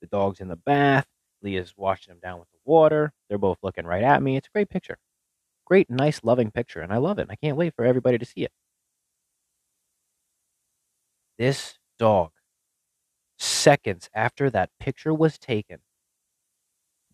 The 0.00 0.06
dog's 0.08 0.40
in 0.40 0.48
the 0.48 0.56
bath. 0.56 1.06
Leah's 1.42 1.74
washing 1.76 2.12
him 2.12 2.20
down 2.22 2.38
with 2.38 2.50
the 2.50 2.58
water. 2.64 3.12
They're 3.28 3.38
both 3.38 3.58
looking 3.62 3.86
right 3.86 4.02
at 4.02 4.22
me. 4.22 4.36
It's 4.36 4.48
a 4.48 4.50
great 4.50 4.70
picture. 4.70 4.98
Great, 5.66 5.88
nice, 5.90 6.22
loving 6.24 6.50
picture, 6.50 6.80
and 6.80 6.92
I 6.92 6.98
love 6.98 7.18
it. 7.18 7.28
I 7.30 7.36
can't 7.36 7.56
wait 7.56 7.74
for 7.74 7.84
everybody 7.84 8.18
to 8.18 8.24
see 8.24 8.42
it. 8.42 8.52
This 11.38 11.78
dog, 11.98 12.30
seconds 13.38 14.08
after 14.14 14.50
that 14.50 14.70
picture 14.78 15.12
was 15.12 15.38
taken, 15.38 15.78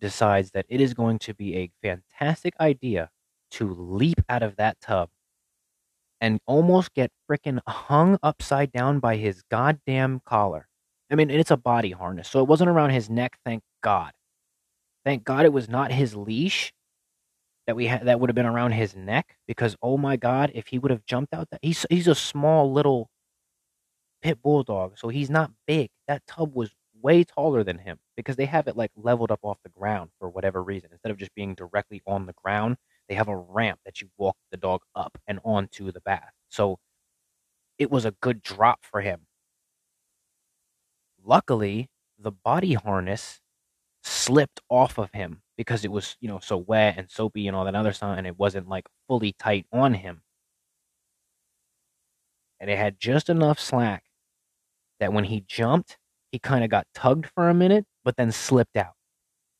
decides 0.00 0.50
that 0.52 0.66
it 0.68 0.80
is 0.80 0.94
going 0.94 1.18
to 1.20 1.34
be 1.34 1.56
a 1.56 1.70
fantastic 1.82 2.54
idea 2.60 3.10
to 3.52 3.72
leap 3.74 4.20
out 4.28 4.42
of 4.42 4.56
that 4.56 4.80
tub 4.80 5.10
and 6.20 6.40
almost 6.46 6.94
get 6.94 7.10
freaking 7.30 7.60
hung 7.66 8.18
upside 8.22 8.72
down 8.72 9.00
by 9.00 9.16
his 9.16 9.42
goddamn 9.50 10.20
collar. 10.24 10.66
I 11.10 11.16
mean, 11.16 11.30
it's 11.30 11.50
a 11.50 11.56
body 11.56 11.90
harness, 11.90 12.28
so 12.28 12.40
it 12.40 12.48
wasn't 12.48 12.70
around 12.70 12.90
his 12.90 13.10
neck, 13.10 13.38
thank 13.44 13.62
God. 13.82 14.12
Thank 15.04 15.24
God 15.24 15.44
it 15.44 15.52
was 15.52 15.68
not 15.68 15.92
his 15.92 16.14
leash 16.14 16.72
that 17.66 17.76
we 17.76 17.86
had 17.86 18.06
that 18.06 18.20
would 18.20 18.28
have 18.30 18.34
been 18.34 18.46
around 18.46 18.72
his 18.72 18.94
neck 18.96 19.36
because 19.46 19.76
oh 19.82 19.96
my 19.96 20.16
god, 20.16 20.50
if 20.54 20.68
he 20.68 20.78
would 20.78 20.90
have 20.90 21.04
jumped 21.06 21.32
out 21.34 21.48
that 21.50 21.60
he's 21.62 21.86
he's 21.90 22.08
a 22.08 22.14
small 22.14 22.72
little 22.72 23.08
pit 24.22 24.42
bulldog, 24.42 24.98
so 24.98 25.08
he's 25.08 25.30
not 25.30 25.50
big. 25.66 25.90
That 26.08 26.26
tub 26.26 26.54
was 26.54 26.70
way 27.02 27.24
taller 27.24 27.64
than 27.64 27.78
him 27.78 27.98
because 28.16 28.36
they 28.36 28.46
have 28.46 28.68
it 28.68 28.76
like 28.76 28.90
leveled 28.96 29.30
up 29.30 29.40
off 29.42 29.58
the 29.62 29.70
ground 29.70 30.10
for 30.18 30.28
whatever 30.28 30.62
reason. 30.62 30.90
Instead 30.92 31.10
of 31.10 31.16
just 31.18 31.34
being 31.34 31.54
directly 31.54 32.02
on 32.06 32.26
the 32.26 32.34
ground, 32.34 32.76
they 33.10 33.16
have 33.16 33.28
a 33.28 33.36
ramp 33.36 33.80
that 33.84 34.00
you 34.00 34.08
walk 34.18 34.36
the 34.52 34.56
dog 34.56 34.82
up 34.94 35.18
and 35.26 35.40
onto 35.44 35.90
the 35.90 36.00
bath. 36.00 36.30
So 36.48 36.78
it 37.76 37.90
was 37.90 38.04
a 38.04 38.12
good 38.22 38.40
drop 38.40 38.78
for 38.84 39.00
him. 39.00 39.26
Luckily, 41.24 41.88
the 42.20 42.30
body 42.30 42.74
harness 42.74 43.40
slipped 44.04 44.60
off 44.68 44.96
of 44.96 45.10
him 45.12 45.42
because 45.56 45.84
it 45.84 45.90
was, 45.90 46.16
you 46.20 46.28
know, 46.28 46.38
so 46.38 46.56
wet 46.56 46.94
and 46.98 47.10
soapy 47.10 47.48
and 47.48 47.56
all 47.56 47.64
that 47.64 47.74
other 47.74 47.92
stuff, 47.92 48.16
and 48.16 48.28
it 48.28 48.38
wasn't 48.38 48.68
like 48.68 48.86
fully 49.08 49.34
tight 49.40 49.66
on 49.72 49.92
him. 49.94 50.22
And 52.60 52.70
it 52.70 52.78
had 52.78 53.00
just 53.00 53.28
enough 53.28 53.58
slack 53.58 54.04
that 55.00 55.12
when 55.12 55.24
he 55.24 55.42
jumped, 55.48 55.98
he 56.30 56.38
kind 56.38 56.62
of 56.62 56.70
got 56.70 56.86
tugged 56.94 57.26
for 57.34 57.48
a 57.48 57.54
minute, 57.54 57.86
but 58.04 58.16
then 58.16 58.30
slipped 58.30 58.76
out. 58.76 58.94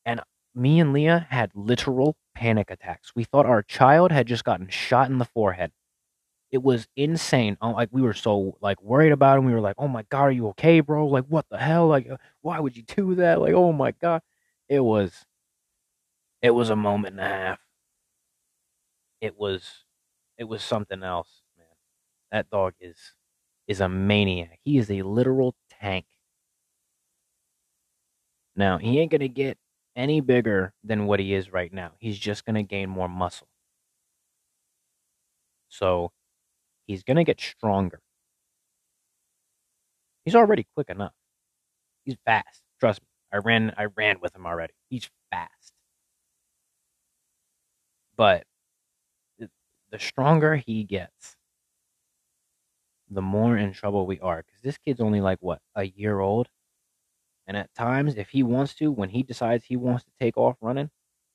And 0.04 0.20
me 0.54 0.80
and 0.80 0.92
Leah 0.92 1.26
had 1.30 1.50
literal 1.54 2.16
panic 2.34 2.70
attacks. 2.70 3.12
We 3.14 3.24
thought 3.24 3.46
our 3.46 3.62
child 3.62 4.12
had 4.12 4.26
just 4.26 4.44
gotten 4.44 4.68
shot 4.68 5.10
in 5.10 5.18
the 5.18 5.24
forehead. 5.24 5.72
It 6.50 6.62
was 6.62 6.88
insane. 6.96 7.56
Oh, 7.62 7.70
like 7.72 7.90
we 7.92 8.02
were 8.02 8.14
so 8.14 8.58
like 8.60 8.82
worried 8.82 9.12
about 9.12 9.38
him. 9.38 9.46
We 9.46 9.54
were 9.54 9.60
like, 9.60 9.76
"Oh 9.78 9.88
my 9.88 10.02
god, 10.10 10.22
are 10.24 10.32
you 10.32 10.48
okay, 10.50 10.80
bro? 10.80 11.06
Like 11.08 11.26
what 11.26 11.46
the 11.50 11.58
hell? 11.58 11.88
Like 11.88 12.10
uh, 12.10 12.16
why 12.42 12.60
would 12.60 12.76
you 12.76 12.82
do 12.84 13.16
that? 13.16 13.40
Like 13.40 13.54
oh 13.54 13.72
my 13.72 13.92
god." 13.92 14.22
It 14.68 14.80
was 14.80 15.26
it 16.42 16.50
was 16.50 16.68
a 16.70 16.76
moment 16.76 17.14
and 17.14 17.20
a 17.20 17.28
half. 17.28 17.58
It 19.20 19.38
was 19.38 19.84
it 20.38 20.44
was 20.44 20.62
something 20.62 21.02
else, 21.02 21.42
man. 21.58 21.66
That 22.32 22.50
dog 22.50 22.74
is 22.80 23.14
is 23.68 23.80
a 23.80 23.88
maniac. 23.88 24.60
He 24.64 24.78
is 24.78 24.90
a 24.90 25.02
literal 25.02 25.54
tank. 25.70 26.06
Now, 28.56 28.78
he 28.78 28.98
ain't 28.98 29.10
going 29.10 29.20
to 29.20 29.28
get 29.28 29.58
any 30.00 30.20
bigger 30.22 30.72
than 30.82 31.06
what 31.06 31.20
he 31.20 31.34
is 31.34 31.52
right 31.52 31.72
now. 31.72 31.92
He's 31.98 32.18
just 32.18 32.46
going 32.46 32.54
to 32.54 32.62
gain 32.62 32.88
more 32.88 33.08
muscle. 33.08 33.46
So, 35.68 36.10
he's 36.86 37.02
going 37.04 37.18
to 37.18 37.24
get 37.24 37.40
stronger. 37.40 38.00
He's 40.24 40.34
already 40.34 40.66
quick 40.74 40.88
enough. 40.90 41.12
He's 42.04 42.16
fast. 42.24 42.62
Trust 42.80 43.00
me. 43.02 43.06
I 43.32 43.36
ran 43.38 43.74
I 43.76 43.86
ran 43.96 44.20
with 44.20 44.34
him 44.34 44.46
already. 44.46 44.72
He's 44.88 45.08
fast. 45.30 45.72
But 48.16 48.44
the 49.38 49.98
stronger 49.98 50.56
he 50.56 50.84
gets, 50.84 51.36
the 53.10 53.22
more 53.22 53.56
in 53.56 53.72
trouble 53.72 54.06
we 54.06 54.20
are. 54.20 54.42
Because 54.44 54.62
this 54.62 54.78
kid's 54.78 55.00
only 55.00 55.20
like, 55.20 55.38
what, 55.40 55.60
a 55.74 55.84
year 55.84 56.20
old? 56.20 56.48
And 57.50 57.56
at 57.56 57.74
times, 57.74 58.14
if 58.14 58.28
he 58.28 58.44
wants 58.44 58.74
to, 58.76 58.92
when 58.92 59.08
he 59.10 59.24
decides 59.24 59.64
he 59.64 59.74
wants 59.76 60.04
to 60.04 60.10
take 60.20 60.36
off 60.38 60.56
running, 60.60 60.88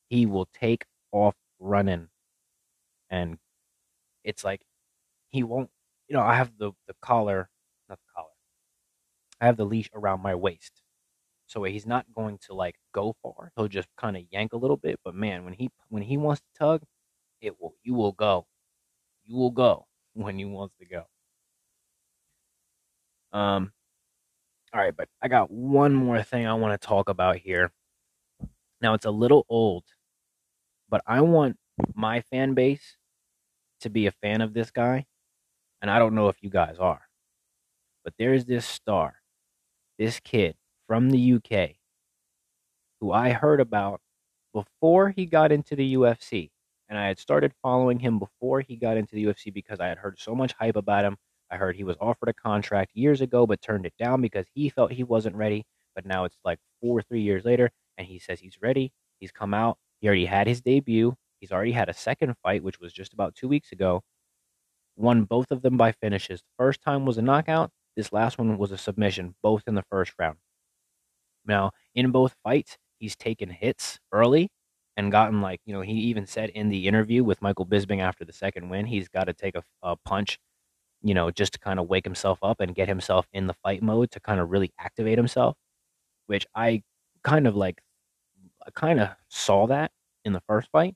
he 0.07 0.25
will 0.25 0.47
take 0.53 0.85
off 1.11 1.35
running. 1.59 2.07
And 3.09 3.37
it's 4.23 4.41
like, 4.45 4.61
he 5.31 5.43
won't, 5.43 5.69
you 6.07 6.15
know, 6.15 6.21
I 6.21 6.35
have 6.35 6.57
the, 6.57 6.71
the 6.87 6.95
collar, 7.01 7.49
not 7.89 7.99
the 7.99 8.13
collar, 8.15 8.29
I 9.41 9.47
have 9.47 9.57
the 9.57 9.65
leash 9.65 9.89
around 9.93 10.21
my 10.21 10.35
waist. 10.35 10.81
So 11.47 11.63
he's 11.65 11.85
not 11.85 12.05
going 12.15 12.37
to 12.47 12.53
like 12.53 12.77
go 12.93 13.13
far. 13.21 13.51
He'll 13.57 13.67
just 13.67 13.89
kind 13.97 14.15
of 14.15 14.23
yank 14.31 14.53
a 14.53 14.57
little 14.57 14.77
bit. 14.77 15.01
But 15.03 15.15
man, 15.15 15.43
when 15.43 15.53
he 15.53 15.69
when 15.89 16.03
he 16.03 16.15
wants 16.15 16.39
to 16.39 16.47
tug, 16.57 16.83
it 17.41 17.59
will 17.59 17.75
you 17.83 17.93
will 17.93 18.13
go. 18.13 18.47
You 19.25 19.35
will 19.35 19.51
go 19.51 19.87
when 20.13 20.39
he 20.39 20.45
wants 20.45 20.75
to 20.79 20.85
go. 20.85 21.03
Um, 23.33 23.73
all 24.75 24.81
right, 24.81 24.95
but 24.95 25.07
I 25.21 25.29
got 25.29 25.49
one 25.49 25.93
more 25.93 26.21
thing 26.21 26.45
I 26.45 26.53
want 26.53 26.79
to 26.79 26.87
talk 26.87 27.07
about 27.07 27.37
here. 27.37 27.71
Now 28.81 28.93
it's 28.93 29.05
a 29.05 29.11
little 29.11 29.45
old, 29.47 29.85
but 30.89 31.01
I 31.07 31.21
want 31.21 31.55
my 31.93 32.19
fan 32.19 32.55
base 32.55 32.97
to 33.79 33.89
be 33.89 34.07
a 34.07 34.11
fan 34.11 34.41
of 34.41 34.53
this 34.53 34.71
guy, 34.71 35.05
and 35.81 35.89
I 35.89 35.97
don't 35.97 36.13
know 36.13 36.27
if 36.27 36.43
you 36.43 36.49
guys 36.49 36.75
are. 36.77 37.07
But 38.03 38.15
there's 38.19 38.43
this 38.43 38.65
star, 38.65 39.15
this 39.97 40.19
kid 40.19 40.57
from 40.87 41.09
the 41.09 41.35
UK, 41.35 41.77
who 42.99 43.13
I 43.13 43.29
heard 43.29 43.61
about 43.61 44.01
before 44.53 45.09
he 45.09 45.25
got 45.25 45.53
into 45.53 45.77
the 45.77 45.93
UFC. 45.93 46.51
And 46.89 46.99
I 46.99 47.07
had 47.07 47.17
started 47.17 47.53
following 47.63 47.99
him 47.99 48.19
before 48.19 48.59
he 48.59 48.75
got 48.75 48.97
into 48.97 49.15
the 49.15 49.23
UFC 49.23 49.53
because 49.53 49.79
I 49.79 49.87
had 49.87 49.97
heard 49.97 50.19
so 50.19 50.35
much 50.35 50.53
hype 50.59 50.75
about 50.75 51.05
him 51.05 51.17
I 51.51 51.57
heard 51.57 51.75
he 51.75 51.83
was 51.83 51.97
offered 52.01 52.29
a 52.29 52.33
contract 52.33 52.91
years 52.95 53.21
ago 53.21 53.45
but 53.45 53.61
turned 53.61 53.85
it 53.85 53.93
down 53.99 54.21
because 54.21 54.45
he 54.53 54.69
felt 54.69 54.91
he 54.91 55.03
wasn't 55.03 55.35
ready. 55.35 55.65
But 55.95 56.05
now 56.05 56.25
it's 56.25 56.37
like 56.43 56.59
four 56.81 56.97
or 56.97 57.01
three 57.01 57.21
years 57.21 57.45
later, 57.45 57.71
and 57.97 58.07
he 58.07 58.19
says 58.19 58.39
he's 58.39 58.61
ready. 58.61 58.91
He's 59.19 59.31
come 59.31 59.53
out. 59.53 59.77
He 60.01 60.07
already 60.07 60.25
had 60.25 60.47
his 60.47 60.61
debut. 60.61 61.15
He's 61.39 61.51
already 61.51 61.71
had 61.71 61.89
a 61.89 61.93
second 61.93 62.35
fight, 62.43 62.63
which 62.63 62.79
was 62.79 62.91
just 62.91 63.13
about 63.13 63.35
two 63.35 63.47
weeks 63.47 63.71
ago. 63.71 64.01
Won 64.97 65.23
both 65.23 65.51
of 65.51 65.61
them 65.61 65.77
by 65.77 65.91
finishes. 65.93 66.41
The 66.41 66.63
first 66.63 66.81
time 66.81 67.05
was 67.05 67.17
a 67.17 67.21
knockout. 67.21 67.71
This 67.95 68.11
last 68.11 68.37
one 68.37 68.57
was 68.57 68.71
a 68.71 68.77
submission, 68.77 69.35
both 69.41 69.63
in 69.67 69.75
the 69.75 69.83
first 69.89 70.13
round. 70.19 70.37
Now, 71.45 71.71
in 71.93 72.11
both 72.11 72.35
fights, 72.43 72.77
he's 72.99 73.15
taken 73.15 73.49
hits 73.49 73.99
early 74.11 74.49
and 74.97 75.11
gotten 75.11 75.41
like, 75.41 75.61
you 75.65 75.73
know, 75.73 75.81
he 75.81 75.93
even 75.93 76.25
said 76.25 76.49
in 76.49 76.69
the 76.69 76.87
interview 76.87 77.23
with 77.23 77.41
Michael 77.41 77.65
Bisping 77.65 78.01
after 78.01 78.25
the 78.25 78.33
second 78.33 78.69
win, 78.69 78.85
he's 78.85 79.07
got 79.07 79.25
to 79.25 79.33
take 79.33 79.55
a, 79.55 79.63
a 79.83 79.95
punch 79.97 80.39
you 81.05 81.13
know, 81.13 81.31
just 81.31 81.53
to 81.53 81.59
kind 81.59 81.79
of 81.79 81.87
wake 81.87 82.03
himself 82.05 82.39
up 82.43 82.59
and 82.61 82.75
get 82.75 82.89
himself 82.89 83.27
in 83.31 83.47
the 83.47 83.53
fight 83.53 83.83
mode 83.83 84.11
to 84.11 84.19
kind 84.21 84.39
of 84.41 84.49
really 84.49 84.73
activate 84.79 85.19
himself, 85.19 85.55
which 86.27 86.47
I 86.55 86.83
kind 87.23 87.47
of 87.47 87.55
like, 87.55 87.79
I 88.65 88.71
kind 88.71 88.99
of 88.99 89.09
saw 89.29 89.67
that 89.67 89.91
in 90.25 90.33
the 90.33 90.41
first 90.47 90.69
fight, 90.71 90.95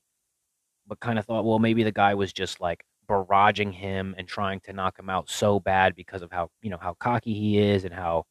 but 0.88 0.99
kind 0.99 1.20
of 1.20 1.26
thought, 1.26 1.45
well, 1.45 1.60
maybe 1.60 1.84
the 1.84 1.91
guy 1.91 2.16
was 2.16 2.34
just 2.34 2.60
like 2.60 2.84
barraging 3.10 3.74
him 3.74 4.16
and 4.18 4.28
trying 4.28 4.60
to 4.62 4.74
knock 4.74 4.97
him 4.99 5.10
out 5.10 5.30
so 5.30 5.60
bad 5.60 5.95
because 5.95 6.24
of 6.24 6.32
how, 6.32 6.49
you 6.64 6.72
know, 6.72 6.80
how 6.82 6.95
cocky 6.99 7.34
he 7.34 7.60
is 7.60 7.86
and 7.86 7.93
how, 7.93 8.26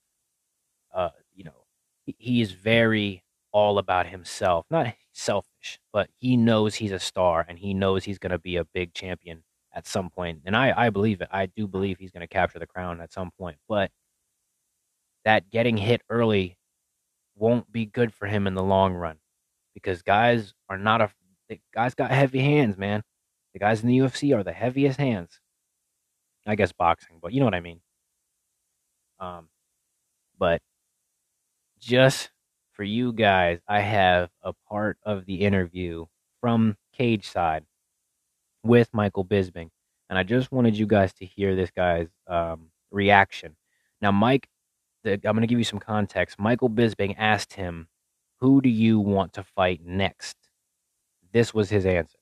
uh, 0.94 1.10
you 1.34 1.44
know, 1.44 1.64
he, 2.06 2.16
he 2.18 2.40
is 2.40 2.52
very 2.52 3.22
all 3.52 3.78
about 3.78 4.06
himself, 4.06 4.66
not 4.70 4.94
selfish, 5.12 5.78
but 5.92 6.10
he 6.16 6.36
knows 6.36 6.74
he's 6.76 6.92
a 6.92 6.98
star 6.98 7.46
and 7.48 7.58
he 7.58 7.74
knows 7.74 8.04
he's 8.04 8.18
going 8.18 8.32
to 8.32 8.38
be 8.38 8.56
a 8.56 8.64
big 8.64 8.94
champion 8.94 9.42
at 9.78 9.86
some 9.86 10.10
point. 10.10 10.40
And 10.44 10.56
I, 10.56 10.74
I 10.76 10.90
believe 10.90 11.20
it. 11.20 11.28
I 11.30 11.46
do 11.46 11.68
believe 11.68 11.98
he's 11.98 12.10
going 12.10 12.22
to 12.22 12.26
capture 12.26 12.58
the 12.58 12.66
crown 12.66 13.00
at 13.00 13.12
some 13.12 13.30
point. 13.38 13.58
But 13.68 13.92
that 15.24 15.50
getting 15.50 15.76
hit 15.76 16.02
early 16.10 16.58
won't 17.36 17.70
be 17.70 17.86
good 17.86 18.12
for 18.12 18.26
him 18.26 18.48
in 18.48 18.54
the 18.54 18.62
long 18.62 18.92
run 18.94 19.18
because 19.74 20.02
guys 20.02 20.52
are 20.68 20.78
not 20.78 21.00
a 21.00 21.10
guys 21.72 21.94
got 21.94 22.10
heavy 22.10 22.40
hands, 22.40 22.76
man. 22.76 23.02
The 23.52 23.60
guys 23.60 23.80
in 23.82 23.88
the 23.88 23.98
UFC 23.98 24.36
are 24.36 24.42
the 24.42 24.52
heaviest 24.52 24.98
hands. 24.98 25.38
I 26.44 26.56
guess 26.56 26.72
boxing, 26.72 27.18
but 27.22 27.32
you 27.32 27.38
know 27.38 27.46
what 27.46 27.54
I 27.54 27.60
mean. 27.60 27.80
Um, 29.20 29.48
but 30.38 30.60
just 31.78 32.30
for 32.72 32.82
you 32.82 33.12
guys, 33.12 33.60
I 33.68 33.80
have 33.80 34.30
a 34.42 34.52
part 34.68 34.98
of 35.04 35.24
the 35.24 35.42
interview 35.42 36.06
from 36.40 36.76
Cage 36.92 37.28
Side 37.28 37.64
with 38.62 38.92
Michael 38.92 39.24
Bisping, 39.24 39.70
and 40.08 40.18
I 40.18 40.22
just 40.22 40.52
wanted 40.52 40.76
you 40.76 40.86
guys 40.86 41.12
to 41.14 41.24
hear 41.24 41.54
this 41.54 41.70
guy's 41.70 42.08
um, 42.26 42.70
reaction. 42.90 43.56
Now, 44.00 44.12
Mike, 44.12 44.48
the, 45.04 45.12
I'm 45.12 45.34
going 45.34 45.40
to 45.40 45.46
give 45.46 45.58
you 45.58 45.64
some 45.64 45.78
context. 45.78 46.38
Michael 46.38 46.70
Bisping 46.70 47.14
asked 47.18 47.54
him, 47.54 47.88
"Who 48.40 48.60
do 48.60 48.68
you 48.68 49.00
want 49.00 49.32
to 49.34 49.42
fight 49.42 49.80
next?" 49.84 50.36
This 51.32 51.52
was 51.52 51.70
his 51.70 51.84
answer. 51.86 52.18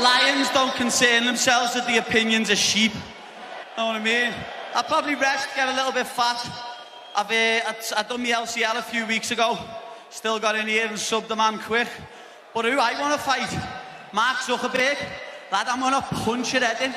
lions 0.00 0.48
don't 0.50 0.74
concern 0.74 1.24
themselves 1.24 1.74
with 1.74 1.86
the 1.86 1.98
opinions 1.98 2.50
of 2.50 2.58
sheep. 2.58 2.92
Know 3.76 3.86
what 3.86 3.96
I 3.96 4.02
mean? 4.02 4.32
I'll 4.74 4.84
probably 4.84 5.14
rest, 5.14 5.48
get 5.56 5.68
a 5.68 5.74
little 5.74 5.92
bit 5.92 6.06
fat. 6.06 6.46
I've 7.16 7.30
uh, 7.30 7.70
I, 7.70 7.74
I 7.96 8.02
done 8.02 8.22
my 8.22 8.28
LCL 8.28 8.76
a 8.76 8.82
few 8.82 9.06
weeks 9.06 9.30
ago. 9.30 9.58
Still 10.10 10.38
got 10.38 10.56
in 10.56 10.66
here 10.66 10.86
and 10.86 10.96
subbed 10.96 11.28
the 11.28 11.36
man 11.36 11.58
quick. 11.58 11.88
But 12.54 12.64
who 12.64 12.78
I 12.78 12.98
want 13.00 13.14
to 13.14 13.20
fight? 13.20 13.50
Mark 14.12 14.38
Zuckerberg. 14.38 14.96
Lad, 15.52 15.68
I'm 15.68 15.80
going 15.80 15.92
to 15.92 16.02
punch 16.24 16.52
your 16.52 16.64
head 16.64 16.80
in. 16.82 16.94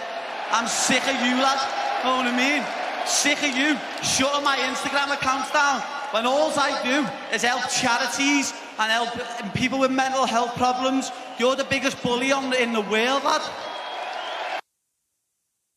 I'm 0.51 0.67
sick 0.67 1.03
of 1.03 1.15
you, 1.15 1.35
lad. 1.35 1.59
Know 2.03 2.17
what 2.17 2.27
I 2.27 2.35
mean? 2.35 2.63
Sick 3.05 3.37
of 3.43 3.55
you 3.55 3.77
shutting 4.03 4.43
my 4.43 4.57
Instagram 4.57 5.13
accounts 5.13 5.51
down 5.51 5.81
when 6.11 6.25
all 6.25 6.51
I 6.57 6.81
do 6.83 7.07
is 7.35 7.41
help 7.41 7.69
charities 7.69 8.53
and 8.79 8.91
help 8.91 9.53
people 9.53 9.79
with 9.79 9.91
mental 9.91 10.25
health 10.25 10.55
problems. 10.55 11.11
You're 11.37 11.55
the 11.55 11.65
biggest 11.65 12.01
bully 12.01 12.31
on 12.31 12.53
in 12.53 12.73
the 12.73 12.81
world, 12.81 13.23
lad. 13.23 13.41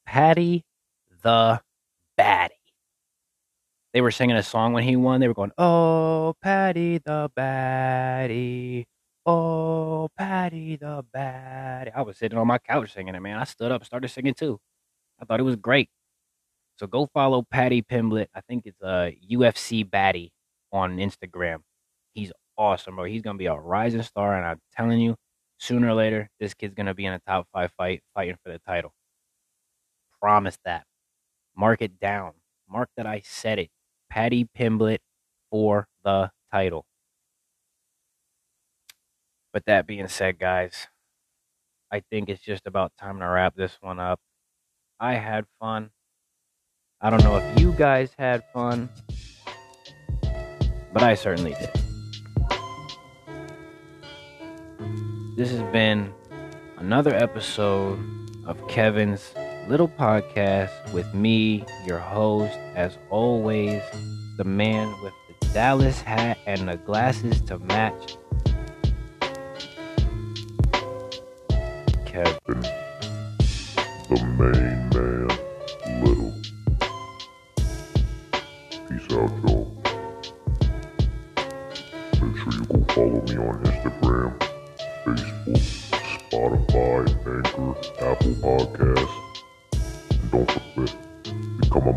Paddy 0.07 0.65
the 1.23 1.61
Baddy. 2.19 2.64
They 3.95 4.03
were 4.03 4.13
singing 4.13 4.37
a 4.37 4.45
song 4.45 4.75
when 4.75 4.85
he 4.85 4.97
won. 4.97 5.21
They 5.21 5.29
were 5.29 5.35
going, 5.35 5.53
"Oh, 5.59 6.35
Paddy 6.43 6.99
the 6.99 7.31
Baddy, 7.37 8.87
oh, 9.27 10.11
Paddy 10.19 10.77
the 10.77 11.05
Baddy." 11.17 11.93
I 11.97 12.03
was 12.03 12.19
sitting 12.19 12.39
on 12.39 12.49
my 12.49 12.59
couch 12.59 12.93
singing 12.95 13.15
it, 13.17 13.21
man. 13.23 13.39
I 13.39 13.45
stood 13.45 13.73
up 13.73 13.85
started 13.87 14.09
singing 14.11 14.35
too. 14.35 14.61
I 15.21 15.25
thought 15.27 15.41
it 15.41 15.45
was 15.45 15.57
great. 15.57 15.91
So 16.79 16.87
go 16.89 17.07
follow 17.15 17.43
Paddy 17.43 17.83
Pimblett. 17.83 18.29
I 18.35 18.41
think 18.43 18.67
it's 18.67 18.83
uh, 18.83 19.11
a 19.13 19.19
UFC 19.31 19.89
Baddy 19.89 20.31
on 20.73 20.99
Instagram. 20.99 21.61
He's 22.15 22.33
awesome, 22.59 22.97
bro. 22.97 23.05
He's 23.07 23.23
gonna 23.23 23.39
be 23.39 23.47
a 23.47 23.55
rising 23.57 24.03
star, 24.03 24.37
and 24.37 24.47
I'm 24.47 24.61
telling 24.77 25.01
you, 25.01 25.17
sooner 25.59 25.89
or 25.89 25.95
later, 25.95 26.31
this 26.41 26.55
kid's 26.55 26.75
gonna 26.75 26.95
be 26.95 27.07
in 27.07 27.13
a 27.15 27.21
top 27.21 27.49
five 27.53 27.73
fight, 27.79 28.03
fighting 28.15 28.39
for 28.45 28.53
the 28.53 28.59
title. 28.61 28.93
Promise 30.21 30.59
that. 30.65 30.85
Mark 31.57 31.83
it 31.83 32.01
down. 32.01 32.33
Mark 32.69 32.91
that 32.97 33.07
I 33.07 33.23
said 33.25 33.59
it. 33.61 33.71
Paddy 34.15 34.49
Pimblett 34.57 35.01
for 35.51 35.89
the 36.05 36.31
title. 36.53 36.87
But 39.53 39.65
that 39.67 39.89
being 39.89 40.07
said, 40.07 40.39
guys, 40.39 40.87
I 41.91 42.01
think 42.13 42.29
it's 42.29 42.41
just 42.41 42.65
about 42.65 42.93
time 42.97 43.19
to 43.19 43.27
wrap 43.27 43.57
this 43.57 43.77
one 43.81 43.99
up. 43.99 44.21
I 45.01 45.15
had 45.15 45.47
fun. 45.59 45.91
I 47.01 47.11
don't 47.11 47.25
know 47.25 47.39
if 47.39 47.61
you 47.61 47.73
guys 47.73 48.13
had 48.17 48.45
fun, 48.53 48.89
but 50.93 51.03
I 51.03 51.17
certainly 51.17 51.55
did. 51.55 51.71
This 55.37 55.51
has 55.51 55.63
been 55.73 56.15
another 56.79 57.13
episode 57.13 57.99
of 58.47 58.65
Kevin's 58.69 59.35
little 59.69 59.89
podcast 59.89 60.93
with 60.93 61.13
me, 61.15 61.65
your 61.87 61.99
host, 61.99 62.59
as 62.75 62.99
always, 63.11 63.83
the 64.37 64.45
man 64.45 64.95
with 65.03 65.13
the 65.41 65.47
Dallas 65.49 66.01
hat 66.01 66.39
and 66.47 66.69
the 66.69 66.77
glasses 66.77 67.41
to 67.43 67.59
match. 67.59 68.17
Kevin. 72.05 72.61
The 74.09 74.17
main 74.39 74.79
man, 74.91 75.29
Little. 76.05 76.33
Peace 78.89 79.09
out, 79.13 79.33
y'all. 79.45 79.67
Make 82.21 82.37
sure 82.37 82.53
you 82.53 82.65
go 82.67 82.79
follow 82.93 83.21
me 83.23 83.37
on 83.37 83.57
Instagram, 83.63 83.74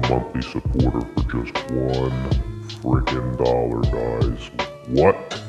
monthly 0.09 0.41
supporter 0.41 1.01
for 1.01 1.43
just 1.43 1.71
one 1.71 2.11
freaking 2.81 3.37
dollar, 3.37 3.81
guys. 3.91 4.51
What? 4.87 5.43